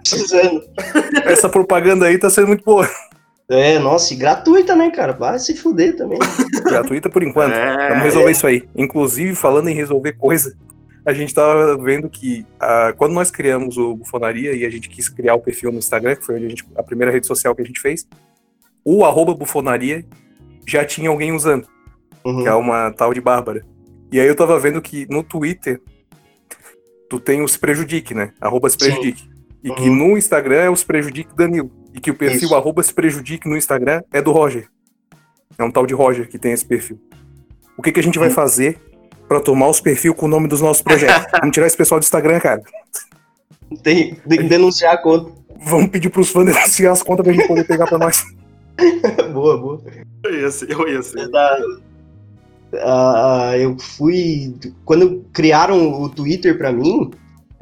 Precisando. 0.00 0.62
Essa 1.26 1.48
propaganda 1.48 2.06
aí 2.06 2.16
tá 2.16 2.30
sendo 2.30 2.46
muito 2.48 2.64
boa. 2.64 2.88
É, 3.48 3.78
nossa, 3.78 4.14
e 4.14 4.16
gratuita, 4.16 4.74
né, 4.74 4.90
cara? 4.90 5.12
Vai 5.12 5.38
se 5.38 5.54
fuder 5.54 5.96
também. 5.96 6.18
Gratuita 6.64 7.10
por 7.10 7.22
enquanto. 7.22 7.52
É, 7.52 7.88
Vamos 7.90 8.04
resolver 8.04 8.30
isso 8.30 8.46
aí. 8.46 8.66
Inclusive, 8.74 9.34
falando 9.34 9.68
em 9.68 9.74
resolver 9.74 10.14
coisa, 10.14 10.56
a 11.04 11.12
gente 11.12 11.34
tava 11.34 11.76
vendo 11.76 12.08
que 12.08 12.46
ah, 12.58 12.94
quando 12.96 13.12
nós 13.12 13.30
criamos 13.30 13.76
o 13.76 13.94
Bufonaria 13.96 14.54
e 14.54 14.64
a 14.64 14.70
gente 14.70 14.88
quis 14.88 15.10
criar 15.10 15.34
o 15.34 15.40
perfil 15.40 15.70
no 15.70 15.78
Instagram, 15.78 16.16
que 16.16 16.24
foi 16.24 16.36
onde 16.36 16.46
a, 16.46 16.48
gente- 16.48 16.64
a 16.74 16.82
primeira 16.82 17.12
rede 17.12 17.26
social 17.26 17.54
que 17.54 17.60
a 17.60 17.66
gente 17.66 17.80
fez, 17.80 18.06
o 18.82 19.04
arroba 19.04 19.34
Bufonaria 19.34 20.04
já 20.66 20.82
tinha 20.84 21.10
alguém 21.10 21.32
usando, 21.32 21.68
Uhum. 22.24 22.42
que 22.42 22.48
é 22.48 22.54
uma 22.54 22.90
tal 22.92 23.12
de 23.12 23.20
Bárbara. 23.20 23.62
E 24.10 24.18
aí 24.18 24.26
eu 24.26 24.34
tava 24.34 24.58
vendo 24.58 24.80
que 24.80 25.06
no 25.10 25.22
Twitter 25.22 25.82
tu 27.10 27.20
tem 27.20 27.42
o 27.42 27.48
Se 27.48 27.58
Prejudique, 27.58 28.14
né? 28.14 28.32
Arroba 28.40 28.70
Se 28.70 28.76
Sim. 28.78 28.86
Prejudique. 28.86 29.28
E 29.62 29.70
que 29.70 29.88
Uhum. 29.90 29.96
no 30.10 30.16
Instagram 30.18 30.56
é 30.62 30.70
o 30.70 30.76
Se 30.76 30.84
Prejudique 30.86 31.36
Danilo. 31.36 31.70
E 31.94 32.00
que 32.00 32.10
o 32.10 32.14
perfil 32.14 32.46
Isso. 32.46 32.54
arroba 32.54 32.82
Se 32.82 32.92
Prejudique 32.92 33.48
no 33.48 33.56
Instagram 33.56 34.02
é 34.12 34.20
do 34.20 34.32
Roger. 34.32 34.68
É 35.56 35.62
um 35.64 35.70
tal 35.70 35.86
de 35.86 35.94
Roger 35.94 36.28
que 36.28 36.38
tem 36.38 36.52
esse 36.52 36.64
perfil. 36.64 37.00
O 37.78 37.82
que, 37.82 37.92
que 37.92 38.00
a 38.00 38.02
gente 38.02 38.18
vai 38.18 38.28
Uhum. 38.28 38.34
fazer 38.34 38.78
pra 39.28 39.40
tomar 39.40 39.68
os 39.68 39.80
perfis 39.80 40.12
com 40.14 40.26
o 40.26 40.28
nome 40.28 40.48
dos 40.48 40.60
nossos 40.60 40.82
projetos? 40.82 41.24
Vamos 41.40 41.54
tirar 41.54 41.66
esse 41.68 41.76
pessoal 41.76 42.00
do 42.00 42.02
Instagram, 42.02 42.40
cara. 42.40 42.60
Tem, 43.82 44.14
tem 44.16 44.38
que 44.38 44.48
denunciar 44.48 44.94
a 44.94 44.98
conta. 44.98 45.32
Vamos 45.64 45.88
pedir 45.88 46.10
pros 46.10 46.30
fãs 46.30 46.44
denunciar 46.52 46.92
as 46.92 47.02
contas 47.02 47.24
pra 47.24 47.32
gente 47.32 47.46
poder 47.46 47.64
pegar 47.64 47.86
pra 47.86 47.98
nós. 47.98 48.24
boa, 49.32 49.56
boa. 49.56 49.82
Eu 50.24 50.40
ia 50.40 50.50
ser, 50.50 50.70
eu 50.70 50.88
ia 50.88 51.02
ser. 51.02 51.28
Da- 51.30 51.58
Ah, 52.82 53.52
eu 53.56 53.78
fui. 53.78 54.56
Quando 54.84 55.24
criaram 55.32 56.02
o 56.02 56.08
Twitter 56.08 56.58
pra 56.58 56.72
mim, 56.72 57.10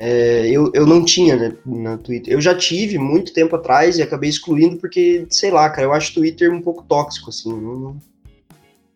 é, 0.04 0.48
eu, 0.50 0.68
eu 0.74 0.84
não 0.84 1.04
tinha 1.04 1.36
né, 1.36 1.56
no 1.64 1.96
Twitter. 1.96 2.34
Eu 2.34 2.40
já 2.40 2.56
tive 2.56 2.98
muito 2.98 3.32
tempo 3.32 3.54
atrás 3.54 3.96
e 3.98 4.02
acabei 4.02 4.28
excluindo 4.28 4.76
porque, 4.78 5.24
sei 5.30 5.52
lá, 5.52 5.70
cara, 5.70 5.82
eu 5.86 5.92
acho 5.92 6.10
o 6.10 6.14
Twitter 6.14 6.52
um 6.52 6.60
pouco 6.60 6.82
tóxico, 6.82 7.30
assim. 7.30 7.52
não- 7.52 7.96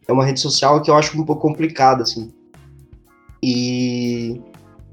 É 0.08 0.12
uma 0.12 0.24
rede 0.24 0.40
social 0.40 0.82
que 0.82 0.90
eu 0.90 0.96
acho 0.96 1.16
um 1.16 1.24
pouco 1.24 1.40
complicada, 1.42 2.02
assim. 2.02 2.32
E 3.40 4.40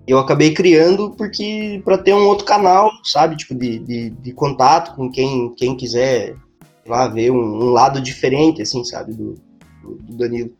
eu 0.06 0.20
acabei 0.20 0.54
criando 0.54 1.10
porque 1.18 1.82
para 1.84 1.98
ter 1.98 2.14
um 2.14 2.28
outro 2.28 2.46
canal, 2.46 2.92
sabe, 3.04 3.36
tipo 3.36 3.56
de, 3.56 3.80
de, 3.80 4.10
de 4.12 4.34
contato 4.34 4.96
com 4.96 5.10
quem, 5.10 5.52
quem 5.56 5.76
quiser 5.76 6.36
lá 6.86 7.08
ver 7.08 7.32
um, 7.32 7.38
um 7.64 7.70
lado 7.72 8.00
diferente, 8.00 8.62
assim, 8.62 8.84
sabe, 8.84 9.14
do, 9.14 9.36
do 9.82 10.14
Danilo. 10.16 10.52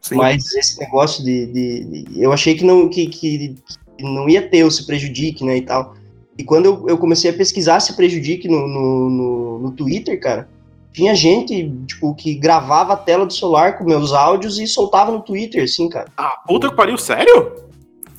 Sim. 0.00 0.16
Mas 0.16 0.52
esse 0.54 0.80
negócio 0.80 1.22
de, 1.22 1.46
de- 1.46 1.84
de- 1.84 2.20
Eu 2.22 2.32
achei 2.32 2.56
que 2.56 2.64
não, 2.64 2.88
que, 2.88 3.06
que 3.06 3.54
não 4.00 4.28
ia 4.28 4.42
ter 4.42 4.64
o 4.64 4.70
Se 4.70 4.86
Prejudique, 4.86 5.44
né, 5.44 5.56
e 5.56 5.62
tal. 5.62 5.94
E 6.36 6.44
quando 6.44 6.66
eu, 6.66 6.88
eu 6.88 6.98
comecei 6.98 7.30
a 7.30 7.34
pesquisar 7.34 7.80
Se 7.80 7.94
Prejudique 7.94 8.48
no, 8.48 8.68
no, 8.68 9.10
no, 9.10 9.58
no 9.58 9.72
Twitter, 9.72 10.20
cara, 10.20 10.48
tinha 10.92 11.14
gente, 11.14 11.70
tipo, 11.86 12.14
que 12.14 12.34
gravava 12.34 12.94
a 12.94 12.96
tela 12.96 13.26
do 13.26 13.32
celular 13.32 13.78
com 13.78 13.84
meus 13.84 14.12
áudios 14.12 14.58
e 14.58 14.66
soltava 14.66 15.12
no 15.12 15.20
Twitter, 15.20 15.64
assim, 15.64 15.88
cara. 15.88 16.08
Ah, 16.16 16.38
puta 16.46 16.68
que 16.68 16.76
pariu, 16.76 16.98
sério? 16.98 17.68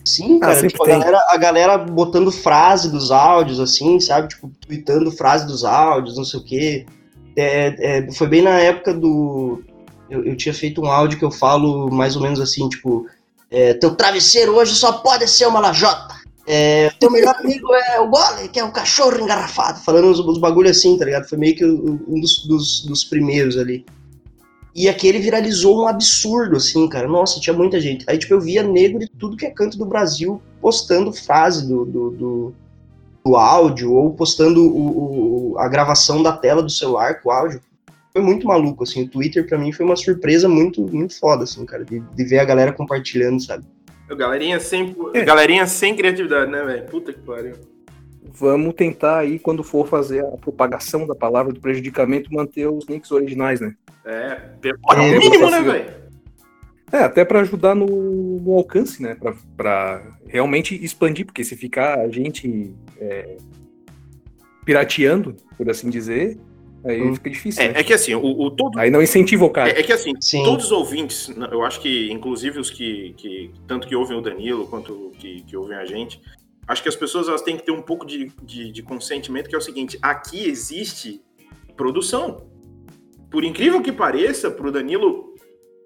Sim, 0.06 0.38
Ah, 0.38 0.40
cara, 0.40 0.54
sempre 0.56 0.70
tipo, 0.70 0.84
a 0.84 0.88
galera, 0.88 1.26
a 1.30 1.38
galera 1.38 1.78
botando 1.78 2.32
frase 2.32 2.90
dos 2.90 3.12
áudios, 3.12 3.60
assim, 3.60 4.00
sabe? 4.00 4.30
Tipo, 4.30 4.52
tweetando 4.66 5.12
frase 5.12 5.46
dos 5.46 5.64
áudios, 5.64 6.18
não 6.18 6.24
sei 6.24 6.40
o 6.40 6.44
quê. 6.44 6.86
É, 7.36 7.76
é, 7.80 8.12
foi 8.12 8.28
bem 8.28 8.42
na 8.42 8.60
época 8.60 8.94
do. 8.94 9.62
Eu, 10.10 10.26
eu 10.26 10.36
tinha 10.36 10.54
feito 10.54 10.82
um 10.82 10.88
áudio 10.88 11.20
que 11.20 11.26
eu 11.26 11.32
falo 11.32 11.92
mais 11.92 12.16
ou 12.16 12.22
menos 12.22 12.40
assim, 12.40 12.68
tipo, 12.70 13.06
é, 13.52 13.74
teu 13.74 13.96
travesseiro 13.96 14.56
hoje 14.56 14.76
só 14.76 14.94
pode 14.94 15.28
ser 15.28 15.48
uma 15.48 15.60
lajota. 15.60 16.20
É, 16.48 16.90
teu 17.00 17.12
melhor 17.12 17.36
amigo 17.36 17.74
é 17.76 18.00
o 18.00 18.10
gole, 18.10 18.48
que 18.52 18.60
é 18.60 18.64
o 18.64 18.72
cachorro 18.72 19.20
engarrafado. 19.22 19.80
Falando 19.82 20.08
uns, 20.08 20.40
bagulho 20.40 20.70
assim, 20.70 20.98
tá 20.98 21.06
ligado? 21.06 21.30
Foi 21.30 21.38
meio 21.38 21.56
que 21.56 21.64
um 21.64 22.20
dos, 22.20 22.46
dos, 22.48 22.86
dos 22.86 23.04
primeiros 23.04 23.56
ali. 23.58 23.86
E 24.74 24.88
aquele 24.88 25.20
viralizou 25.20 25.84
um 25.84 25.88
absurdo, 25.88 26.56
assim, 26.58 26.88
cara. 26.88 27.08
Nossa, 27.08 27.40
tinha 27.40 27.56
muita 27.56 27.80
gente. 27.80 28.06
Aí, 28.08 28.18
tipo, 28.18 28.34
eu 28.34 28.42
via 28.42 28.64
negro 28.64 29.00
de 29.00 29.08
tudo 29.08 29.38
que 29.38 29.46
é 29.46 29.52
canto 29.52 29.78
do 29.78 29.86
Brasil 29.86 30.42
postando 30.62 31.12
frase 31.14 31.68
do, 31.68 31.86
do, 31.86 32.10
do, 32.12 32.54
do 33.26 33.36
áudio 33.36 33.94
ou 33.94 34.14
postando 34.14 34.64
o, 34.64 35.52
o- 35.54 35.60
a 35.60 35.68
gravação 35.68 36.24
da 36.24 36.32
tela 36.32 36.64
do 36.64 36.70
celular 36.70 37.22
com 37.22 37.30
o 37.30 37.32
áudio. 37.32 37.62
Foi 38.12 38.22
muito 38.22 38.48
maluco, 38.48 38.84
assim. 38.84 39.04
O 39.04 39.08
Twitter, 39.10 39.46
pra 39.48 39.58
mim, 39.58 39.72
foi 39.72 39.86
uma 39.86 39.96
surpresa 39.96 40.50
muito, 40.50 40.82
muito 40.82 41.18
foda, 41.20 41.44
assim, 41.44 41.66
cara. 41.66 41.86
De, 41.86 42.00
de 42.00 42.24
ver 42.26 42.40
a 42.40 42.46
galera 42.46 42.74
compartilhando, 42.74 43.42
sabe? 43.42 43.64
Galerinha 44.18 44.60
sem, 44.60 44.96
É. 45.14 45.24
galerinha 45.24 45.68
sem 45.68 45.96
criatividade, 45.96 46.50
né, 46.52 46.64
velho? 46.64 46.86
Puta 46.88 47.14
que 47.14 47.20
pariu. 47.20 47.54
Vamos 48.32 48.74
tentar 48.74 49.20
aí, 49.20 49.38
quando 49.38 49.64
for 49.64 49.88
fazer 49.88 50.26
a 50.26 50.38
propagação 50.38 51.06
da 51.06 51.14
palavra 51.14 51.54
do 51.54 51.60
prejudicamento, 51.60 52.34
manter 52.34 52.68
os 52.68 52.86
links 52.88 53.12
originais, 53.12 53.60
né? 53.60 53.76
É, 54.06 54.36
pe- 54.60 54.76
porra, 54.80 55.04
É, 55.04 55.16
o 55.16 55.20
mínimo, 55.20 55.52
né, 55.52 55.62
velho? 55.62 56.00
É, 56.92 56.98
até 57.04 57.24
pra 57.24 57.42
ajudar 57.42 57.76
no, 57.76 57.86
no 58.40 58.54
alcance, 58.54 59.02
né? 59.04 59.14
Pra, 59.14 59.36
pra 59.56 60.02
realmente 60.26 60.74
expandir, 60.84 61.26
porque 61.28 61.44
se 61.44 61.56
ficar 61.56 62.00
a 62.00 62.10
gente 62.10 62.74
é, 63.00 63.38
pirateando, 64.66 65.36
por 65.58 65.70
assim 65.70 65.90
dizer, 65.90 66.38
aí 66.86 67.02
Hum. 67.02 67.16
fica 67.16 67.30
difícil, 67.30 67.64
né? 67.64 67.74
É, 67.76 67.80
é 67.80 67.84
que 67.84 67.94
assim, 67.94 68.16
o, 68.16 68.42
o 68.42 68.52
todo. 68.52 68.78
Aí 68.80 68.90
não 68.90 69.02
incentiva 69.02 69.46
o 69.46 69.50
cara. 69.50 69.70
É, 69.70 69.80
é 69.80 69.84
que 69.84 69.94
assim, 69.94 70.14
Sim. 70.22 70.44
todos 70.44 70.66
os 70.66 70.72
ouvintes, 70.72 71.32
eu 71.52 71.64
acho 71.64 71.82
que, 71.82 72.12
inclusive 72.12 72.60
os 72.60 72.70
que, 72.70 73.14
que 73.18 73.52
tanto 73.68 73.88
que 73.88 73.96
ouvem 73.96 74.18
o 74.18 74.22
Danilo 74.22 74.68
quanto 74.68 75.12
que, 75.18 75.44
que 75.44 75.56
ouvem 75.58 75.78
a 75.78 75.86
gente, 75.86 76.22
acho 76.68 76.84
que 76.84 76.90
as 76.90 76.96
pessoas 76.96 77.28
elas 77.28 77.42
têm 77.42 77.58
que 77.58 77.64
ter 77.64 77.72
um 77.72 77.82
pouco 77.82 78.06
de, 78.06 78.32
de, 78.44 78.72
de 78.72 78.84
consentimento, 78.84 79.50
que 79.50 79.56
é 79.56 79.58
o 79.58 79.62
seguinte: 79.62 79.98
aqui 80.02 80.48
existe 80.48 81.22
produção. 81.76 82.48
Por 83.30 83.44
incrível 83.44 83.82
que 83.82 83.92
pareça, 83.92 84.50
pro 84.50 84.72
Danilo 84.72 85.30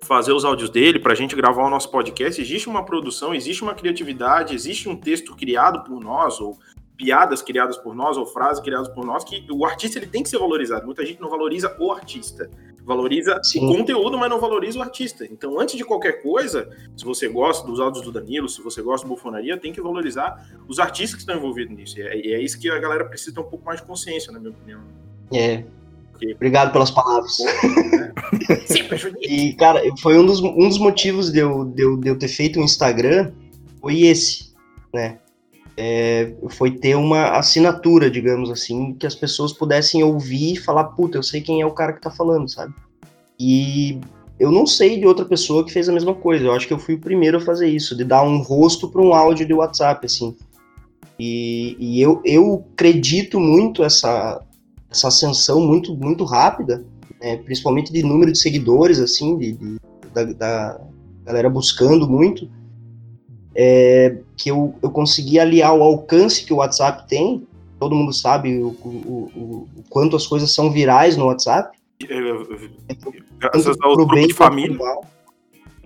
fazer 0.03 0.33
os 0.33 0.45
áudios 0.45 0.69
dele, 0.69 0.99
pra 0.99 1.15
gente 1.15 1.35
gravar 1.35 1.65
o 1.65 1.69
nosso 1.69 1.89
podcast, 1.89 2.39
existe 2.39 2.67
uma 2.67 2.85
produção, 2.85 3.33
existe 3.33 3.63
uma 3.63 3.73
criatividade, 3.73 4.53
existe 4.53 4.87
um 4.89 4.95
texto 4.95 5.35
criado 5.35 5.83
por 5.83 5.99
nós, 6.01 6.39
ou 6.39 6.57
piadas 6.97 7.41
criadas 7.41 7.77
por 7.77 7.95
nós, 7.95 8.17
ou 8.17 8.25
frases 8.25 8.61
criadas 8.61 8.87
por 8.87 9.05
nós, 9.05 9.23
que 9.23 9.45
o 9.51 9.65
artista 9.65 9.99
ele 9.99 10.07
tem 10.07 10.23
que 10.23 10.29
ser 10.29 10.37
valorizado. 10.37 10.85
Muita 10.85 11.05
gente 11.05 11.19
não 11.19 11.29
valoriza 11.29 11.75
o 11.79 11.91
artista. 11.91 12.49
Valoriza 12.85 13.39
Sim. 13.43 13.65
o 13.65 13.77
conteúdo, 13.77 14.17
mas 14.17 14.29
não 14.29 14.39
valoriza 14.39 14.77
o 14.77 14.81
artista. 14.81 15.25
Então, 15.25 15.57
antes 15.59 15.75
de 15.75 15.85
qualquer 15.85 16.21
coisa, 16.21 16.69
se 16.97 17.05
você 17.05 17.29
gosta 17.29 17.65
dos 17.65 17.79
áudios 17.79 18.03
do 18.03 18.11
Danilo, 18.11 18.49
se 18.49 18.61
você 18.61 18.81
gosta 18.81 19.07
do 19.07 19.13
Bufonaria, 19.13 19.57
tem 19.57 19.71
que 19.71 19.81
valorizar 19.81 20.45
os 20.67 20.79
artistas 20.79 21.15
que 21.15 21.21
estão 21.21 21.35
envolvidos 21.35 21.75
nisso. 21.75 21.97
E 21.97 22.01
é, 22.01 22.17
e 22.17 22.33
é 22.33 22.41
isso 22.41 22.59
que 22.59 22.69
a 22.69 22.77
galera 22.77 23.05
precisa 23.05 23.33
ter 23.33 23.39
um 23.39 23.49
pouco 23.49 23.65
mais 23.65 23.79
de 23.79 23.87
consciência, 23.87 24.31
na 24.33 24.39
minha 24.39 24.51
opinião. 24.51 24.81
É. 25.33 25.63
Obrigado 26.35 26.71
pelas 26.71 26.91
palavras. 26.91 27.37
Prejudica. 28.87 29.19
E, 29.21 29.53
cara, 29.53 29.81
foi 30.01 30.17
um 30.17 30.25
dos, 30.25 30.41
um 30.41 30.67
dos 30.67 30.77
motivos 30.77 31.31
de 31.31 31.39
eu, 31.39 31.65
de, 31.65 31.83
eu, 31.83 31.97
de 31.97 32.07
eu 32.09 32.17
ter 32.17 32.27
feito 32.27 32.59
um 32.59 32.63
Instagram, 32.63 33.31
foi 33.81 34.01
esse, 34.01 34.53
né? 34.93 35.19
É, 35.75 36.33
foi 36.49 36.71
ter 36.71 36.95
uma 36.95 37.37
assinatura, 37.37 38.09
digamos 38.09 38.51
assim, 38.51 38.93
que 38.93 39.07
as 39.07 39.15
pessoas 39.15 39.51
pudessem 39.51 40.03
ouvir 40.03 40.53
e 40.53 40.59
falar, 40.59 40.83
puta, 40.85 41.17
eu 41.17 41.23
sei 41.23 41.41
quem 41.41 41.61
é 41.61 41.65
o 41.65 41.71
cara 41.71 41.93
que 41.93 42.01
tá 42.01 42.11
falando, 42.11 42.49
sabe? 42.49 42.73
E 43.39 43.99
eu 44.39 44.51
não 44.51 44.67
sei 44.67 44.99
de 44.99 45.07
outra 45.07 45.25
pessoa 45.25 45.65
que 45.65 45.71
fez 45.71 45.89
a 45.89 45.93
mesma 45.93 46.13
coisa. 46.13 46.45
Eu 46.45 46.53
acho 46.53 46.67
que 46.67 46.73
eu 46.73 46.79
fui 46.79 46.95
o 46.95 46.99
primeiro 46.99 47.37
a 47.37 47.41
fazer 47.41 47.67
isso, 47.67 47.95
de 47.95 48.03
dar 48.03 48.23
um 48.23 48.41
rosto 48.41 48.89
para 48.89 49.01
um 49.01 49.13
áudio 49.13 49.45
de 49.45 49.53
WhatsApp, 49.53 50.05
assim. 50.05 50.35
E, 51.19 51.75
e 51.79 52.01
eu, 52.01 52.21
eu 52.25 52.65
acredito 52.73 53.39
muito 53.39 53.83
essa, 53.83 54.41
essa 54.89 55.07
ascensão 55.07 55.61
muito, 55.61 55.95
muito 55.95 56.23
rápida, 56.23 56.85
né, 57.21 57.37
principalmente 57.37 57.93
de 57.93 58.03
número 58.03 58.31
de 58.31 58.39
seguidores, 58.39 58.99
assim, 58.99 59.37
de, 59.37 59.53
de 59.53 59.77
da, 60.13 60.23
da, 60.23 60.81
galera 61.23 61.49
buscando 61.49 62.07
muito, 62.07 62.49
é, 63.55 64.17
que 64.37 64.49
eu, 64.49 64.75
eu 64.81 64.91
consegui 64.91 65.39
aliar 65.39 65.73
o 65.75 65.83
alcance 65.83 66.45
que 66.45 66.53
o 66.53 66.57
WhatsApp 66.57 67.07
tem, 67.07 67.45
todo 67.79 67.95
mundo 67.95 68.13
sabe 68.13 68.61
o, 68.61 68.69
o, 68.83 69.31
o, 69.35 69.67
o 69.77 69.83
quanto 69.89 70.15
as 70.15 70.25
coisas 70.25 70.51
são 70.51 70.71
virais 70.71 71.17
no 71.17 71.25
WhatsApp, 71.25 71.77
Graças 73.39 73.65
tanto 73.65 73.67
aos 73.67 73.77
pro 73.77 73.95
grupos 73.95 74.15
bem 74.15 74.27
de 74.27 74.33
família. 74.33 74.77
mal. 74.77 75.05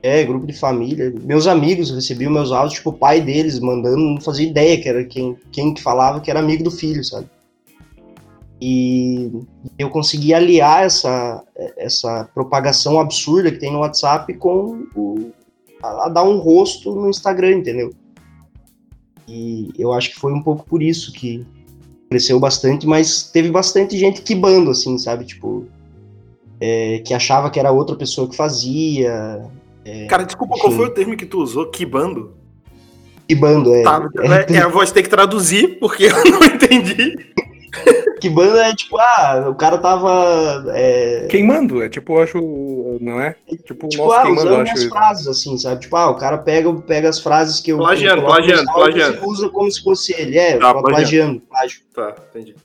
É, 0.01 0.23
grupo 0.23 0.45
de 0.45 0.53
família. 0.53 1.13
Meus 1.21 1.47
amigos 1.47 1.91
recebiam 1.91 2.31
meus 2.31 2.51
áudios, 2.51 2.75
tipo, 2.75 2.91
o 2.91 2.93
pai 2.93 3.19
deles 3.19 3.59
mandando, 3.59 3.97
não 3.97 4.21
fazia 4.21 4.47
ideia 4.47 4.79
que 4.79 4.87
era 4.87 5.03
quem, 5.03 5.35
quem 5.51 5.73
que 5.73 5.81
falava 5.81 6.21
que 6.21 6.29
era 6.29 6.39
amigo 6.39 6.63
do 6.63 6.71
filho, 6.71 7.03
sabe? 7.03 7.27
E 8.61 9.31
eu 9.77 9.89
consegui 9.89 10.33
aliar 10.33 10.83
essa, 10.83 11.43
essa 11.77 12.29
propagação 12.33 12.99
absurda 12.99 13.51
que 13.51 13.59
tem 13.59 13.71
no 13.71 13.79
WhatsApp 13.79 14.33
com 14.35 14.83
o, 14.95 15.31
a, 15.81 16.05
a 16.05 16.09
dar 16.09 16.23
um 16.23 16.37
rosto 16.37 16.93
no 16.93 17.09
Instagram, 17.09 17.57
entendeu? 17.57 17.91
E 19.27 19.69
eu 19.77 19.91
acho 19.93 20.11
que 20.11 20.19
foi 20.19 20.31
um 20.33 20.41
pouco 20.41 20.65
por 20.65 20.81
isso 20.81 21.11
que 21.11 21.45
cresceu 22.09 22.39
bastante, 22.39 22.87
mas 22.87 23.23
teve 23.23 23.51
bastante 23.51 23.97
gente 23.97 24.21
quibando, 24.21 24.71
assim, 24.71 24.97
sabe? 24.97 25.25
Tipo, 25.25 25.65
é, 26.59 26.99
que 27.05 27.13
achava 27.13 27.49
que 27.49 27.59
era 27.59 27.71
outra 27.71 27.95
pessoa 27.95 28.29
que 28.29 28.35
fazia. 28.35 29.43
Cara, 30.09 30.23
desculpa, 30.23 30.55
qual 30.59 30.71
Sim. 30.71 30.77
foi 30.77 30.87
o 30.87 30.93
termo 30.93 31.15
que 31.15 31.25
tu 31.25 31.39
usou? 31.41 31.69
Kibando? 31.69 32.33
Quibando, 33.27 33.73
é. 33.73 33.83
Tá, 33.83 34.07
é, 34.49 34.53
é, 34.55 34.57
a 34.59 34.67
voz 34.67 34.91
tem 34.91 35.03
que 35.03 35.09
traduzir, 35.09 35.79
porque 35.79 36.05
eu 36.07 36.31
não 36.31 36.43
entendi. 36.43 37.15
Quibando 38.19 38.57
é 38.57 38.73
tipo, 38.75 38.97
ah, 38.97 39.47
o 39.49 39.55
cara 39.55 39.77
tava. 39.77 40.65
É, 40.69 41.27
Queimando, 41.29 41.83
é 41.83 41.89
tipo, 41.89 42.13
eu 42.13 42.23
acho. 42.23 42.97
Não 42.99 43.21
é? 43.21 43.35
Tipo, 43.65 43.87
tipo, 43.87 44.05
nossa, 44.05 44.19
ah, 44.19 44.23
queimando, 44.23 44.47
eu 44.47 44.53
usando 44.53 44.61
acho. 44.61 44.73
minhas 44.73 44.89
frases, 44.89 45.27
assim, 45.27 45.57
sabe? 45.57 45.81
Tipo, 45.81 45.95
ah, 45.95 46.09
o 46.09 46.15
cara 46.15 46.37
pega, 46.39 46.73
pega 46.73 47.09
as 47.09 47.19
frases 47.19 47.59
que 47.59 47.71
eu. 47.71 47.77
Plagiando, 47.77 48.21
que 48.21 48.27
plagiando, 48.27 48.73
plagiando. 48.73 49.27
Usa 49.27 49.49
como 49.49 49.71
se 49.71 49.83
fosse 49.83 50.13
ele. 50.19 50.37
É, 50.37 50.57
Tá, 50.57 50.73
plagiando, 50.73 50.81
plagiando. 50.83 51.41
plágio. 51.41 51.81
Tá, 51.93 52.15
entendi. 52.29 52.55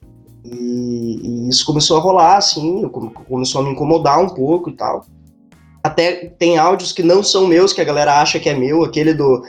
E, 0.44 1.20
e 1.22 1.48
isso 1.48 1.64
começou 1.66 1.98
a 1.98 2.00
rolar, 2.00 2.36
assim, 2.36 2.88
começou 3.28 3.60
a 3.60 3.64
me 3.64 3.70
incomodar 3.70 4.20
um 4.20 4.28
pouco 4.28 4.70
e 4.70 4.72
tal. 4.72 5.04
Até 5.84 6.32
tem 6.38 6.58
áudios 6.58 6.92
que 6.92 7.02
não 7.02 7.22
são 7.22 7.46
meus, 7.46 7.72
que 7.72 7.80
a 7.80 7.84
galera 7.84 8.20
acha 8.20 8.38
que 8.38 8.48
é 8.48 8.54
meu, 8.54 8.82
aquele 8.84 9.12
do. 9.12 9.42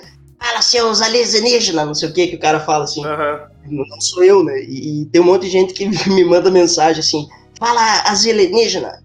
Fala, 0.44 0.62
seus 0.62 1.02
alienígenas, 1.02 1.86
não 1.86 1.96
sei 1.96 2.10
o 2.10 2.14
que, 2.14 2.28
que 2.28 2.36
o 2.36 2.39
cara 2.39 2.60
fala 2.60 2.84
assim. 2.84 3.02
Aham. 3.06 3.48
não 3.66 4.02
sou 4.02 4.22
eu, 4.26 4.44
né? 4.44 4.60
E, 4.60 5.04
e 5.04 5.06
tem 5.06 5.22
um 5.22 5.26
monte 5.26 5.44
de 5.44 5.50
gente 5.50 5.74
que 5.74 5.88
me 6.10 6.26
manda 6.26 6.52
mensagem 6.52 7.00
assim, 7.00 7.30
fala 7.58 8.02
as 8.02 8.28
alienígena. 8.28 9.02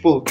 Pô, 0.00 0.22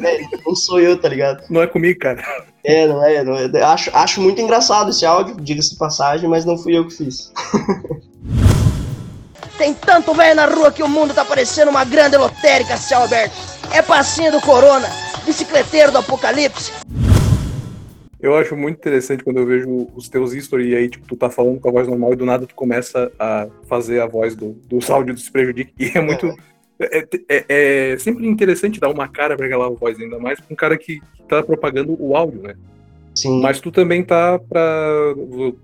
velho, 0.00 0.28
não 0.44 0.56
sou 0.56 0.80
eu, 0.80 1.00
tá 1.00 1.08
ligado? 1.08 1.44
Não 1.48 1.62
é 1.62 1.68
comigo, 1.68 1.96
cara. 2.00 2.20
É, 2.64 2.88
não 2.88 3.04
é, 3.04 3.22
não 3.22 3.36
é. 3.36 3.48
Acho, 3.62 3.90
acho 3.94 4.20
muito 4.20 4.40
engraçado 4.40 4.90
esse 4.90 5.06
áudio, 5.06 5.36
diga-se 5.40 5.70
de 5.70 5.76
passagem, 5.76 6.28
mas 6.28 6.44
não 6.44 6.58
fui 6.58 6.76
eu 6.76 6.84
que 6.84 6.94
fiz. 6.94 7.32
Tem 9.56 9.74
tanto 9.74 10.12
velho 10.12 10.34
na 10.34 10.46
rua 10.46 10.72
que 10.72 10.82
o 10.82 10.88
mundo 10.88 11.14
tá 11.14 11.24
parecendo 11.24 11.70
uma 11.70 11.84
grande 11.84 12.16
lotérica 12.16 12.76
céu 12.76 13.04
aberto. 13.04 13.36
É 13.72 13.80
passinho 13.80 14.32
do 14.32 14.40
Corona, 14.40 14.88
bicicleteiro 15.24 15.92
do 15.92 15.98
Apocalipse. 15.98 16.72
Eu 18.20 18.34
acho 18.34 18.56
muito 18.56 18.76
interessante 18.78 19.22
quando 19.22 19.38
eu 19.38 19.46
vejo 19.46 19.88
os 19.94 20.08
teus 20.08 20.32
stories 20.32 20.72
e 20.72 20.74
aí, 20.74 20.88
tipo, 20.88 21.06
tu 21.06 21.16
tá 21.16 21.30
falando 21.30 21.60
com 21.60 21.68
a 21.68 21.72
voz 21.72 21.86
normal 21.86 22.12
e 22.12 22.16
do 22.16 22.26
nada 22.26 22.46
tu 22.46 22.54
começa 22.54 23.12
a 23.18 23.46
fazer 23.68 24.00
a 24.00 24.06
voz 24.06 24.34
do, 24.34 24.56
do 24.68 24.78
áudio 24.92 25.14
do 25.14 25.20
Se 25.20 25.30
Prejudique. 25.30 25.72
E 25.78 25.96
é 25.96 26.00
muito. 26.00 26.26
É, 26.80 27.06
é- 27.28 27.92
é 27.92 27.98
sempre 27.98 28.26
interessante 28.26 28.80
dar 28.80 28.88
uma 28.88 29.08
cara 29.08 29.36
pra 29.36 29.46
aquela 29.46 29.68
voz, 29.70 29.98
ainda 30.00 30.18
mais 30.18 30.40
pra 30.40 30.52
um 30.52 30.56
cara 30.56 30.76
que, 30.78 31.00
tá 31.28 31.42
propagando 31.42 31.96
o 32.00 32.16
áudio, 32.16 32.40
né? 32.42 32.54
Sim, 33.14 33.40
Mas 33.42 33.60
tu 33.60 33.70
também 33.70 34.02
tá 34.02 34.38
pra. 34.38 35.14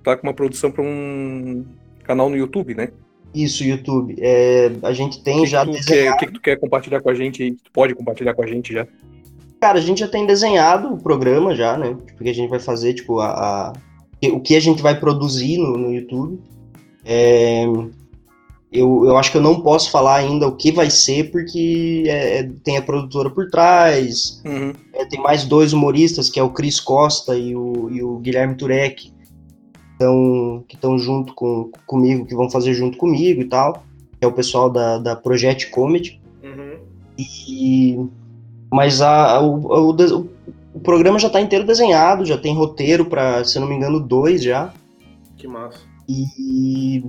tá 0.02 0.16
com 0.16 0.26
uma 0.26 0.34
produção 0.34 0.70
pra 0.70 0.82
um 0.82 1.64
canal 2.04 2.28
no 2.28 2.36
YouTube, 2.36 2.74
né? 2.74 2.88
isso, 3.34 3.64
YouTube. 3.64 4.14
É, 4.20 4.70
a 4.82 4.92
gente 4.92 5.22
tem 5.24 5.40
que, 5.40 5.46
já 5.48 5.64
o 5.64 5.72
que 5.72 6.26
que 6.26 6.32
tu 6.32 6.40
quer 6.40 6.56
compartilhar 6.56 7.00
com 7.00 7.10
a 7.10 7.14
gente 7.14 7.56
Tu 7.64 7.70
pode 7.72 7.92
compartilhar 7.94 8.32
com 8.32 8.42
a 8.42 8.46
gente 8.46 8.72
já? 8.72 8.86
Cara, 9.64 9.78
a 9.78 9.80
gente 9.80 10.00
já 10.00 10.08
tem 10.08 10.26
desenhado 10.26 10.92
o 10.92 10.98
programa 11.02 11.54
já, 11.56 11.78
né? 11.78 11.96
Porque 12.18 12.28
a 12.28 12.34
gente 12.34 12.50
vai 12.50 12.60
fazer, 12.60 12.92
tipo, 12.92 13.18
a, 13.18 13.28
a- 13.30 13.72
o 14.30 14.38
que 14.38 14.54
a 14.56 14.60
gente 14.60 14.82
vai 14.82 15.00
produzir 15.00 15.56
no, 15.56 15.78
no 15.78 15.90
YouTube. 15.90 16.38
É, 17.02 17.64
eu, 18.70 19.06
eu 19.06 19.16
acho 19.16 19.30
que 19.32 19.38
eu 19.38 19.42
não 19.42 19.62
posso 19.62 19.90
falar 19.90 20.16
ainda 20.16 20.46
o 20.46 20.54
que 20.54 20.70
vai 20.70 20.90
ser, 20.90 21.30
porque 21.30 22.04
é, 22.06 22.40
é, 22.40 22.50
tem 22.62 22.76
a 22.76 22.82
produtora 22.82 23.30
por 23.30 23.48
trás, 23.48 24.42
Uhum. 24.44 24.74
é, 24.92 25.06
tem 25.06 25.18
mais 25.22 25.44
dois 25.46 25.72
humoristas, 25.72 26.28
que 26.28 26.38
é 26.38 26.42
o 26.42 26.50
Cris 26.50 26.78
Costa 26.78 27.34
e 27.34 27.56
o, 27.56 27.88
e 27.90 28.02
o 28.02 28.18
Guilherme 28.18 28.56
Turek, 28.56 29.14
então, 29.96 30.62
que 30.68 30.74
estão 30.74 30.98
junto 30.98 31.32
com, 31.32 31.70
comigo, 31.86 32.26
que 32.26 32.34
vão 32.34 32.50
fazer 32.50 32.74
junto 32.74 32.98
comigo 32.98 33.40
e 33.40 33.46
tal, 33.46 33.82
que 34.18 34.24
é 34.24 34.26
o 34.26 34.32
pessoal 34.32 34.68
da, 34.68 34.98
da 34.98 35.16
Project 35.16 35.70
Comedy. 35.70 36.20
Uhum. 36.42 36.80
E, 37.16 37.98
mas 38.74 39.00
a, 39.00 39.40
o, 39.40 39.56
o, 39.66 39.90
o- 39.92 40.28
o 40.74 40.80
programa 40.80 41.18
já 41.20 41.28
está 41.28 41.40
inteiro 41.40 41.64
desenhado, 41.64 42.24
já 42.24 42.36
tem 42.36 42.54
roteiro 42.54 43.04
para, 43.06 43.44
se 43.44 43.58
não 43.60 43.68
me 43.68 43.74
engano, 43.76 44.00
dois 44.00 44.42
já. 44.42 44.72
Que 45.36 45.46
massa. 45.46 45.78
E, 46.08 47.04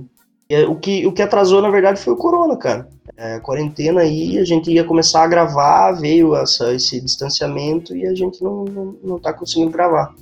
e 0.48 0.64
o, 0.68 0.76
que, 0.76 1.04
o 1.06 1.12
que 1.12 1.20
atrasou, 1.22 1.60
na 1.60 1.68
verdade, 1.68 2.00
foi 2.00 2.12
o 2.14 2.16
corona, 2.16 2.56
cara. 2.56 2.88
É, 3.16 3.40
quarentena 3.40 4.02
aí, 4.02 4.38
a 4.38 4.44
gente 4.44 4.70
ia 4.70 4.84
começar 4.84 5.24
a 5.24 5.26
gravar, 5.26 5.92
veio 5.92 6.36
essa, 6.36 6.72
esse 6.72 7.00
distanciamento 7.00 7.96
e 7.96 8.06
a 8.06 8.14
gente 8.14 8.40
não, 8.42 8.64
não, 8.64 8.96
não 9.02 9.18
tá 9.18 9.32
conseguindo 9.32 9.70
gravar. 9.72 10.14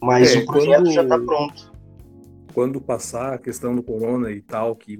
Mas 0.00 0.34
É, 0.34 0.38
o 0.38 0.46
projeto 0.46 0.76
quando- 0.84 0.92
já 0.92 1.04
tá 1.04 1.18
pronto. 1.18 1.72
quando 2.54 2.80
passar 2.80 3.34
a 3.34 3.38
questão 3.38 3.74
do 3.74 3.82
corona 3.82 4.30
e 4.30 4.40
tal, 4.40 4.74
que 4.74 4.96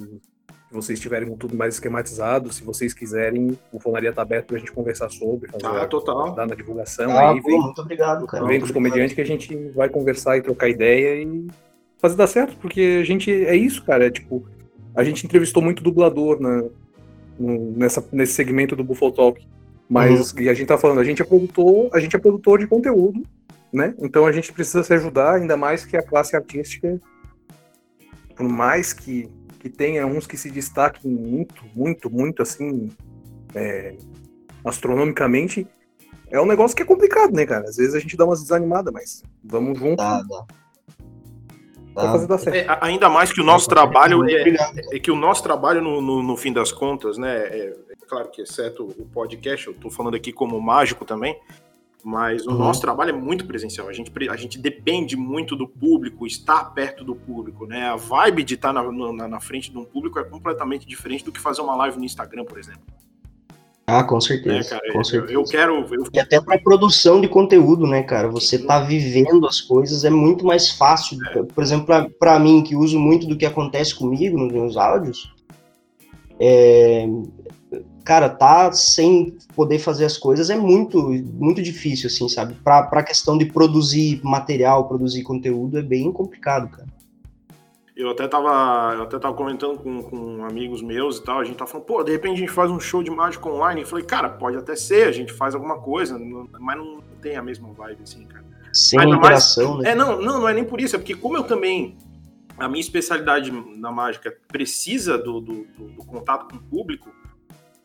vocês 0.71 1.01
tiverem 1.01 1.35
tudo 1.37 1.57
mais 1.57 1.75
esquematizado, 1.75 2.53
se 2.53 2.63
vocês 2.63 2.93
quiserem, 2.93 3.59
o 3.73 3.81
Fonaria 3.81 4.13
tá 4.13 4.21
aberto 4.23 4.49
pra 4.49 4.59
gente 4.59 4.71
conversar 4.73 5.09
sobre, 5.09 5.51
fazer 5.51 5.67
Ah, 5.67 5.87
total. 5.87 6.33
dar 6.35 6.47
na 6.47 6.55
divulgação 6.55 7.11
Ah, 7.11 7.31
aí, 7.31 7.41
pô, 7.41 7.49
vem, 7.49 7.61
muito 7.61 7.81
obrigado, 7.81 8.27
cara. 8.27 8.45
vem 8.47 8.59
com 8.61 8.67
os 8.67 8.71
Muito 8.71 8.75
comediantes 8.75 9.15
que 9.15 9.21
a 9.21 9.27
gente 9.27 9.55
vai 9.71 9.89
conversar 9.89 10.37
e 10.37 10.43
trocar 10.43 10.69
ideia 10.69 11.23
e 11.23 11.47
fazer 11.99 12.17
dar 12.17 12.27
certo, 12.27 12.57
porque 12.59 12.99
a 13.01 13.05
gente 13.05 13.31
é 13.33 13.57
isso, 13.57 13.83
cara, 13.85 14.07
é 14.07 14.11
tipo, 14.11 14.47
a 14.95 15.03
gente 15.03 15.25
entrevistou 15.25 15.63
muito 15.63 15.83
dublador 15.83 16.39
na, 16.41 16.65
no- 17.39 17.73
nessa, 17.77 18.05
nesse 18.13 18.35
segmento 18.35 18.77
do 18.77 18.85
Buffalo 18.85 19.13
Talk, 19.13 19.47
mas 19.89 20.33
Uhum. 20.33 20.41
e 20.41 20.49
a 20.51 20.55
gente 20.55 20.67
tá 20.69 20.77
falando, 20.77 21.01
a 21.01 21.05
gente 21.05 21.23
é 21.23 21.25
produtor, 21.25 21.89
a 21.95 21.99
gente 21.99 22.15
é 22.15 22.19
produtor 22.19 22.59
de 22.59 22.67
conteúdo, 22.67 23.23
né? 23.73 23.95
Então 23.99 24.27
a 24.27 24.33
gente 24.33 24.53
precisa 24.53 24.83
se 24.83 24.93
ajudar, 24.93 25.37
ainda 25.37 25.57
mais 25.57 25.85
que 25.87 25.97
a 25.97 26.03
classe 26.03 26.37
artística, 26.37 27.01
por 28.37 28.47
mais 28.49 28.93
que, 28.93 29.29
que 29.59 29.69
tenha 29.69 30.07
uns 30.07 30.27
que 30.27 30.37
se 30.37 30.51
destaquem 30.51 31.11
muito, 31.11 31.65
muito, 31.75 32.11
muito 32.11 32.43
assim, 32.43 32.91
é, 33.55 33.97
astronomicamente, 34.65 35.67
é 36.31 36.41
um 36.41 36.47
negócio 36.47 36.77
que 36.77 36.83
é 36.83 36.87
complicado, 36.87 37.33
né, 37.33 37.47
cara? 37.47 37.65
Às 37.69 37.77
vezes 37.77 37.95
a 37.95 37.99
gente 37.99 38.17
dá 38.17 38.25
umas 38.25 38.43
desanimadas, 38.43 38.93
mas 38.93 39.23
vamos 39.43 39.79
junto 39.79 39.97
dar 42.29 42.39
certo. 42.39 42.57
É, 42.57 42.79
ainda 42.81 43.09
mais 43.09 43.33
que 43.33 43.41
o 43.41 43.45
nosso 43.45 43.69
trabalho 43.69 44.19
Muito 44.19 44.37
é, 44.37 44.41
obrigado. 44.41 44.79
é 44.93 44.99
que 44.99 45.11
o 45.11 45.17
nosso 45.17 45.43
trabalho, 45.43 45.83
no, 45.83 46.01
no, 46.01 46.23
no 46.23 46.37
fim 46.37 46.53
das 46.53 46.71
contas, 46.71 47.19
né? 47.19 47.37
É, 47.37 47.77
é 47.91 48.07
claro 48.07 48.31
que 48.31 48.43
exceto 48.43 48.85
o 48.85 49.07
podcast, 49.07 49.67
eu 49.67 49.75
tô 49.75 49.91
falando 49.91 50.15
aqui 50.15 50.33
como 50.33 50.61
mágico 50.61 51.05
também, 51.05 51.37
mas 52.05 52.47
o 52.47 52.51
Uhum. 52.51 52.59
nosso 52.59 52.81
trabalho 52.81 53.11
é 53.11 53.13
muito 53.13 53.45
presencial. 53.47 53.89
A 53.89 53.93
gente, 53.93 54.13
a 54.31 54.37
gente 54.37 54.59
depende 54.59 55.17
muito 55.17 55.57
do 55.57 55.67
público, 55.69 56.27
estar 56.27 56.73
perto 56.73 57.05
do 57.05 57.15
público, 57.15 57.67
né? 57.67 57.87
A 57.89 57.97
vibe 57.97 58.43
de 58.45 58.55
estar 58.55 58.73
na, 58.73 58.83
na, 58.91 59.29
na 59.29 59.41
frente 59.41 59.71
de 59.71 59.79
um 59.79 59.85
público 59.85 60.19
é 60.19 60.25
completamente 60.25 60.87
diferente 60.87 61.25
do 61.25 61.33
que 61.33 61.41
fazer 61.41 61.61
uma 61.61 61.77
live 61.77 61.99
no 61.99 62.05
Instagram, 62.05 62.45
por 62.45 62.59
exemplo. 62.59 62.83
Ah, 63.91 64.05
com 64.05 64.21
certeza. 64.21 64.71
cara? 64.79 64.93
com 64.93 64.99
Eu, 64.99 65.05
certeza. 65.05 65.33
eu 65.33 65.45
quero. 65.45 65.87
Eu, 65.91 66.05
E 66.13 66.21
até 66.21 66.39
para 66.41 66.59
produção 66.59 67.23
de 67.23 67.27
conteúdo, 67.29 67.87
né, 67.87 68.03
cara? 68.03 68.29
Você 68.29 68.59
tá 68.59 68.81
vivendo 68.81 69.47
as 69.47 69.63
coisas 69.63 70.05
é 70.05 70.11
muito 70.11 70.45
mais 70.45 70.71
fácil. 70.71 71.17
Por 71.55 71.63
exemplo, 71.65 71.87
para 72.19 72.39
mim, 72.39 72.63
que 72.63 72.77
uso 72.77 72.99
muito 73.01 73.27
do 73.27 73.35
que 73.37 73.47
acontece 73.47 73.95
comigo 73.95 74.37
nos 74.37 74.53
meus 74.53 74.77
áudios, 74.77 75.35
é, 76.39 77.07
cara, 78.09 78.31
tá 78.31 78.73
sem 78.73 79.37
poder 79.55 79.79
fazer 79.79 80.07
as 80.07 80.17
coisas 80.17 80.49
é 80.49 80.57
muito, 80.57 81.11
muito 81.35 81.61
difícil, 81.61 82.07
assim, 82.07 82.27
sabe? 82.27 82.55
Pra, 82.65 82.83
pra 82.85 83.03
questão 83.03 83.37
de 83.37 83.45
produzir 83.45 84.19
material, 84.25 84.89
produzir 84.89 85.23
conteúdo, 85.23 85.79
é 85.79 85.83
bem 85.83 86.11
complicado, 86.11 86.71
cara. 86.71 86.89
Eu 87.95 88.09
até 88.09 88.27
tava, 88.27 88.95
eu 88.95 89.03
até 89.03 89.19
tava 89.19 89.35
comentando 89.35 89.77
com, 89.79 90.03
com 90.05 90.43
amigos 90.43 90.81
meus 90.81 91.19
e 91.19 91.23
tal, 91.23 91.41
a 91.41 91.45
gente 91.45 91.57
tava 91.57 91.71
falando, 91.71 91.85
pô, 91.87 92.03
de 92.03 92.11
repente 92.13 92.33
a 92.37 92.39
gente 92.39 92.51
faz 92.53 92.71
um 92.71 92.81
show 92.81 93.03
de 93.03 93.11
mágica 93.11 93.47
online. 93.47 93.83
Eu 93.83 93.87
falei, 93.87 94.07
cara, 94.07 94.31
pode 94.31 94.57
até 94.57 94.75
ser, 94.75 95.07
a 95.07 95.13
gente 95.13 95.31
faz 95.35 95.55
alguma 95.55 95.79
coisa, 95.79 96.19
mas 96.59 96.79
não 96.79 97.03
tem 97.21 97.37
a 97.37 97.43
mesma 97.43 97.69
vibe, 97.75 98.05
assim, 98.05 98.25
cara. 98.25 98.45
Sem 98.73 99.01
Ainda 99.01 99.17
mais- 99.17 99.27
interação, 99.27 99.79
né? 99.79 99.91
É, 99.91 99.95
não, 99.95 100.19
não, 100.19 100.41
não 100.41 100.49
é 100.49 100.55
nem 100.55 100.65
por 100.65 100.81
isso, 100.81 100.97
é 100.97 100.99
porque 100.99 101.15
como 101.15 101.37
eu 101.37 101.43
também, 101.43 101.95
a 102.57 102.67
minha 102.69 102.81
especialidade 102.81 103.51
na 103.77 103.93
mágica 103.93 104.35
precisa 104.49 105.19
do, 105.19 105.41
do, 105.43 105.67
do- 105.77 105.89
do 105.91 106.05
contato 106.07 106.49
com 106.49 106.57
o 106.57 106.61
público, 106.71 107.11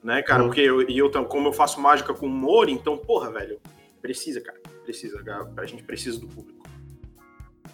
né, 0.04 0.22
cara, 0.22 0.42
Uhum. 0.44 0.50
porque 0.50 0.62
eu, 0.62 0.82
e 0.90 0.98
eu, 0.98 1.10
como 1.26 1.48
eu 1.50 1.54
faço 1.54 1.80
mágica 1.80 2.14
com 2.14 2.26
humor, 2.28 2.68
então, 2.70 2.98
porra, 2.98 3.32
velho, 3.32 3.60
precisa, 4.02 4.42
cara, 4.42 4.60
precisa, 4.84 5.22
cara, 5.24 5.50
a 5.58 5.66
gente 5.66 5.84
precisa 5.84 6.20
do 6.20 6.28
público. 6.28 6.62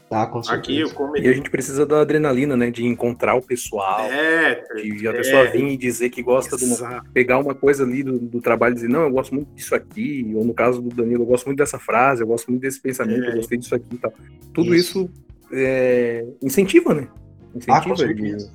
Tá, 0.10 0.26
com 0.26 0.42
certeza. 0.42 0.60
Aqui, 0.62 0.80
eu 0.80 0.90
como... 0.96 1.16
E 1.16 1.28
a 1.28 1.34
gente 1.34 1.52
precisa 1.52 1.86
da 1.86 2.02
adrenalina, 2.02 2.58
né? 2.58 2.72
De 2.72 2.84
encontrar 2.84 3.36
o 3.36 3.44
pessoal, 3.44 4.00
É, 4.10 4.56
de 4.82 5.08
a 5.08 5.12
é, 5.12 5.18
pessoa 5.18 5.46
vir 5.52 5.64
e 5.68 5.78
dizer 5.78 6.10
que 6.10 6.24
gosta 6.24 6.58
de 6.58 6.66
uma 6.66 7.04
pegar 7.14 7.38
uma 7.38 7.54
coisa 7.54 7.84
ali 7.84 8.02
do, 8.02 8.18
do 8.18 8.42
trabalho 8.42 8.72
e 8.72 8.76
dizer, 8.76 8.88
não, 8.90 9.02
eu 9.04 9.12
gosto 9.12 9.36
muito 9.36 9.54
disso 9.54 9.76
aqui, 9.76 10.32
ou 10.36 10.44
no 10.44 10.52
caso 10.54 10.82
do 10.82 10.90
Danilo, 10.90 11.22
eu 11.22 11.28
gosto 11.28 11.46
muito 11.46 11.60
dessa 11.60 11.78
frase, 11.78 12.24
eu 12.24 12.28
gosto 12.28 12.48
muito 12.50 12.62
desse 12.64 12.82
pensamento, 12.82 13.24
É. 13.24 13.30
eu 13.30 13.36
gostei 13.36 13.60
disso 13.60 13.76
aqui 13.76 13.86
e 13.94 13.98
tal. 14.00 14.12
Tudo 14.52 14.74
isso, 14.74 15.08
é, 15.52 16.26
incentiva, 16.42 16.92
né? 16.96 17.08
Ah, 17.68 17.80
com 17.80 17.92
Incentiva. 17.94 17.98
certeza. 17.98 18.52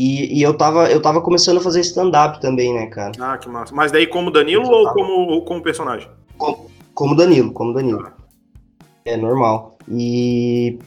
E, 0.00 0.38
e 0.38 0.42
eu, 0.42 0.54
tava, 0.56 0.88
eu 0.88 1.02
tava 1.02 1.20
começando 1.20 1.56
a 1.56 1.60
fazer 1.60 1.80
stand-up 1.80 2.40
também, 2.40 2.72
né, 2.72 2.86
cara? 2.86 3.10
Ah, 3.18 3.36
que 3.36 3.48
massa. 3.48 3.74
Mas 3.74 3.90
daí 3.90 4.06
como 4.06 4.30
Danilo 4.30 4.62
Eu 4.64 4.70
ou 4.70 4.84
tava- 4.84 4.94
como, 4.94 5.12
ou 5.12 5.44
como 5.44 5.60
personagem? 5.60 6.08
Como 6.94 7.16
Danilo, 7.16 7.52
como 7.52 7.72
Danilo. 7.72 8.08
É 9.04 9.16
normal. 9.16 9.76
E. 9.90 10.78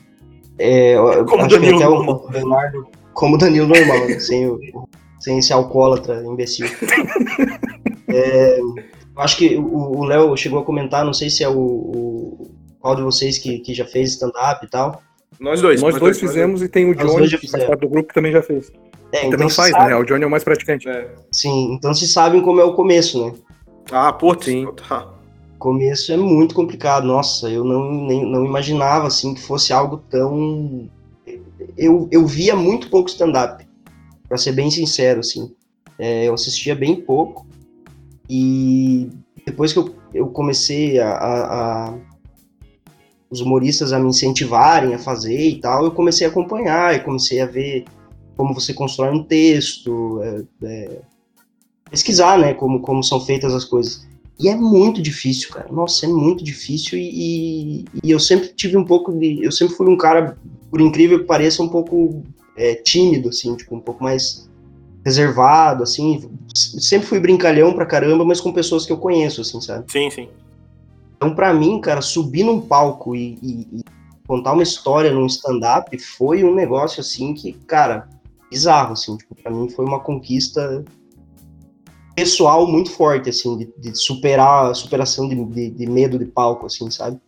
É, 0.57 0.95
Como 1.27 1.45
Danilo 1.45 1.75
até 1.75 1.87
o 1.89 1.95
normal. 1.95 2.27
Leonardo. 2.31 2.87
Como 3.13 3.37
Danilo 3.37 3.67
normal, 3.67 4.07
né? 4.07 4.19
sem, 4.19 4.47
o, 4.47 4.59
sem 5.19 5.39
esse 5.39 5.51
alcoólatra 5.51 6.23
imbecil. 6.25 6.67
É, 8.13 8.59
eu 8.59 8.75
acho 9.15 9.37
que 9.37 9.55
o 9.55 9.99
o 9.99 10.03
Léo 10.03 10.35
chegou 10.35 10.59
a 10.59 10.65
comentar, 10.65 11.05
não 11.05 11.13
sei 11.13 11.29
se 11.29 11.43
é 11.45 11.49
o. 11.49 11.57
o 11.57 12.51
qual 12.79 12.93
de 12.95 13.01
vocês 13.01 13.37
que, 13.37 13.59
que 13.59 13.73
já 13.73 13.85
fez 13.85 14.11
stand-up 14.11 14.65
e 14.65 14.69
tal. 14.69 15.01
Nós 15.41 15.59
dois. 15.59 15.81
Nós 15.81 15.97
dois 15.99 16.19
fizemos 16.19 16.61
e 16.61 16.69
tem 16.69 16.89
o 16.89 16.95
dois 16.95 17.11
Johnny, 17.11 17.37
que 17.39 17.49
faz 17.49 17.63
parte 17.65 17.81
do 17.81 17.89
grupo, 17.89 18.09
que 18.09 18.13
também 18.13 18.31
já 18.31 18.41
fez. 18.43 18.71
É, 19.11 19.21
Também 19.21 19.33
então 19.33 19.49
se 19.49 19.55
faz, 19.55 19.71
sabe- 19.71 19.89
né? 19.89 19.95
O 19.97 20.03
Johnny 20.05 20.23
é 20.23 20.27
o 20.27 20.29
mais 20.31 20.43
praticante. 20.43 20.87
Sim, 21.31 21.73
então 21.73 21.93
se 21.93 22.07
sabem 22.07 22.41
como 22.41 22.61
é 22.61 22.63
o 22.63 22.73
começo, 22.73 23.25
né? 23.25 23.33
Ah, 23.91 24.13
putz. 24.13 24.45
Sim. 24.45 24.67
Tá. 24.87 25.09
começo 25.59 26.11
é 26.13 26.17
muito 26.17 26.55
complicado. 26.55 27.05
Nossa, 27.05 27.49
eu 27.49 27.63
não, 27.65 27.91
nem, 28.05 28.23
não 28.25 28.45
imaginava 28.45 29.07
assim 29.07 29.33
que 29.33 29.41
fosse 29.41 29.73
algo 29.73 29.97
tão. 30.09 30.87
Eu, 31.77 32.07
eu 32.11 32.25
via 32.25 32.55
muito 32.55 32.89
pouco 32.89 33.09
stand-up, 33.09 33.67
pra 34.29 34.37
ser 34.37 34.51
bem 34.53 34.69
sincero, 34.71 35.19
assim. 35.21 35.53
É, 35.99 36.27
eu 36.27 36.33
assistia 36.33 36.73
bem 36.75 36.95
pouco 36.95 37.45
e 38.29 39.09
depois 39.45 39.73
que 39.73 39.79
eu, 39.79 39.93
eu 40.13 40.27
comecei 40.27 40.99
a, 40.99 41.09
a- 41.11 41.89
a- 41.89 41.93
os 43.31 43.39
humoristas 43.39 43.93
a 43.93 43.99
me 43.99 44.09
incentivarem 44.09 44.93
a 44.93 44.99
fazer 44.99 45.39
e 45.47 45.59
tal, 45.59 45.85
eu 45.85 45.91
comecei 45.91 46.27
a 46.27 46.29
acompanhar 46.29 46.93
e 46.93 46.99
comecei 46.99 47.39
a 47.39 47.45
ver 47.45 47.85
como 48.35 48.53
você 48.53 48.73
constrói 48.73 49.11
um 49.11 49.23
texto, 49.23 50.19
é, 50.21 50.43
é, 50.63 50.99
pesquisar, 51.89 52.37
né, 52.37 52.53
como, 52.53 52.81
como 52.81 53.01
são 53.03 53.19
feitas 53.21 53.53
as 53.53 53.63
coisas. 53.63 54.05
E 54.39 54.49
é 54.49 54.55
muito 54.55 55.01
difícil, 55.01 55.49
cara. 55.51 55.71
Nossa, 55.71 56.05
é 56.05 56.09
muito 56.09 56.43
difícil 56.43 56.97
e, 56.97 57.09
e- 57.83 57.85
e 58.03 58.11
eu 58.11 58.19
sempre 58.19 58.49
tive 58.49 58.75
um 58.75 58.83
pouco 58.83 59.11
de. 59.13 59.43
Eu 59.43 59.51
sempre 59.51 59.75
fui 59.75 59.87
um 59.87 59.95
cara, 59.97 60.35
por 60.69 60.81
incrível 60.81 61.19
que 61.19 61.25
pareça, 61.25 61.61
um 61.61 61.69
pouco 61.69 62.23
é, 62.57 62.73
tímido, 62.73 63.29
assim, 63.29 63.55
tipo, 63.55 63.75
um 63.75 63.79
pouco 63.79 64.03
mais 64.03 64.49
reservado, 65.05 65.83
assim. 65.83 66.27
Sempre 66.55 67.07
fui 67.07 67.19
brincalhão 67.19 67.73
pra 67.73 67.85
caramba, 67.85 68.25
mas 68.25 68.41
com 68.41 68.51
pessoas 68.51 68.83
que 68.85 68.91
eu 68.91 68.97
conheço, 68.97 69.41
assim, 69.41 69.61
sabe? 69.61 69.85
Sim, 69.91 70.09
sim. 70.09 70.27
Então, 71.21 71.35
pra 71.35 71.53
mim, 71.53 71.79
cara, 71.79 72.01
subir 72.01 72.43
num 72.43 72.59
palco 72.59 73.15
e, 73.15 73.37
e- 73.43 73.67
e 73.77 73.83
contar 74.27 74.53
uma 74.53 74.63
história 74.63 75.11
num 75.13 75.27
stand-up 75.27 75.95
foi 75.99 76.43
um 76.43 76.55
negócio, 76.55 76.99
assim, 76.99 77.31
que, 77.35 77.53
cara, 77.67 78.09
bizarro, 78.49 78.93
assim. 78.93 79.15
Tipo, 79.15 79.35
pra 79.35 79.51
mim 79.51 79.69
foi 79.69 79.85
uma 79.85 79.99
conquista 79.99 80.83
pessoal 82.15 82.65
muito 82.65 82.89
forte, 82.89 83.29
assim, 83.29 83.55
de, 83.55 83.69
de 83.77 83.95
superar, 83.95 84.73
superação 84.73 85.29
de, 85.29 85.35
de, 85.45 85.69
de 85.69 85.85
medo 85.85 86.17
de 86.17 86.25
palco, 86.25 86.65
assim, 86.65 86.89
sabe? 86.89 87.19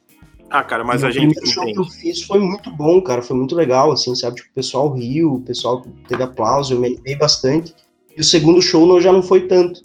Ah, 0.50 0.64
cara, 0.64 0.84
mas 0.84 1.04
E 1.04 1.06
a 1.06 1.10
o 1.10 1.12
gente 1.12 1.36
primeiro 1.36 1.48
show 1.48 1.66
que 1.66 1.80
eu 1.80 1.86
fiz 1.86 2.24
foi 2.24 2.39
muito 2.39 2.72
bom, 2.72 3.00
cara, 3.00 3.22
foi 3.22 3.38
muito 3.38 3.54
legal, 3.56 3.91
assim, 3.91 4.16
sabe? 4.16 4.38
Tipo, 4.38 4.50
o 4.50 4.54
pessoal 4.56 4.91
riu, 4.91 5.36
o 5.36 5.41
pessoal 5.41 5.86
teve 6.08 6.24
aplauso, 6.24 6.74
eu 6.74 6.80
me 6.80 6.88
animei 6.88 7.16
bastante. 7.16 7.76
E 8.18 8.22
o 8.22 8.24
segundo 8.24 8.60
show 8.60 8.88
não, 8.88 9.00
já 9.00 9.14
não 9.14 9.22
foi 9.22 9.48
tanto. 9.48 9.82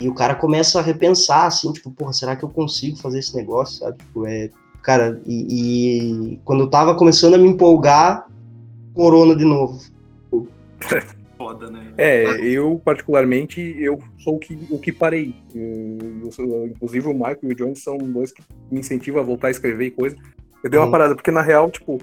E 0.00 0.08
o 0.08 0.14
cara 0.14 0.34
começa 0.34 0.78
a 0.78 0.82
repensar, 0.82 1.46
assim, 1.46 1.72
tipo, 1.72 1.90
porra, 1.90 2.12
será 2.12 2.34
que 2.36 2.44
eu 2.44 2.48
consigo 2.48 2.96
fazer 2.96 3.20
esse 3.20 3.34
negócio, 3.36 3.78
sabe? 3.78 3.98
Tipo, 3.98 4.26
é... 4.26 4.50
Cara, 4.82 5.20
e, 5.24 6.32
e 6.34 6.40
quando 6.44 6.64
eu 6.64 6.68
tava 6.70 6.94
começando 6.94 7.34
a 7.34 7.38
me 7.38 7.48
empolgar, 7.48 8.26
corona 8.92 9.34
de 9.34 9.44
novo. 9.44 9.80
Foda, 11.38 11.70
né? 11.70 11.92
É, 11.96 12.38
eu 12.40 12.80
particularmente, 12.84 13.60
eu 13.78 13.98
sou 14.18 14.36
o 14.36 14.38
que, 14.38 14.58
o 14.70 14.78
que 14.78 14.92
parei. 14.92 15.34
Eu- 15.54 16.30
sou- 16.30 16.66
inclusive 16.66 17.08
o 17.08 17.14
Michael 17.14 17.38
e 17.42 17.46
o 17.52 17.54
Johnny 17.54 17.76
são 17.76 17.96
dois 17.98 18.30
que 18.32 18.42
me 18.70 18.80
incentivam 18.80 19.20
a 19.20 19.24
voltar 19.24 19.48
a 19.48 19.50
escrever 19.50 19.86
e 19.86 19.90
coisa. 19.90 20.16
Eu 20.62 20.70
dei 20.70 20.78
uma 20.78 20.86
Uhum. 20.86 20.92
parada, 20.92 21.14
porque 21.14 21.30
na 21.30 21.42
real, 21.42 21.70
tipo, 21.70 21.98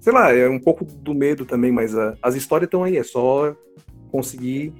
sei 0.00 0.12
lá, 0.12 0.32
é 0.32 0.48
um 0.48 0.58
pouco 0.58 0.84
do 0.84 1.12
medo 1.14 1.44
também, 1.44 1.70
mas 1.70 1.96
ah, 1.96 2.16
as 2.22 2.34
histórias 2.34 2.66
estão 2.66 2.82
aí, 2.84 2.96
é 2.96 3.02
só 3.02 3.54
conseguir 4.10 4.72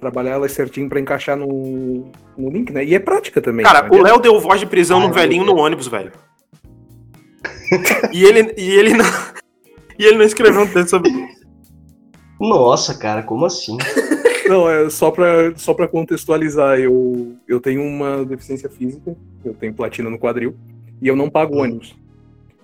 trabalhar 0.00 0.32
elas 0.32 0.52
certinho 0.52 0.88
pra 0.88 1.00
encaixar 1.00 1.36
no, 1.36 2.10
no 2.36 2.50
link, 2.50 2.72
né? 2.72 2.84
E 2.84 2.94
é 2.94 2.98
prática 2.98 3.40
também. 3.40 3.64
Cara, 3.64 3.88
o. 3.92 4.02
Léo 4.02 4.18
deu 4.20 4.38
voz 4.40 4.60
de 4.60 4.66
prisão 4.66 5.00
Ah, 5.00 5.08
no 5.08 5.12
velhinho 5.12 5.44
no 5.44 5.56
ônibus, 5.56 5.88
velho. 5.88 6.12
e 8.12 8.24
ele, 8.24 8.54
e 8.56 8.70
ele 8.70 8.94
não. 8.94 9.04
E 9.98 10.04
ele 10.04 10.16
não 10.18 10.24
escreveu 10.24 10.62
um 10.62 10.66
texto 10.66 10.90
sobre 10.90 11.10
isso. 11.10 11.38
Nossa, 12.40 12.96
cara, 12.96 13.22
como 13.22 13.44
assim? 13.44 13.76
Não, 14.48 14.66
é 14.70 14.88
só 14.88 15.10
pra, 15.10 15.54
só 15.56 15.74
pra 15.74 15.86
contextualizar, 15.86 16.78
eu, 16.78 17.36
eu 17.46 17.60
tenho 17.60 17.82
uma 17.82 18.24
deficiência 18.24 18.70
física, 18.70 19.14
eu 19.44 19.52
tenho 19.52 19.74
platina 19.74 20.08
no 20.08 20.18
quadril, 20.18 20.56
e 21.02 21.06
eu 21.06 21.14
não 21.14 21.28
pago 21.28 21.56
Uhum. 21.56 21.62
ônibus. 21.64 21.94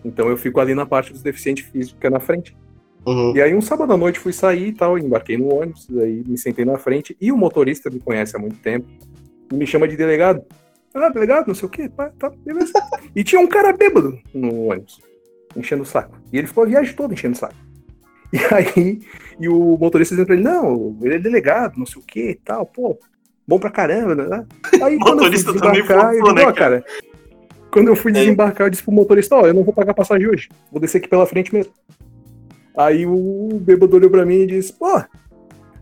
Então 0.03 0.31
eu 0.31 0.37
fico 0.39 0.59
ali 0.61 0.75
na 0.75 0.87
parte 0.87 1.13
dos 1.13 1.21
deficientes 1.23 1.67
físicos, 1.67 2.01
que 2.01 2.07
é 2.07 2.09
na 2.09 2.21
frente. 2.21 2.57
Uhum. 3.07 3.37
E 3.37 3.43
aí 3.43 3.55
um 3.55 3.61
sábado 3.61 3.93
à 3.93 3.97
noite 3.97 4.19
fui 4.19 4.33
sair 4.33 4.69
e 4.69 4.73
tal, 4.73 4.99
embarquei 4.99 5.37
no 5.37 5.55
ônibus, 5.55 5.87
aí 5.99 6.23
me 6.27 6.39
sentei 6.39 6.65
na 6.65 6.79
frente, 6.79 7.17
e 7.21 7.31
o 7.31 7.37
motorista 7.37 7.91
me 7.91 8.01
conhece 8.01 8.37
há 8.37 8.39
muito 8.39 8.57
tempo, 8.57 8.87
e 9.53 9.55
me 9.55 9.67
chama 9.67 9.87
de 9.87 9.97
delegado. 9.97 10.43
Ah, 10.95 11.09
delegado, 11.09 11.49
não 11.49 11.55
sei 11.55 11.67
o 11.67 11.71
quê, 11.71 11.89
pá, 11.89 12.11
tá, 12.19 12.31
beleza. 12.45 12.73
e 13.15 13.25
tinha 13.25 13.41
um 13.41 13.47
cara 13.47 13.73
bêbado 13.73 14.19
no 14.33 14.67
ônibus, 14.71 15.01
enchendo 15.57 15.83
o 15.83 15.87
saco. 15.87 16.17
E 16.33 16.39
ele 16.39 16.47
ficou 16.47 16.65
a 16.65 16.67
viagem 16.67 16.95
toda 16.95 17.13
enchendo 17.13 17.35
o 17.35 17.39
saco. 17.39 17.55
E 18.33 18.39
aí, 18.53 19.01
e 19.39 19.49
o 19.49 19.77
motorista 19.79 20.15
dizendo 20.15 20.27
pra 20.27 20.35
ele, 20.35 20.45
não, 20.45 20.99
ele 21.03 21.15
é 21.15 21.19
delegado, 21.19 21.77
não 21.77 21.87
sei 21.87 22.01
o 22.01 22.05
que 22.05 22.31
e 22.31 22.35
tal, 22.35 22.67
pô, 22.67 22.99
bom 23.47 23.59
pra 23.59 23.71
caramba, 23.71 24.15
né? 24.15 24.47
Aí 24.83 24.99
quando 25.03 25.25
eu 25.25 25.33
fui 25.33 25.53
desembarcar, 25.53 26.13
né, 26.13 26.45
ó, 26.45 26.53
cara, 26.53 26.85
quando 27.71 27.89
eu 27.89 27.97
fui 27.97 28.11
É. 28.13 28.15
desembarcar, 28.15 28.67
eu 28.67 28.71
disse 28.71 28.83
pro 28.83 28.93
motorista, 28.93 29.37
ó, 29.37 29.47
eu 29.47 29.55
não 29.55 29.63
vou 29.63 29.75
pagar 29.75 29.95
passagem 29.95 30.29
hoje, 30.29 30.49
vou 30.71 30.81
descer 30.81 30.99
aqui 30.99 31.09
pela 31.09 31.27
frente 31.27 31.53
mesmo. 31.53 31.73
Aí 32.77 33.07
o 33.07 33.59
bêbado 33.61 33.97
olhou 33.97 34.11
pra 34.11 34.27
mim 34.27 34.41
e 34.41 34.47
disse, 34.47 34.73
pô, 34.73 35.03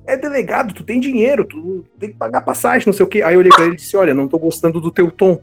é 0.05 0.17
delegado, 0.17 0.75
tu 0.75 0.85
tem 0.85 1.01
dinheiro, 1.01 1.45
tu 1.45 1.85
tem 1.99 2.11
que 2.11 2.17
pagar 2.17 2.43
passagem, 2.43 2.87
não 2.87 2.93
sei 2.93 3.05
o 3.07 3.09
quê. 3.09 3.23
Aí 3.23 3.35
eu 3.35 3.41
olhei 3.41 3.51
pra 3.51 3.65
ele 3.65 3.75
e 3.75 3.77
disse, 3.77 3.97
olha, 3.97 4.13
não 4.15 4.29
tô 4.29 4.39
gostando 4.39 4.81
do 4.81 4.91
teu 4.91 5.11
tom. 5.11 5.41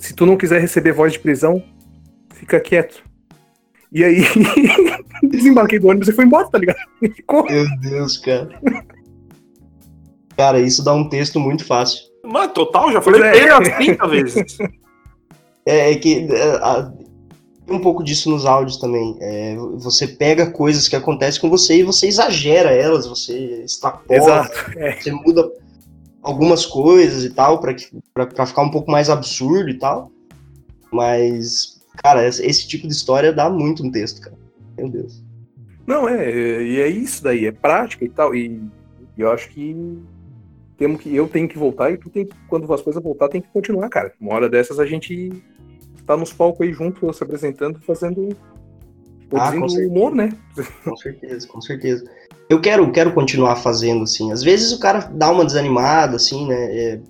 Se 0.00 0.14
tu 0.14 0.26
não 0.26 0.36
quiser 0.36 0.60
receber 0.60 0.92
voz 0.92 1.12
de 1.12 1.18
prisão, 1.18 1.62
fica 2.34 2.60
quieto. 2.60 3.02
E 3.92 4.02
aí, 4.02 4.22
desembarquei 5.22 5.78
do 5.78 5.86
ônibus 5.88 6.08
e 6.08 6.12
fui 6.12 6.24
embora, 6.24 6.48
tá 6.48 6.58
ligado? 6.58 6.78
E 7.00 7.08
ficou. 7.08 7.44
Meu 7.44 7.64
Deus, 7.80 8.18
cara. 8.18 8.48
Cara, 10.36 10.58
isso 10.60 10.84
dá 10.84 10.92
um 10.92 11.08
texto 11.08 11.38
muito 11.38 11.64
fácil. 11.64 12.00
Mano, 12.24 12.52
total, 12.52 12.90
já 12.92 13.00
falei 13.00 13.22
é. 13.22 13.36
ele 13.36 13.52
umas 13.52 13.68
30 13.76 14.08
vezes. 14.08 14.58
É, 15.64 15.92
é 15.92 15.94
que 15.96 16.26
é, 16.30 16.42
a- 16.56 16.92
um 17.68 17.78
pouco 17.78 18.02
disso 18.02 18.30
nos 18.30 18.44
áudios 18.44 18.76
também. 18.76 19.16
É, 19.20 19.56
você 19.76 20.06
pega 20.06 20.50
coisas 20.50 20.88
que 20.88 20.96
acontecem 20.96 21.40
com 21.40 21.48
você 21.48 21.78
e 21.78 21.82
você 21.82 22.06
exagera 22.06 22.70
elas, 22.70 23.06
você 23.06 23.62
extrapola, 23.64 24.18
Exato. 24.18 24.78
É. 24.78 25.00
você 25.00 25.10
muda 25.10 25.50
algumas 26.22 26.64
coisas 26.66 27.24
e 27.24 27.30
tal, 27.30 27.60
pra 27.60 28.46
ficar 28.46 28.62
um 28.62 28.70
pouco 28.70 28.90
mais 28.90 29.08
absurdo 29.08 29.68
e 29.68 29.78
tal. 29.78 30.10
Mas, 30.92 31.80
cara, 32.02 32.26
esse, 32.26 32.68
tipo 32.68 32.86
de 32.86 32.92
história 32.92 33.32
dá 33.32 33.50
muito 33.50 33.84
um 33.84 33.90
texto, 33.90 34.20
cara. 34.20 34.36
Meu 34.76 34.88
Deus. 34.88 35.22
Não, 35.86 36.08
é, 36.08 36.62
e 36.62 36.80
é 36.80 36.88
isso 36.88 37.22
daí, 37.22 37.46
é 37.46 37.52
prática 37.52 38.04
e 38.04 38.08
tal. 38.08 38.34
E, 38.34 38.62
e 39.16 39.20
eu 39.20 39.30
acho 39.30 39.48
que 39.50 39.76
temos 40.76 41.00
que, 41.00 41.14
eu 41.14 41.28
tenho 41.28 41.48
que 41.48 41.58
voltar 41.58 41.90
e 41.90 41.98
tu 41.98 42.08
tem 42.08 42.26
que, 42.26 42.34
quando 42.48 42.72
as 42.72 42.80
coisas 42.80 43.02
voltar, 43.02 43.28
tem 43.28 43.40
que 43.40 43.48
continuar, 43.52 43.88
cara. 43.88 44.12
Uma 44.20 44.34
hora 44.34 44.48
dessas 44.48 44.78
a 44.78 44.86
gente 44.86 45.32
tá 46.06 46.16
nos 46.16 46.32
palcos 46.32 46.66
aí 46.66 46.72
junto, 46.72 47.12
se 47.12 47.22
apresentando, 47.22 47.80
fazendo. 47.80 48.36
Ah, 49.32 49.52
com 49.52 49.66
humor, 49.66 50.14
né? 50.14 50.30
Com 50.84 50.96
certeza, 50.96 51.48
com 51.48 51.60
certeza. 51.60 52.04
Eu 52.48 52.60
quero, 52.60 52.90
quero 52.92 53.12
continuar 53.12 53.56
fazendo, 53.56 54.04
assim. 54.04 54.30
Às 54.30 54.42
vezes 54.42 54.72
o 54.72 54.78
cara 54.78 55.00
dá 55.00 55.30
uma 55.30 55.44
desanimada, 55.44 56.16
assim, 56.16 56.46
né? 56.46 56.76
É, 56.76 57.00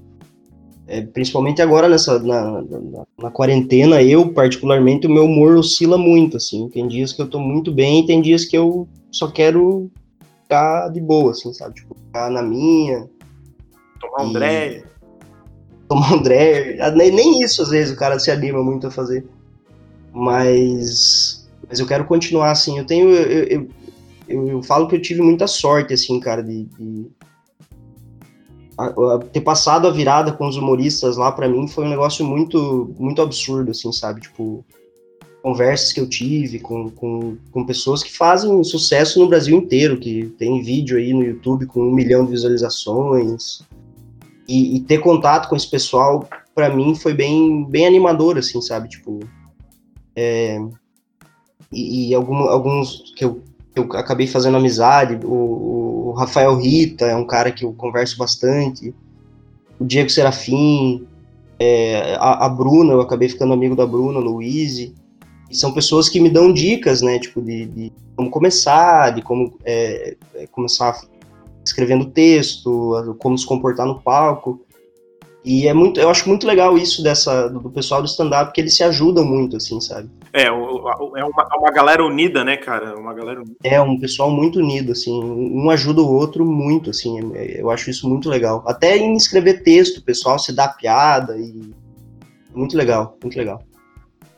é, 0.87 1.01
principalmente 1.03 1.61
agora 1.61 1.89
nessa 1.89 2.19
na, 2.21 2.63
na, 2.63 3.07
na 3.21 3.31
quarentena, 3.31 4.03
eu, 4.03 4.33
particularmente, 4.33 5.07
o 5.07 5.11
meu 5.11 5.25
humor 5.25 5.57
oscila 5.57 5.99
muito, 5.99 6.37
assim. 6.37 6.69
Tem 6.71 6.87
dias 6.87 7.13
que 7.13 7.21
eu 7.21 7.29
tô 7.29 7.39
muito 7.39 7.73
bem, 7.73 8.07
tem 8.07 8.23
dias 8.23 8.45
que 8.45 8.57
eu 8.57 8.89
só 9.11 9.31
quero 9.31 9.91
ficar 10.43 10.89
de 10.89 11.01
boa, 11.01 11.33
assim, 11.33 11.53
sabe? 11.53 11.75
Tipo, 11.75 11.95
ficar 11.95 12.31
na 12.31 12.43
minha, 12.43 13.09
Tomar 14.05 14.25
um 14.25 14.43
E-. 14.43 14.85
tomar 15.95 16.15
um 16.15 16.23
Dre. 16.23 16.77
Nem, 16.95 17.11
nem 17.11 17.43
isso 17.43 17.63
às 17.63 17.71
vezes 17.71 17.93
o 17.95 17.97
cara 17.97 18.19
se 18.19 18.31
anima 18.31 18.63
muito 18.63 18.87
a 18.87 18.91
fazer. 18.91 19.25
Mas, 20.13 21.49
mas 21.69 21.81
eu 21.81 21.87
quero 21.87 22.05
continuar 22.05 22.51
assim. 22.51 22.79
Eu 22.79 22.85
tenho. 22.87 23.11
Eu, 23.11 23.45
eu, 23.45 23.69
eu, 24.29 24.49
eu 24.49 24.63
falo 24.63 24.89
que 24.89 24.97
eu 24.97 25.03
tive 25.03 25.21
muita 25.23 25.47
sorte, 25.47 25.95
assim, 25.95 26.21
cara, 26.21 26.43
de. 26.43 26.65
de- 26.65 27.07
a- 28.77 28.87
a- 28.87 29.19
ter 29.33 29.41
passado 29.41 29.87
a 29.87 29.91
virada 29.93 30.33
com 30.33 30.49
os 30.49 30.57
humoristas 30.57 31.17
lá 31.17 31.31
pra 31.31 31.49
mim 31.49 31.69
foi 31.69 31.85
um 31.85 31.89
negócio 31.91 32.25
muito 32.27 32.93
muito 32.99 33.23
absurdo 33.23 33.71
assim 33.71 33.93
sabe 33.93 34.21
tipo 34.23 34.65
conversas 35.43 35.93
que 35.93 36.01
eu 36.01 36.09
tive 36.09 36.59
com, 36.59 36.91
com, 36.91 37.37
com 37.53 37.65
pessoas 37.65 38.03
que 38.03 38.11
fazem 38.11 38.65
sucesso 38.65 39.21
no 39.21 39.29
Brasil 39.29 39.57
inteiro 39.57 39.97
que 40.01 40.25
tem 40.39 40.61
vídeo 40.61 40.99
aí 40.99 41.13
no 41.13 41.23
YouTube 41.23 41.67
com 41.67 41.83
um 41.83 41.95
milhão 41.95 42.25
de 42.25 42.33
visualizações 42.33 43.63
e, 44.49 44.77
e 44.77 44.81
ter 44.81 44.99
contato 44.99 45.49
com 45.49 45.57
esse 45.57 45.71
pessoal 45.71 46.29
pra 46.55 46.69
mim 46.69 46.95
foi 46.95 47.15
bem 47.15 47.65
bem 47.65 47.87
animador 47.87 48.39
assim 48.39 48.61
sabe? 48.61 48.89
Tipo 48.89 49.21
é, 50.17 50.61
e, 51.73 52.11
e 52.11 52.15
algum- 52.15 52.49
alguns 52.49 53.13
que 53.17 53.25
eu, 53.25 53.43
eu 53.75 53.85
acabei 53.95 54.27
fazendo 54.27 54.57
amizade 54.57 55.19
o, 55.25 56.11
o 56.11 56.13
Rafael 56.13 56.57
Rita 56.57 57.07
é 57.07 57.17
um 57.17 57.27
cara 57.27 57.51
que 57.51 57.65
eu 57.65 57.73
converso 57.73 58.17
bastante 58.17 58.95
o 59.79 59.85
Diego 59.85 60.11
Serafim 60.11 61.07
é, 61.59 62.17
a, 62.17 62.47
a 62.47 62.49
Bruna 62.49 62.93
eu 62.93 63.01
acabei 63.01 63.29
ficando 63.29 63.53
amigo 63.53 63.75
da 63.77 63.87
Bruna 63.87 64.21
e 65.51 65.57
são 65.57 65.73
pessoas 65.73 66.09
que 66.09 66.21
me 66.21 66.29
dão 66.31 66.53
dicas 66.53 67.01
né? 67.01 67.19
Tipo 67.19 67.41
de, 67.41 67.67
de 67.67 67.93
como 68.17 68.31
começar 68.31 69.11
de 69.11 69.23
como 69.23 69.57
é, 69.65 70.17
é, 70.35 70.47
começar 70.49 71.01
escrevendo 71.65 72.07
texto 72.07 73.17
como 73.19 73.39
se 73.39 73.47
comportar 73.47 73.87
no 73.87 74.01
palco 74.01 74.65
e 75.45 75.69
é 75.69 75.75
muito, 75.75 76.01
eu 76.01 76.09
acho 76.09 76.27
muito 76.27 76.47
legal 76.47 76.79
isso 76.79 77.03
dessa 77.03 77.49
do 77.49 77.69
pessoal 77.71 78.01
do 78.01 78.09
stand-up, 78.09 78.51
que 78.51 78.61
eles 78.63 78.75
se 78.75 78.83
ajudam 78.83 79.27
muito, 79.27 79.59
assim, 79.59 79.79
sabe? 79.79 80.09
É, 80.33 80.45
é 80.47 80.51
uma, 80.51 81.49
é 81.53 81.57
uma 81.59 81.71
galera 81.71 82.03
unida, 82.03 82.43
né, 82.43 82.57
cara? 82.57 82.99
Uma 82.99 83.13
galera 83.13 83.43
unida. 83.43 83.55
É 83.63 83.79
um 83.79 84.01
pessoal 84.01 84.31
muito 84.31 84.59
unido, 84.59 84.93
assim, 84.93 85.13
um 85.23 85.69
ajuda 85.69 86.01
o 86.01 86.11
outro 86.11 86.47
muito, 86.47 86.89
assim, 86.89 87.31
é- 87.35 87.61
eu 87.61 87.71
acho 87.71 87.91
isso 87.91 88.09
muito 88.09 88.31
legal. 88.31 88.65
Até 88.67 88.97
em 88.97 89.15
escrever 89.17 89.63
texto, 89.63 89.99
o 89.99 90.03
pessoal 90.03 90.39
se 90.39 90.51
dá 90.51 90.67
piada 90.67 91.37
e 91.37 91.75
muito 92.55 92.75
legal, 92.75 93.19
muito 93.23 93.37
legal. 93.37 93.63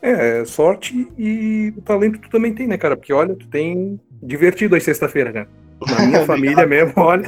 É, 0.01 0.43
sorte 0.43 1.07
e 1.17 1.73
o 1.77 1.81
talento 1.81 2.19
tu 2.19 2.29
também 2.29 2.53
tem, 2.53 2.67
né, 2.67 2.77
cara? 2.77 2.97
Porque 2.97 3.13
olha, 3.13 3.33
tu 3.33 3.47
tem 3.47 3.97
divertido 4.21 4.75
aí 4.75 4.81
sexta-feira, 4.81 5.31
cara. 5.31 5.49
Na 5.85 6.05
minha 6.05 6.25
família 6.25 6.65
mesmo, 6.65 6.93
olha, 6.97 7.27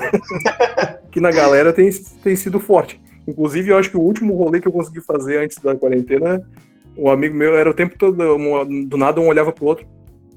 que 1.12 1.20
na 1.20 1.32
galera 1.32 1.72
tem, 1.74 1.89
tem 2.24 2.36
sido 2.36 2.60
forte. 2.60 3.00
Inclusive, 3.28 3.70
eu 3.70 3.78
acho 3.78 3.89
que 3.91 3.97
o 3.97 4.02
último 4.02 4.36
rolê 4.36 4.60
que 4.60 4.68
eu 4.68 4.72
consegui 4.72 5.02
fazer 5.02 5.38
antes 5.43 5.58
da 5.60 5.76
quarentena, 5.76 6.41
um 6.97 7.10
amigo 7.10 7.36
meu 7.36 7.56
era 7.56 7.70
o 7.70 7.74
tempo 7.74 7.95
todo, 7.97 8.22
um- 8.36 8.86
do 8.86 8.97
nada 8.97 9.22
um 9.22 9.28
olhava 9.28 9.52
pro 9.52 9.66
outro, 9.66 9.86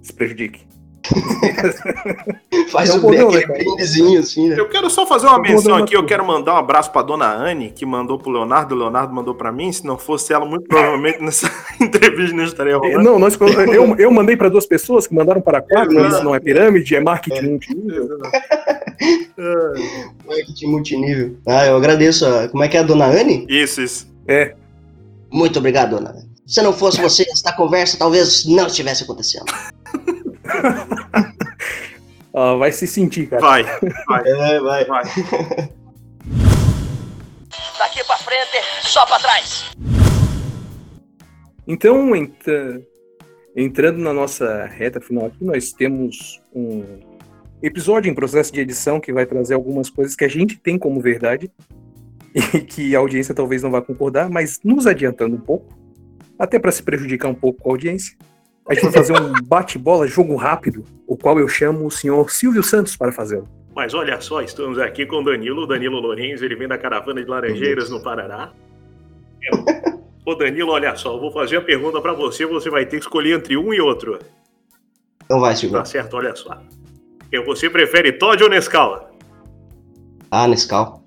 se 0.03 0.13
prejudique. 0.13 0.67
Faz 2.71 2.91
É 2.91 2.95
um 2.95 3.05
o 3.05 3.09
aquele 3.11 3.47
né, 3.47 3.59
brindezinho, 3.59 4.21
assim, 4.21 4.49
né? 4.49 4.57
Eu 4.59 4.69
quero 4.69 4.89
só 4.89 5.07
fazer 5.07 5.27
uma 5.27 5.37
Eu 5.37 5.43
menção 5.43 5.75
aqui. 5.77 5.97
Eu 5.97 6.07
quero 6.07 6.25
mandar 6.27 6.55
um 6.55 6.59
abraço 6.59 6.91
pra 6.93 7.03
dona 7.03 7.27
Anne, 7.33 7.71
que 7.71 7.85
mandou 7.85 8.19
pro 8.19 8.31
Leonardo. 8.31 8.75
O 8.75 8.79
Leonardo 8.79 9.13
mandou 9.13 9.35
pra 9.35 9.51
mim. 9.51 9.73
Se 9.73 9.85
não 9.85 9.99
fosse 9.99 10.33
ela, 10.33 10.45
muito 10.47 10.67
provavelmente 10.69 11.19
nessa 11.23 11.51
entrevista 11.81 12.37
não 12.37 12.45
estaria 12.45 12.73
E, 12.73 12.77
rolando. 12.77 13.03
Não, 13.03 13.19
nós, 13.19 13.37
eu, 13.41 13.97
eu 13.99 14.11
mandei 14.11 14.37
para 14.37 14.49
duas 14.49 14.67
pessoas 14.67 15.07
que 15.07 15.15
mandaram 15.15 15.41
para 15.41 15.61
quatro, 15.61 15.93
Exato. 15.99 16.15
isso 16.15 16.25
não 16.25 16.35
é 16.35 16.41
pirâmide, 16.41 16.95
é 16.95 17.01
marketing 17.01 17.51
multinível. 17.51 18.19
Marketing 20.27 20.67
multinível. 20.67 21.37
Ah, 21.47 21.67
eu 21.67 21.77
agradeço. 21.77 22.25
a- 22.27 22.49
Como 22.49 22.63
é 22.63 22.69
que 22.69 22.77
é 22.77 22.81
a 22.81 22.85
dona 22.85 23.07
Anne? 23.07 23.47
Isso, 23.49 23.81
isso. 23.81 24.07
É, 24.27 24.55
Muito 25.33 25.59
obrigado, 25.59 25.91
dona 25.97 26.11
Anne. 26.11 26.31
Se 26.47 26.61
não 26.63 26.73
fosse 26.73 27.01
você, 27.01 27.23
esta 27.31 27.53
conversa 27.53 27.97
talvez 27.99 28.45
não 28.47 28.67
estivesse 28.67 29.05
acontecendo. 29.05 29.45
ah, 32.35 32.55
vai 32.55 32.73
se 32.73 32.87
sentir, 32.87 33.29
cara. 33.29 33.43
Vai. 33.43 33.63
É, 34.25 34.61
vai. 34.61 34.85
Vai. 34.85 35.05
Daqui 37.79 38.05
pra 38.05 38.17
frente, 38.19 38.63
só 38.83 39.05
pra 39.07 39.19
trás. 39.19 39.71
Então, 41.67 42.15
entra- 42.17 42.83
entrando 43.57 43.99
na 43.99 44.13
nossa 44.13 44.67
reta 44.67 45.01
final 45.01 45.27
aqui, 45.27 45.45
nós 45.45 45.73
temos 45.73 46.41
um 46.55 47.01
episódio 47.63 48.11
em 48.11 48.15
processo 48.15 48.53
de 48.53 48.61
edição 48.61 48.99
que 48.99 49.13
vai 49.13 49.25
trazer 49.27 49.55
algumas 49.55 49.89
coisas 49.89 50.17
que 50.17 50.25
a 50.25 50.29
gente 50.29 50.57
tem 50.59 50.77
como 50.79 51.01
verdade 51.01 51.51
e 52.35 52.61
que 52.61 52.97
a 52.97 52.99
audiência 52.99 53.35
talvez 53.35 53.63
não 53.63 53.71
vá 53.71 53.81
concordar, 53.81 54.29
mas 54.29 54.59
nos 54.65 54.87
adiantando 54.87 55.37
um 55.37 55.41
pouco, 55.41 55.73
até 56.39 56.59
para 56.59 56.73
se 56.73 56.83
prejudicar 56.83 57.29
um 57.29 57.35
pouco 57.35 57.63
com 57.63 57.71
a 57.71 57.73
audiência, 57.73 58.17
a 58.69 58.75
gente 58.75 58.85
vai 58.85 58.93
fazer 58.93 59.21
um 59.21 59.33
bate-bola, 59.45 60.07
jogo 60.07 60.37
rápido, 60.37 60.85
o 61.07 61.17
qual 61.17 61.39
eu 61.39 61.49
chamo 61.49 61.87
o 61.87 61.91
senhor 61.91 62.31
Silvio 62.31 62.63
Santos 62.63 62.97
para 62.97 63.13
fazê-lo. 63.13 63.49
Mas 63.75 63.95
olha 63.95 64.21
só, 64.21 64.43
estamos 64.43 64.79
aqui 64.79 65.07
com 65.07 65.17
o 65.17 65.25
Danilo, 65.25 65.63
o 65.63 65.67
Danilo 65.67 65.99
Lourenço, 65.99 66.45
ele 66.45 66.55
vem 66.55 66.69
da 66.69 66.79
caravana 66.79 67.23
de 67.23 67.29
Laranjeiras, 67.29 67.91
no 67.91 68.03
Paraná. 68.03 68.53
Ô 70.25 70.35
Danilo, 70.35 70.71
olha 70.71 70.95
só, 70.95 71.15
eu 71.15 71.21
vou 71.21 71.33
fazer 71.33 71.57
a 71.57 71.63
pergunta 71.63 72.01
pra 72.01 72.13
você, 72.13 72.47
você 72.47 72.71
vai 72.71 72.85
ter 72.85 72.99
que 72.99 73.05
escolher 73.05 73.37
entre 73.37 73.57
um 73.57 73.73
e 73.73 73.81
outro. 73.81 74.19
Então 75.25 75.41
vai, 75.41 75.57
Silvio. 75.57 75.79
Tá 75.79 75.85
certo, 75.85 76.15
olha 76.17 76.35
só. 76.37 76.61
E 77.33 77.41
Você 77.41 77.71
prefere 77.71 78.13
Todd 78.13 78.43
ou 78.43 78.51
Nescau? 78.51 79.11
Ah, 80.31 80.47
Nescau. 80.47 81.03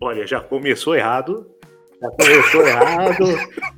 Olha, 0.00 0.24
já 0.26 0.40
começou 0.40 0.94
errado. 0.94 1.46
Já 2.00 2.10
começou 2.10 2.66
errado. 2.66 3.24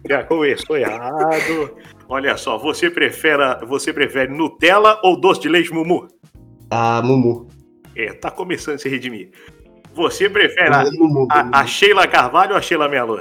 Já 0.08 0.24
começou 0.24 0.76
errado. 0.76 1.76
Olha 2.08 2.36
só, 2.36 2.56
você 2.56 2.88
prefere, 2.88 3.42
você 3.66 3.92
prefere 3.92 4.32
Nutella 4.32 5.00
ou 5.02 5.20
doce 5.20 5.40
de 5.40 5.48
leite 5.48 5.72
Mumu? 5.72 6.06
Ah, 6.70 7.02
Mumu. 7.02 7.48
É, 7.96 8.12
tá 8.12 8.30
começando 8.30 8.76
a 8.76 8.78
se 8.78 8.88
redimir. 8.88 9.30
Você 9.92 10.28
prefere 10.28 10.72
a, 10.72 10.84
Mumu. 10.92 11.26
a, 11.30 11.60
a 11.60 11.66
Sheila 11.66 12.06
Carvalho 12.06 12.52
ou 12.52 12.58
a 12.58 12.62
Sheila 12.62 12.88
Mello? 12.88 13.20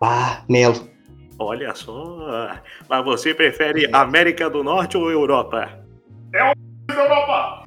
Ah, 0.00 0.42
Melo. 0.48 0.88
Olha 1.38 1.74
só. 1.74 2.58
Mas 2.88 3.04
você 3.04 3.34
prefere 3.34 3.88
América 3.92 4.50
do 4.50 4.64
Norte 4.64 4.96
ou 4.96 5.10
Europa? 5.10 5.78
É 6.34 6.52
Europa! 6.88 7.62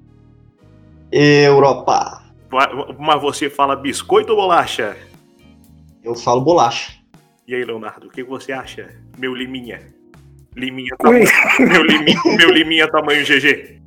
Europa. 1.12 2.24
Mas 3.00 3.22
você 3.22 3.50
fala 3.50 3.76
biscoito 3.76 4.32
ou 4.32 4.38
bolacha? 4.38 4.98
Eu 6.04 6.16
falo 6.16 6.42
bolacha. 6.42 6.94
E 7.48 7.54
aí, 7.54 7.64
Leonardo, 7.64 8.08
o 8.08 8.10
que 8.10 8.24
você 8.24 8.52
acha? 8.52 8.90
Meu 9.18 9.34
liminha. 9.34 9.95
Liminha 10.56 10.96
tamanho. 10.98 11.26
Meu 11.60 11.84
liminha, 11.84 12.22
meu 12.38 12.50
liminha 12.52 12.88
tamanho 12.90 13.26
GG. 13.26 13.82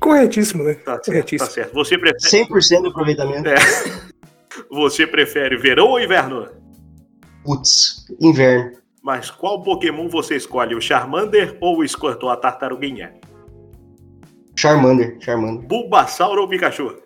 Corretíssimo, 0.00 0.62
né? 0.64 0.74
Tá 0.74 0.92
certo, 0.92 1.06
Corretíssimo. 1.06 1.48
tá 1.48 1.54
certo. 1.54 1.72
Você 1.72 1.96
prefere, 1.98 2.44
100% 2.44 2.82
de 2.82 2.88
aproveitamento. 2.88 3.48
É. 3.48 3.54
você 4.70 5.06
prefere 5.06 5.56
verão 5.56 5.86
ou 5.88 6.00
inverno? 6.00 6.48
Putz, 7.44 8.04
inverno. 8.20 8.72
Mas 9.02 9.30
qual 9.30 9.62
Pokémon 9.62 10.08
você 10.08 10.36
escolhe? 10.36 10.74
O 10.74 10.80
Charmander 10.80 11.56
ou 11.60 11.80
o 11.80 11.88
Squirtle, 11.88 12.28
a 12.30 12.36
tartaruguinha? 12.36 13.14
Charmander, 14.56 15.16
Charmander. 15.20 15.66
Bulbasaur 15.66 16.38
ou 16.38 16.48
Pikachu? 16.48 16.96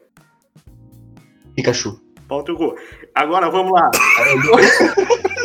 Pikachu. 1.54 2.00
Ponto 2.28 2.54
gol. 2.56 2.76
Agora 3.14 3.48
vamos 3.50 3.72
lá. 3.72 3.90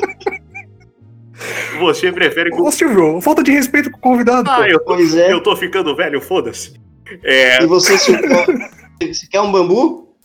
Você 1.84 2.12
prefere. 2.12 2.50
Ô, 2.54 2.72
Silvio, 2.72 3.20
falta 3.22 3.44
de 3.44 3.52
respeito 3.52 3.92
com 3.92 3.98
o 3.98 4.02
convidado. 4.02 4.50
Ah, 4.50 4.58
pô. 4.58 4.64
eu 4.66 4.80
tô, 4.80 4.86
Pois 4.96 5.16
é. 5.16 5.32
eu 5.34 5.42
tô 5.42 5.56
ficando 5.56 5.96
velho, 5.96 6.20
foda-se. 6.22 6.74
É, 7.24 7.62
E 7.64 7.66
você, 7.68 7.98
Silvio, 7.98 8.28
você 9.02 9.28
quer 9.30 9.42
um 9.42 9.52
bambu? 9.52 10.16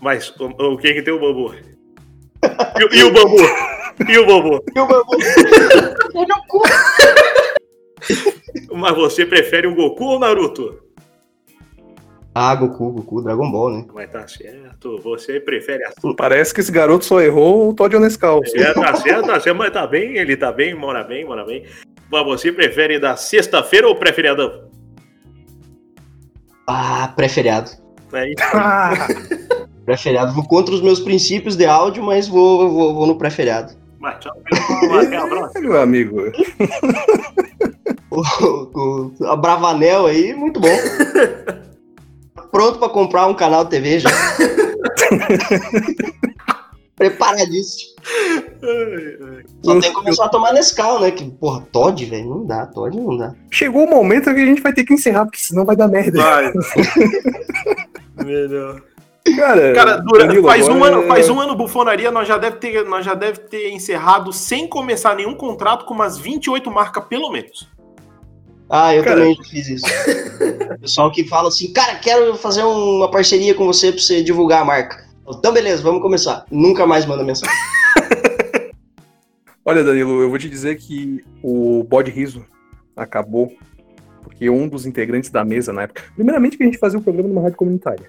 mas 0.00 0.28
o, 0.38 0.44
o 0.74 0.76
que 0.78 0.92
que 0.94 1.02
tem 1.02 1.12
o 1.12 1.18
bambu? 1.20 1.52
E, 1.54 2.98
e 2.98 3.02
o 3.04 3.10
bambu? 3.12 3.36
E 4.08 4.18
o 4.18 4.26
bambu? 4.26 4.62
E 4.76 4.80
o 4.80 4.86
bambu? 4.86 5.18
Mas 8.74 8.94
você 8.96 9.26
prefere 9.26 9.66
o 9.66 9.74
Goku 9.74 10.04
ou 10.04 10.16
o 10.16 10.18
Naruto? 10.18 10.78
Ah, 12.40 12.54
Goku, 12.54 12.92
Goku, 12.92 13.20
Dragon 13.20 13.50
Ball, 13.50 13.70
né? 13.72 13.84
Mas 13.92 14.08
tá 14.12 14.28
certo. 14.28 14.96
Você 15.02 15.40
prefere 15.40 15.82
a 15.84 15.90
Parece 16.16 16.54
que 16.54 16.60
esse 16.60 16.70
garoto 16.70 17.04
só 17.04 17.20
errou 17.20 17.70
o 17.70 17.74
Todd 17.74 17.98
Nescau. 17.98 18.40
É, 18.54 18.72
tá 18.74 18.94
certo, 18.94 19.26
tá 19.26 19.40
certo, 19.40 19.56
mas 19.56 19.72
tá 19.72 19.84
bem, 19.88 20.16
ele 20.16 20.36
tá 20.36 20.52
bem, 20.52 20.72
mora 20.72 21.02
bem, 21.02 21.24
mora 21.24 21.44
bem. 21.44 21.64
Mas 22.08 22.24
você 22.24 22.52
prefere 22.52 23.00
da 23.00 23.16
sexta-feira 23.16 23.88
ou 23.88 23.96
pré-feriadão? 23.96 24.68
Ah, 26.64 27.12
pré-feriado. 27.16 27.72
É 28.12 28.28
isso. 28.28 28.36
Ah, 28.54 28.92
Pré-feriado. 29.84 30.32
Vou 30.32 30.46
contra 30.46 30.72
os 30.72 30.80
meus 30.80 31.00
princípios 31.00 31.56
de 31.56 31.66
áudio, 31.66 32.04
mas 32.04 32.28
vou, 32.28 32.70
vou, 32.70 32.94
vou 32.94 33.06
no 33.08 33.18
pré-feriado. 33.18 33.72
Mas 33.98 34.20
tchau, 34.20 34.36
pessoal, 34.48 35.00
até 35.00 35.16
a 35.16 35.26
próxima. 35.26 35.60
meu 35.68 35.80
amigo. 35.80 36.20
O, 38.12 38.22
o- 38.78 39.26
a 39.26 39.34
Bravanel 39.34 40.06
aí, 40.06 40.34
muito 40.34 40.60
bom. 40.60 40.68
Pronto 42.50 42.78
pra 42.78 42.88
comprar 42.88 43.26
um 43.26 43.34
canal 43.34 43.64
de 43.64 43.70
TV 43.70 43.98
já. 44.00 44.10
Preparadíssimo. 46.96 47.92
Só 49.62 49.72
tem 49.80 49.90
que 49.90 49.92
começar 49.92 50.24
a 50.24 50.28
tomar 50.28 50.52
Nescau, 50.52 51.00
né? 51.00 51.12
Que, 51.12 51.30
porra, 51.30 51.60
Todd, 51.72 52.04
velho, 52.04 52.28
não 52.28 52.44
dá, 52.44 52.66
Todd 52.66 52.96
não 52.96 53.16
dá. 53.16 53.34
Chegou 53.50 53.84
o 53.84 53.90
momento 53.90 54.24
que 54.34 54.40
a 54.40 54.46
gente 54.46 54.60
vai 54.60 54.72
ter 54.72 54.82
que 54.84 54.94
encerrar, 54.94 55.24
porque 55.24 55.38
senão 55.38 55.64
vai 55.64 55.76
dar 55.76 55.86
merda. 55.86 56.20
Vai. 56.20 56.52
Melhor. 58.24 58.82
Cara, 59.36 59.72
Cara, 59.74 59.96
dura- 59.98 60.26
Danilo, 60.26 60.46
faz, 60.48 60.66
um 60.68 60.82
ano, 60.82 61.06
faz 61.06 61.28
um 61.28 61.38
ano 61.38 61.54
bufonaria, 61.54 62.10
nós 62.10 62.26
já 62.26 62.38
deve 62.38 62.56
ter, 62.56 62.84
nós 62.86 63.04
já 63.04 63.14
deve 63.14 63.40
ter 63.40 63.70
encerrado 63.70 64.32
sem 64.32 64.66
começar 64.66 65.14
nenhum 65.14 65.34
contrato 65.34 65.84
com 65.84 65.92
umas 65.94 66.16
28 66.18 66.70
marcas, 66.70 67.04
pelo 67.04 67.30
menos. 67.30 67.68
Ah, 68.70 68.94
eu 68.94 69.02
Cara. 69.02 69.16
também 69.16 69.34
já 69.34 69.42
fiz 69.44 69.68
isso. 69.68 69.86
Pessoal 70.80 71.10
que 71.10 71.24
fala 71.24 71.48
assim, 71.48 71.72
cara, 71.72 71.96
quero 71.96 72.36
fazer 72.36 72.62
uma 72.62 73.10
parceria 73.10 73.54
com 73.54 73.66
você 73.66 73.90
pra 73.92 74.00
você 74.00 74.22
divulgar 74.22 74.62
a 74.62 74.64
marca. 74.64 75.06
Então, 75.28 75.52
beleza, 75.52 75.82
vamos 75.82 76.02
começar. 76.02 76.44
Nunca 76.50 76.86
mais 76.86 77.04
manda 77.06 77.22
mensagem. 77.24 77.54
Olha, 79.64 79.84
Danilo, 79.84 80.22
eu 80.22 80.30
vou 80.30 80.38
te 80.38 80.48
dizer 80.48 80.76
que 80.78 81.22
o 81.42 81.84
bode 81.84 82.10
riso 82.10 82.44
acabou 82.96 83.52
porque 84.22 84.48
um 84.50 84.68
dos 84.68 84.86
integrantes 84.86 85.30
da 85.30 85.44
mesa 85.44 85.72
na 85.72 85.82
época. 85.82 86.02
Primeiramente, 86.14 86.56
que 86.56 86.62
a 86.62 86.66
gente 86.66 86.78
fazia 86.78 86.98
o 86.98 87.02
programa 87.02 87.28
numa 87.28 87.42
rádio 87.42 87.56
comunitária, 87.56 88.08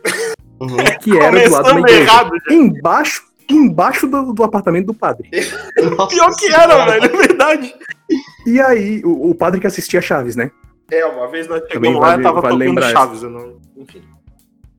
Uhum. 0.59 0.77
que 1.01 1.17
era 1.17 1.31
do 1.47 1.51
lado 1.51 1.63
da 1.63 1.69
Começando 1.71 1.79
igreja. 1.79 2.01
errado. 2.01 2.31
Embaixo, 2.49 3.23
embaixo 3.49 4.07
do, 4.07 4.33
do 4.33 4.43
apartamento 4.43 4.87
do 4.87 4.93
padre. 4.93 5.29
Nossa 5.97 6.07
Pior 6.15 6.29
que 6.35 6.45
Senhora. 6.45 6.73
era, 6.73 6.85
velho, 6.85 7.05
é 7.05 7.27
verdade. 7.27 7.73
E 8.45 8.59
aí, 8.59 9.01
o, 9.03 9.29
o 9.31 9.35
padre 9.35 9.59
que 9.59 9.67
assistia 9.67 10.01
Chaves, 10.01 10.35
né? 10.35 10.51
É, 10.91 11.05
uma 11.05 11.27
vez 11.29 11.47
nós 11.47 11.61
chegamos 11.71 11.99
lá 11.99 12.17
e 12.17 12.21
tava 12.23 12.41
vale 12.41 12.65
tocando 12.67 12.81
Chaves. 12.91 13.23
Eu 13.23 13.29
não... 13.29 13.57
Enfim. 13.77 14.01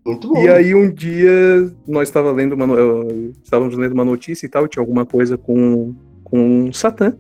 Muito 0.04 0.28
bom. 0.28 0.42
E 0.42 0.48
aí 0.48 0.74
um 0.74 0.90
dia 0.90 1.70
nós 1.86 2.08
estava 2.08 2.32
lendo 2.32 2.54
uma, 2.54 2.74
eu- 2.74 3.32
estávamos 3.44 3.76
lendo 3.76 3.92
uma 3.92 4.04
notícia 4.04 4.46
e 4.46 4.48
tal, 4.48 4.66
tinha 4.66 4.82
alguma 4.82 5.04
coisa 5.04 5.36
com 5.36 5.94
com 6.24 6.72
Satã. 6.72 7.14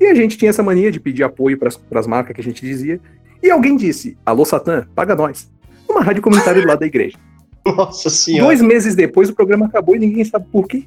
E 0.00 0.06
a 0.06 0.14
gente 0.14 0.36
tinha 0.36 0.50
essa 0.50 0.62
mania 0.62 0.90
de 0.92 1.00
pedir 1.00 1.22
apoio 1.22 1.56
para 1.56 1.70
as 1.98 2.06
marcas 2.06 2.34
que 2.34 2.40
a 2.40 2.44
gente 2.44 2.60
dizia. 2.60 3.00
E 3.42 3.50
alguém 3.50 3.76
disse: 3.76 4.18
"Alô 4.26 4.44
Satã, 4.44 4.86
paga 4.94 5.14
nós". 5.14 5.50
Uma 5.88 6.02
rádio 6.02 6.20
comunitária 6.22 6.60
do 6.60 6.68
lado 6.68 6.80
da 6.80 6.86
igreja. 6.86 7.16
Nossa 7.66 8.10
senhora. 8.10 8.44
Dois 8.46 8.60
meses 8.60 8.94
depois 8.94 9.28
o 9.30 9.34
programa 9.34 9.66
acabou 9.66 9.96
e 9.96 9.98
ninguém 9.98 10.24
sabe 10.24 10.46
por 10.52 10.66
quê. 10.68 10.84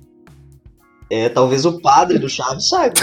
É, 1.10 1.30
talvez 1.30 1.66
o 1.66 1.80
padre 1.82 2.20
do 2.20 2.28
Chaves 2.30 2.68
saiba. 2.70 2.94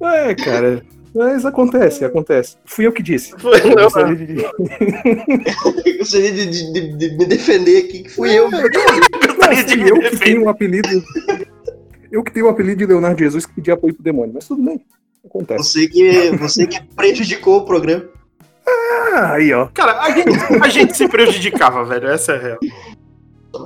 É, 0.00 0.34
cara. 0.34 0.82
Mas 1.14 1.44
acontece, 1.44 2.04
acontece. 2.04 2.56
Fui 2.64 2.86
eu 2.86 2.92
que 2.92 3.02
disse. 3.02 3.32
Foi, 3.36 3.60
Eu 3.60 3.74
não, 3.74 3.82
gostaria 3.84 4.14
de- 4.16 4.42
Eu 4.42 5.98
gostaria 5.98 6.32
de, 6.32 6.46
de- 6.46 6.72
de- 6.72 6.96
de 6.96 7.16
me 7.16 7.26
defender 7.26 7.78
aqui, 7.84 8.02
que 8.04 8.08
fui 8.10 8.30
eu. 8.32 8.48
Não, 8.50 8.60
gostaria 8.62 9.64
de 9.64 9.88
eu 9.88 9.98
que 9.98 10.16
tenho 10.18 10.44
o 10.44 10.48
apelido. 10.48 10.88
Eu 12.12 12.22
que 12.22 12.32
tenho 12.32 12.46
o 12.46 12.48
apelido 12.48 12.78
de 12.78 12.86
Leonardo 12.86 13.18
Jesus 13.18 13.44
que 13.44 13.54
pedi 13.54 13.70
apoio 13.72 13.92
pro 13.94 14.02
demônio, 14.04 14.32
mas 14.34 14.46
tudo 14.46 14.62
bem. 14.62 14.80
Acontece. 15.24 15.62
Você 15.64 15.88
que, 15.88 16.30
você 16.36 16.66
que 16.66 16.80
prejudicou 16.94 17.58
o 17.58 17.64
programa. 17.64 18.04
Ah, 18.66 19.32
aí, 19.34 19.52
ó. 19.52 19.66
Cara, 19.66 20.00
a 20.00 20.10
gente, 20.10 20.30
a 20.62 20.68
gente 20.68 20.96
se 20.96 21.08
prejudicava, 21.08 21.84
velho. 21.84 22.08
Essa 22.08 22.32
é 22.32 22.36
a 22.36 22.38
real. 22.38 22.58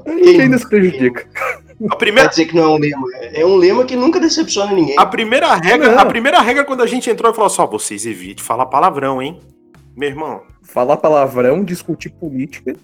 A 0.06 0.10
gente 0.10 0.40
ainda 0.40 0.58
se 0.58 0.68
prejudica. 0.68 1.28
A 1.34 1.88
Quer 1.90 1.96
primeira, 1.98 2.28
dizer 2.28 2.46
que 2.46 2.54
não 2.56 2.62
é 2.62 2.68
um 2.68 2.78
lema. 2.78 3.06
É 3.34 3.44
um 3.44 3.56
lema 3.56 3.84
que 3.84 3.96
nunca 3.96 4.18
decepciona 4.18 4.72
ninguém. 4.72 4.98
a 4.98 5.04
primeira 5.04 5.54
regra, 5.54 5.92
Não. 5.92 5.98
a 5.98 6.06
primeira 6.06 6.40
regra 6.40 6.64
quando 6.64 6.82
a 6.82 6.86
gente 6.86 7.10
entrou 7.10 7.30
e 7.30 7.34
falou 7.34 7.48
assim, 7.48 7.60
ó, 7.60 7.66
vocês 7.66 8.06
evitem 8.06 8.42
falar 8.42 8.66
palavrão, 8.66 9.20
hein? 9.20 9.40
Meu 9.96 10.08
irmão. 10.08 10.42
Falar 10.62 10.96
palavrão, 10.96 11.62
discutir 11.62 12.10
política. 12.10 12.74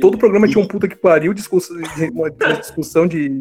Todo 0.00 0.18
programa 0.18 0.46
tinha 0.46 0.62
um 0.62 0.68
puta 0.68 0.86
que 0.86 0.94
pariu, 0.96 1.32
discussão, 1.32 1.76
uma, 2.12 2.28
uma 2.28 2.54
discussão 2.54 3.06
de 3.06 3.38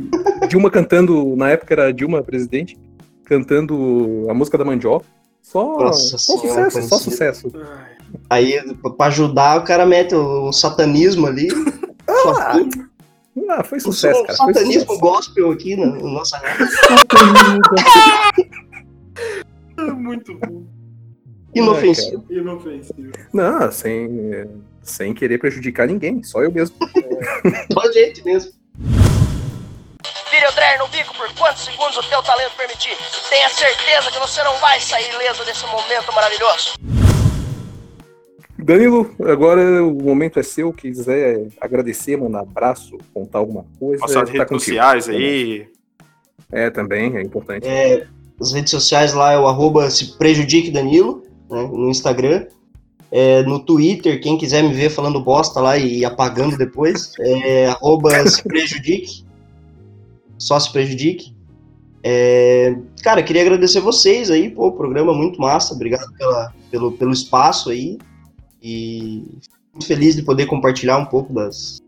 Dilma 0.47 0.69
cantando, 0.71 1.35
na 1.35 1.49
época 1.49 1.73
era 1.73 1.93
Dilma 1.93 2.23
presidente, 2.23 2.77
cantando 3.25 4.25
a 4.29 4.33
música 4.33 4.57
da 4.57 4.63
mandioca. 4.63 5.05
Só, 5.41 5.79
Nossa 5.79 6.17
só 6.17 6.37
sucesso, 6.37 6.81
só 6.83 6.97
sucesso. 6.97 7.51
Aí, 8.29 8.61
pra 8.97 9.07
ajudar, 9.07 9.59
o 9.59 9.63
cara 9.63 9.85
mete 9.85 10.13
o 10.15 10.51
satanismo 10.51 11.27
ali. 11.27 11.47
Só 12.23 12.51
tudo. 12.53 12.89
Ah, 13.49 13.63
foi 13.63 13.79
sucesso, 13.79 14.23
cara. 14.23 14.35
Foi 14.35 14.53
satanismo 14.53 14.81
sucesso. 14.81 14.99
gospel 14.99 15.51
aqui 15.51 15.75
na 15.75 15.85
na 15.85 16.01
nossa 16.01 16.37
rádio. 16.41 17.61
Muito 19.95 20.35
bom. 20.39 20.63
Inofensivo. 21.53 22.25
Inofensivo. 22.29 23.11
Não, 23.31 23.71
sem, 23.71 24.09
sem 24.81 25.13
querer 25.13 25.37
prejudicar 25.37 25.87
ninguém, 25.87 26.23
só 26.23 26.41
eu 26.41 26.51
mesmo. 26.51 26.75
Só 27.71 27.79
a 27.87 27.91
gente 27.91 28.25
mesmo. 28.25 28.51
O 30.47 30.51
Dreyer 30.53 30.79
no 30.79 30.87
bico 30.87 31.13
por 31.15 31.31
quantos 31.33 31.65
segundos 31.65 31.97
o 31.97 32.03
teu 32.03 32.23
talento 32.23 32.53
permitir. 32.55 32.95
Tenha 33.29 33.49
certeza 33.49 34.09
que 34.09 34.19
você 34.19 34.41
não 34.43 34.55
vai 34.57 34.79
sair 34.79 35.13
ileso 35.13 35.43
desse 35.43 35.65
momento 35.65 36.13
maravilhoso. 36.13 36.73
Danilo, 38.57 39.13
agora 39.25 39.83
o 39.83 39.93
momento 40.01 40.39
é 40.39 40.43
seu. 40.43 40.71
Quiser 40.71 41.47
agradecer, 41.59 42.17
mandar 42.17 42.41
abraço, 42.41 42.97
contar 43.13 43.39
alguma 43.39 43.65
coisa. 43.77 44.01
Nossas 44.01 44.15
tá 44.15 44.31
redes 44.31 44.47
contigo. 44.47 44.59
sociais 44.59 45.09
aí. 45.09 45.67
É, 46.51 46.69
também, 46.69 47.17
é 47.17 47.21
importante. 47.21 47.67
É, 47.67 48.07
as 48.39 48.53
redes 48.53 48.71
sociais 48.71 49.13
lá 49.13 49.33
é 49.33 49.37
o 49.37 49.47
arroba 49.47 49.89
se 49.89 50.17
prejudique 50.17 50.71
Danilo, 50.71 51.23
né, 51.49 51.61
no 51.63 51.89
Instagram. 51.89 52.47
É, 53.11 53.41
no 53.43 53.59
Twitter, 53.59 54.21
quem 54.21 54.37
quiser 54.37 54.63
me 54.63 54.73
ver 54.73 54.89
falando 54.89 55.19
bosta 55.19 55.59
lá 55.59 55.77
e 55.77 56.05
apagando 56.05 56.57
depois, 56.57 57.11
é 57.19 57.67
arroba 57.67 58.25
se 58.27 58.43
prejudique. 58.43 59.27
Só 60.39 60.59
se 60.59 60.71
prejudique. 60.71 61.35
É, 62.01 62.75
cara, 63.03 63.21
queria 63.21 63.41
agradecer 63.41 63.81
vocês 63.81 64.31
aí, 64.31 64.49
pô, 64.49 64.71
programa 64.71 65.13
muito 65.13 65.39
massa, 65.39 65.73
obrigado 65.73 66.11
pela, 66.13 66.53
pelo, 66.71 66.91
pelo 66.93 67.11
espaço 67.11 67.69
aí. 67.69 67.99
E 68.61 69.23
muito 69.73 69.85
feliz 69.85 70.15
de 70.15 70.23
poder 70.23 70.45
compartilhar 70.45 70.97
um 70.97 71.05
pouco 71.05 71.33
das 71.33 71.79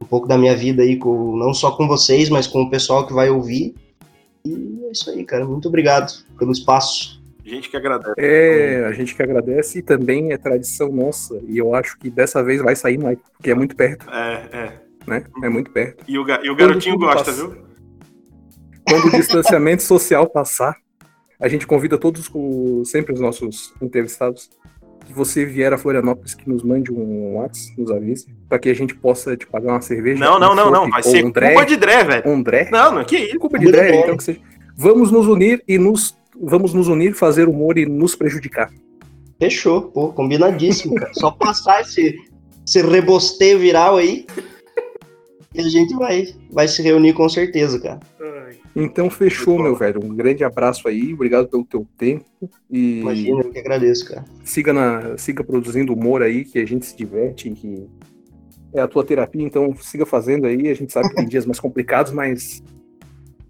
um 0.00 0.06
pouco 0.06 0.26
da 0.26 0.38
minha 0.38 0.56
vida 0.56 0.82
aí 0.82 0.96
com 0.96 1.36
não 1.36 1.52
só 1.52 1.72
com 1.72 1.86
vocês, 1.86 2.30
mas 2.30 2.46
com 2.46 2.62
o 2.62 2.70
pessoal 2.70 3.06
que 3.06 3.12
vai 3.12 3.28
ouvir. 3.28 3.74
E 4.44 4.80
é 4.86 4.92
isso 4.92 5.10
aí, 5.10 5.24
cara. 5.24 5.44
Muito 5.44 5.68
obrigado 5.68 6.24
pelo 6.38 6.52
espaço. 6.52 7.20
Gente 7.44 7.68
que 7.68 7.76
agradece. 7.76 8.14
É, 8.16 8.86
a 8.86 8.92
gente 8.92 9.14
que 9.14 9.22
agradece 9.22 9.78
e 9.78 9.82
também 9.82 10.32
é 10.32 10.38
tradição 10.38 10.90
nossa. 10.90 11.38
E 11.46 11.58
eu 11.58 11.74
acho 11.74 11.98
que 11.98 12.08
dessa 12.08 12.42
vez 12.42 12.62
vai 12.62 12.76
sair 12.76 12.98
mais, 12.98 13.18
porque 13.36 13.50
é 13.50 13.54
muito 13.54 13.76
perto, 13.76 14.08
É, 14.10 14.48
é. 14.52 14.79
Né? 15.06 15.24
É 15.42 15.48
muito 15.48 15.70
perto. 15.70 16.04
E 16.06 16.18
o, 16.18 16.24
ga- 16.24 16.40
e 16.42 16.50
o 16.50 16.56
garotinho 16.56 16.98
gosta, 16.98 17.24
passa. 17.24 17.32
viu? 17.32 17.56
Quando 18.88 19.06
o 19.06 19.10
distanciamento 19.16 19.82
social 19.82 20.28
passar, 20.28 20.76
a 21.40 21.48
gente 21.48 21.66
convida 21.66 21.96
todos, 21.98 22.28
o- 22.32 22.82
sempre 22.84 23.12
os 23.14 23.20
nossos 23.20 23.72
entrevistados, 23.80 24.50
que 25.06 25.12
você 25.12 25.44
vier 25.44 25.72
a 25.72 25.78
Florianópolis, 25.78 26.34
que 26.34 26.48
nos 26.48 26.62
mande 26.62 26.92
um 26.92 27.36
WhatsApp, 27.36 27.80
nos 27.80 27.90
avise, 27.90 28.26
para 28.48 28.58
que 28.58 28.68
a 28.68 28.74
gente 28.74 28.94
possa 28.94 29.36
te 29.36 29.46
pagar 29.46 29.72
uma 29.72 29.80
cerveja. 29.80 30.20
Não, 30.24 30.38
não, 30.38 30.52
um 30.52 30.54
não, 30.54 30.70
não. 30.70 30.90
Vai 30.90 31.02
ser 31.02 31.24
um 31.24 31.30
Dré, 31.30 31.52
culpa 31.54 31.66
de 31.66 31.76
Dré, 31.76 32.04
velho. 32.04 32.22
um 32.30 32.42
Dré. 32.42 32.68
Não, 32.70 32.94
não, 32.94 33.04
que 33.04 33.16
isso. 33.16 33.38
Culpa 33.38 33.58
de 33.58 33.70
Dré, 33.72 33.96
então 34.00 34.16
que 34.16 34.22
seja. 34.24 34.40
Vamos 34.76 35.10
nos 35.10 35.26
unir 35.26 35.62
e 35.66 35.78
nos 35.78 36.16
vamos 36.42 36.72
nos 36.72 36.88
unir, 36.88 37.12
fazer 37.14 37.48
humor 37.48 37.76
e 37.76 37.84
nos 37.84 38.14
prejudicar. 38.14 38.70
Fechou, 39.38 39.82
pô, 39.82 40.12
combinadíssimo, 40.12 40.94
cara. 40.94 41.12
Só 41.14 41.30
passar 41.32 41.80
esse, 41.82 42.16
esse 42.66 42.80
rebosteio 42.80 43.58
viral 43.58 43.96
aí. 43.96 44.26
E 45.54 45.60
a 45.60 45.68
gente 45.68 45.94
vai, 45.96 46.32
vai 46.50 46.68
se 46.68 46.80
reunir 46.80 47.12
com 47.12 47.28
certeza, 47.28 47.80
cara. 47.80 48.00
Ai, 48.20 48.56
Então 48.76 49.10
fechou, 49.10 49.58
meu 49.58 49.74
velho. 49.74 50.00
Um 50.02 50.14
grande 50.14 50.44
abraço 50.44 50.86
aí, 50.86 51.12
obrigado 51.12 51.48
pelo 51.48 51.64
teu 51.64 51.86
tempo 51.98 52.24
e 52.70 53.00
Imagina, 53.00 53.42
eu 53.42 53.50
que 53.50 53.58
agradeço, 53.58 54.08
cara. 54.08 54.24
siga 54.44 54.72
na 54.72 55.18
siga 55.18 55.42
produzindo 55.42 55.92
humor 55.92 56.22
aí 56.22 56.44
que 56.44 56.58
a 56.58 56.66
gente 56.66 56.86
se 56.86 56.96
diverte 56.96 57.48
e 57.48 57.52
que 57.52 57.88
é 58.72 58.80
a 58.80 58.86
tua 58.86 59.04
terapia, 59.04 59.42
então 59.42 59.74
siga 59.80 60.06
fazendo 60.06 60.46
aí. 60.46 60.68
A 60.68 60.74
gente 60.74 60.92
sabe 60.92 61.08
que 61.08 61.16
tem 61.16 61.26
dias 61.26 61.44
mais 61.44 61.58
complicados, 61.58 62.12
mas 62.12 62.62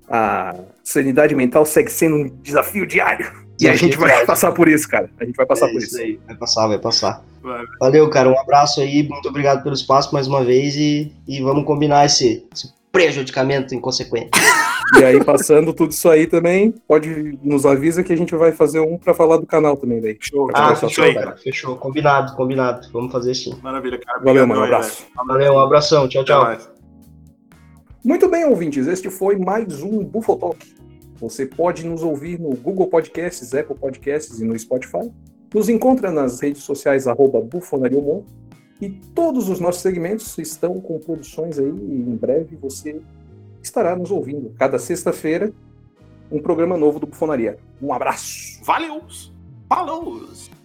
a 0.08 0.58
sanidade 0.82 1.34
mental 1.34 1.66
segue 1.66 1.90
sendo 1.90 2.16
um 2.16 2.28
desafio 2.42 2.86
diário. 2.86 3.49
E 3.60 3.68
a 3.68 3.74
gente 3.74 3.96
vai 3.96 4.24
passar 4.24 4.52
por 4.52 4.68
isso, 4.68 4.88
cara. 4.88 5.10
A 5.20 5.24
gente 5.24 5.36
vai 5.36 5.46
passar 5.46 5.68
é 5.68 5.72
por 5.72 5.78
isso 5.78 5.88
isso. 5.88 5.98
aí, 6.00 6.18
vai 6.26 6.36
passar, 6.36 6.66
vai 6.66 6.78
passar. 6.78 7.22
Vai. 7.42 7.64
Valeu, 7.78 8.08
cara. 8.08 8.28
Um 8.28 8.38
abraço 8.38 8.80
aí, 8.80 9.06
muito 9.08 9.28
obrigado 9.28 9.62
pelo 9.62 9.74
espaço 9.74 10.12
mais 10.14 10.26
uma 10.26 10.42
vez 10.44 10.76
e, 10.76 11.12
e 11.26 11.40
vamos 11.40 11.64
combinar 11.64 12.06
esse, 12.06 12.46
esse 12.54 12.72
prejudicamento 12.90 13.74
inconsequente. 13.74 14.30
E 14.98 15.04
aí, 15.04 15.22
passando 15.22 15.72
tudo 15.72 15.92
isso 15.92 16.08
aí 16.08 16.26
também, 16.26 16.74
pode 16.88 17.38
nos 17.44 17.64
avisa 17.64 18.02
que 18.02 18.12
a 18.12 18.16
gente 18.16 18.34
vai 18.34 18.50
fazer 18.50 18.80
um 18.80 18.98
pra 18.98 19.14
falar 19.14 19.36
do 19.36 19.46
canal 19.46 19.76
também 19.76 20.00
daí. 20.00 20.16
Show. 20.18 20.50
Ah, 20.52 20.70
Ah, 20.70 20.74
fechou, 20.74 21.04
aí, 21.04 21.14
cara. 21.14 21.36
Fechou, 21.36 21.76
combinado, 21.76 22.34
combinado. 22.34 22.88
Vamos 22.92 23.12
fazer 23.12 23.34
sim. 23.34 23.54
Maravilha, 23.62 24.00
cara. 24.04 24.18
Valeu, 24.18 24.44
mano. 24.48 24.62
Um 24.62 24.64
abraço. 24.64 25.06
Valeu, 25.28 25.52
um 25.54 25.58
abração. 25.60 26.08
Tchau, 26.08 26.24
tchau. 26.24 26.56
Muito 28.04 28.28
bem, 28.28 28.44
ouvintes, 28.46 28.88
este 28.88 29.10
foi 29.10 29.36
mais 29.36 29.80
um 29.80 30.02
Bufotalk. 30.02 30.58
Você 31.20 31.44
pode 31.44 31.86
nos 31.86 32.02
ouvir 32.02 32.40
no 32.40 32.50
Google 32.56 32.86
Podcasts, 32.86 33.54
Apple 33.54 33.76
Podcasts 33.76 34.40
e 34.40 34.44
no 34.44 34.58
Spotify. 34.58 35.10
Nos 35.54 35.68
encontra 35.68 36.10
nas 36.10 36.40
redes 36.40 36.62
sociais 36.62 37.06
arroba 37.06 37.40
Bufonariomon. 37.40 38.22
E 38.80 38.88
todos 38.88 39.50
os 39.50 39.60
nossos 39.60 39.82
segmentos 39.82 40.38
estão 40.38 40.80
com 40.80 40.98
produções 40.98 41.58
aí 41.58 41.66
e 41.66 42.00
em 42.00 42.16
breve 42.16 42.56
você 42.56 43.00
estará 43.62 43.94
nos 43.94 44.10
ouvindo. 44.10 44.54
Cada 44.58 44.78
sexta-feira, 44.78 45.52
um 46.32 46.40
programa 46.40 46.78
novo 46.78 46.98
do 46.98 47.06
Bufonaria. 47.06 47.58
Um 47.82 47.92
abraço! 47.92 48.64
Valeu! 48.64 49.02
Falou! 49.68 50.59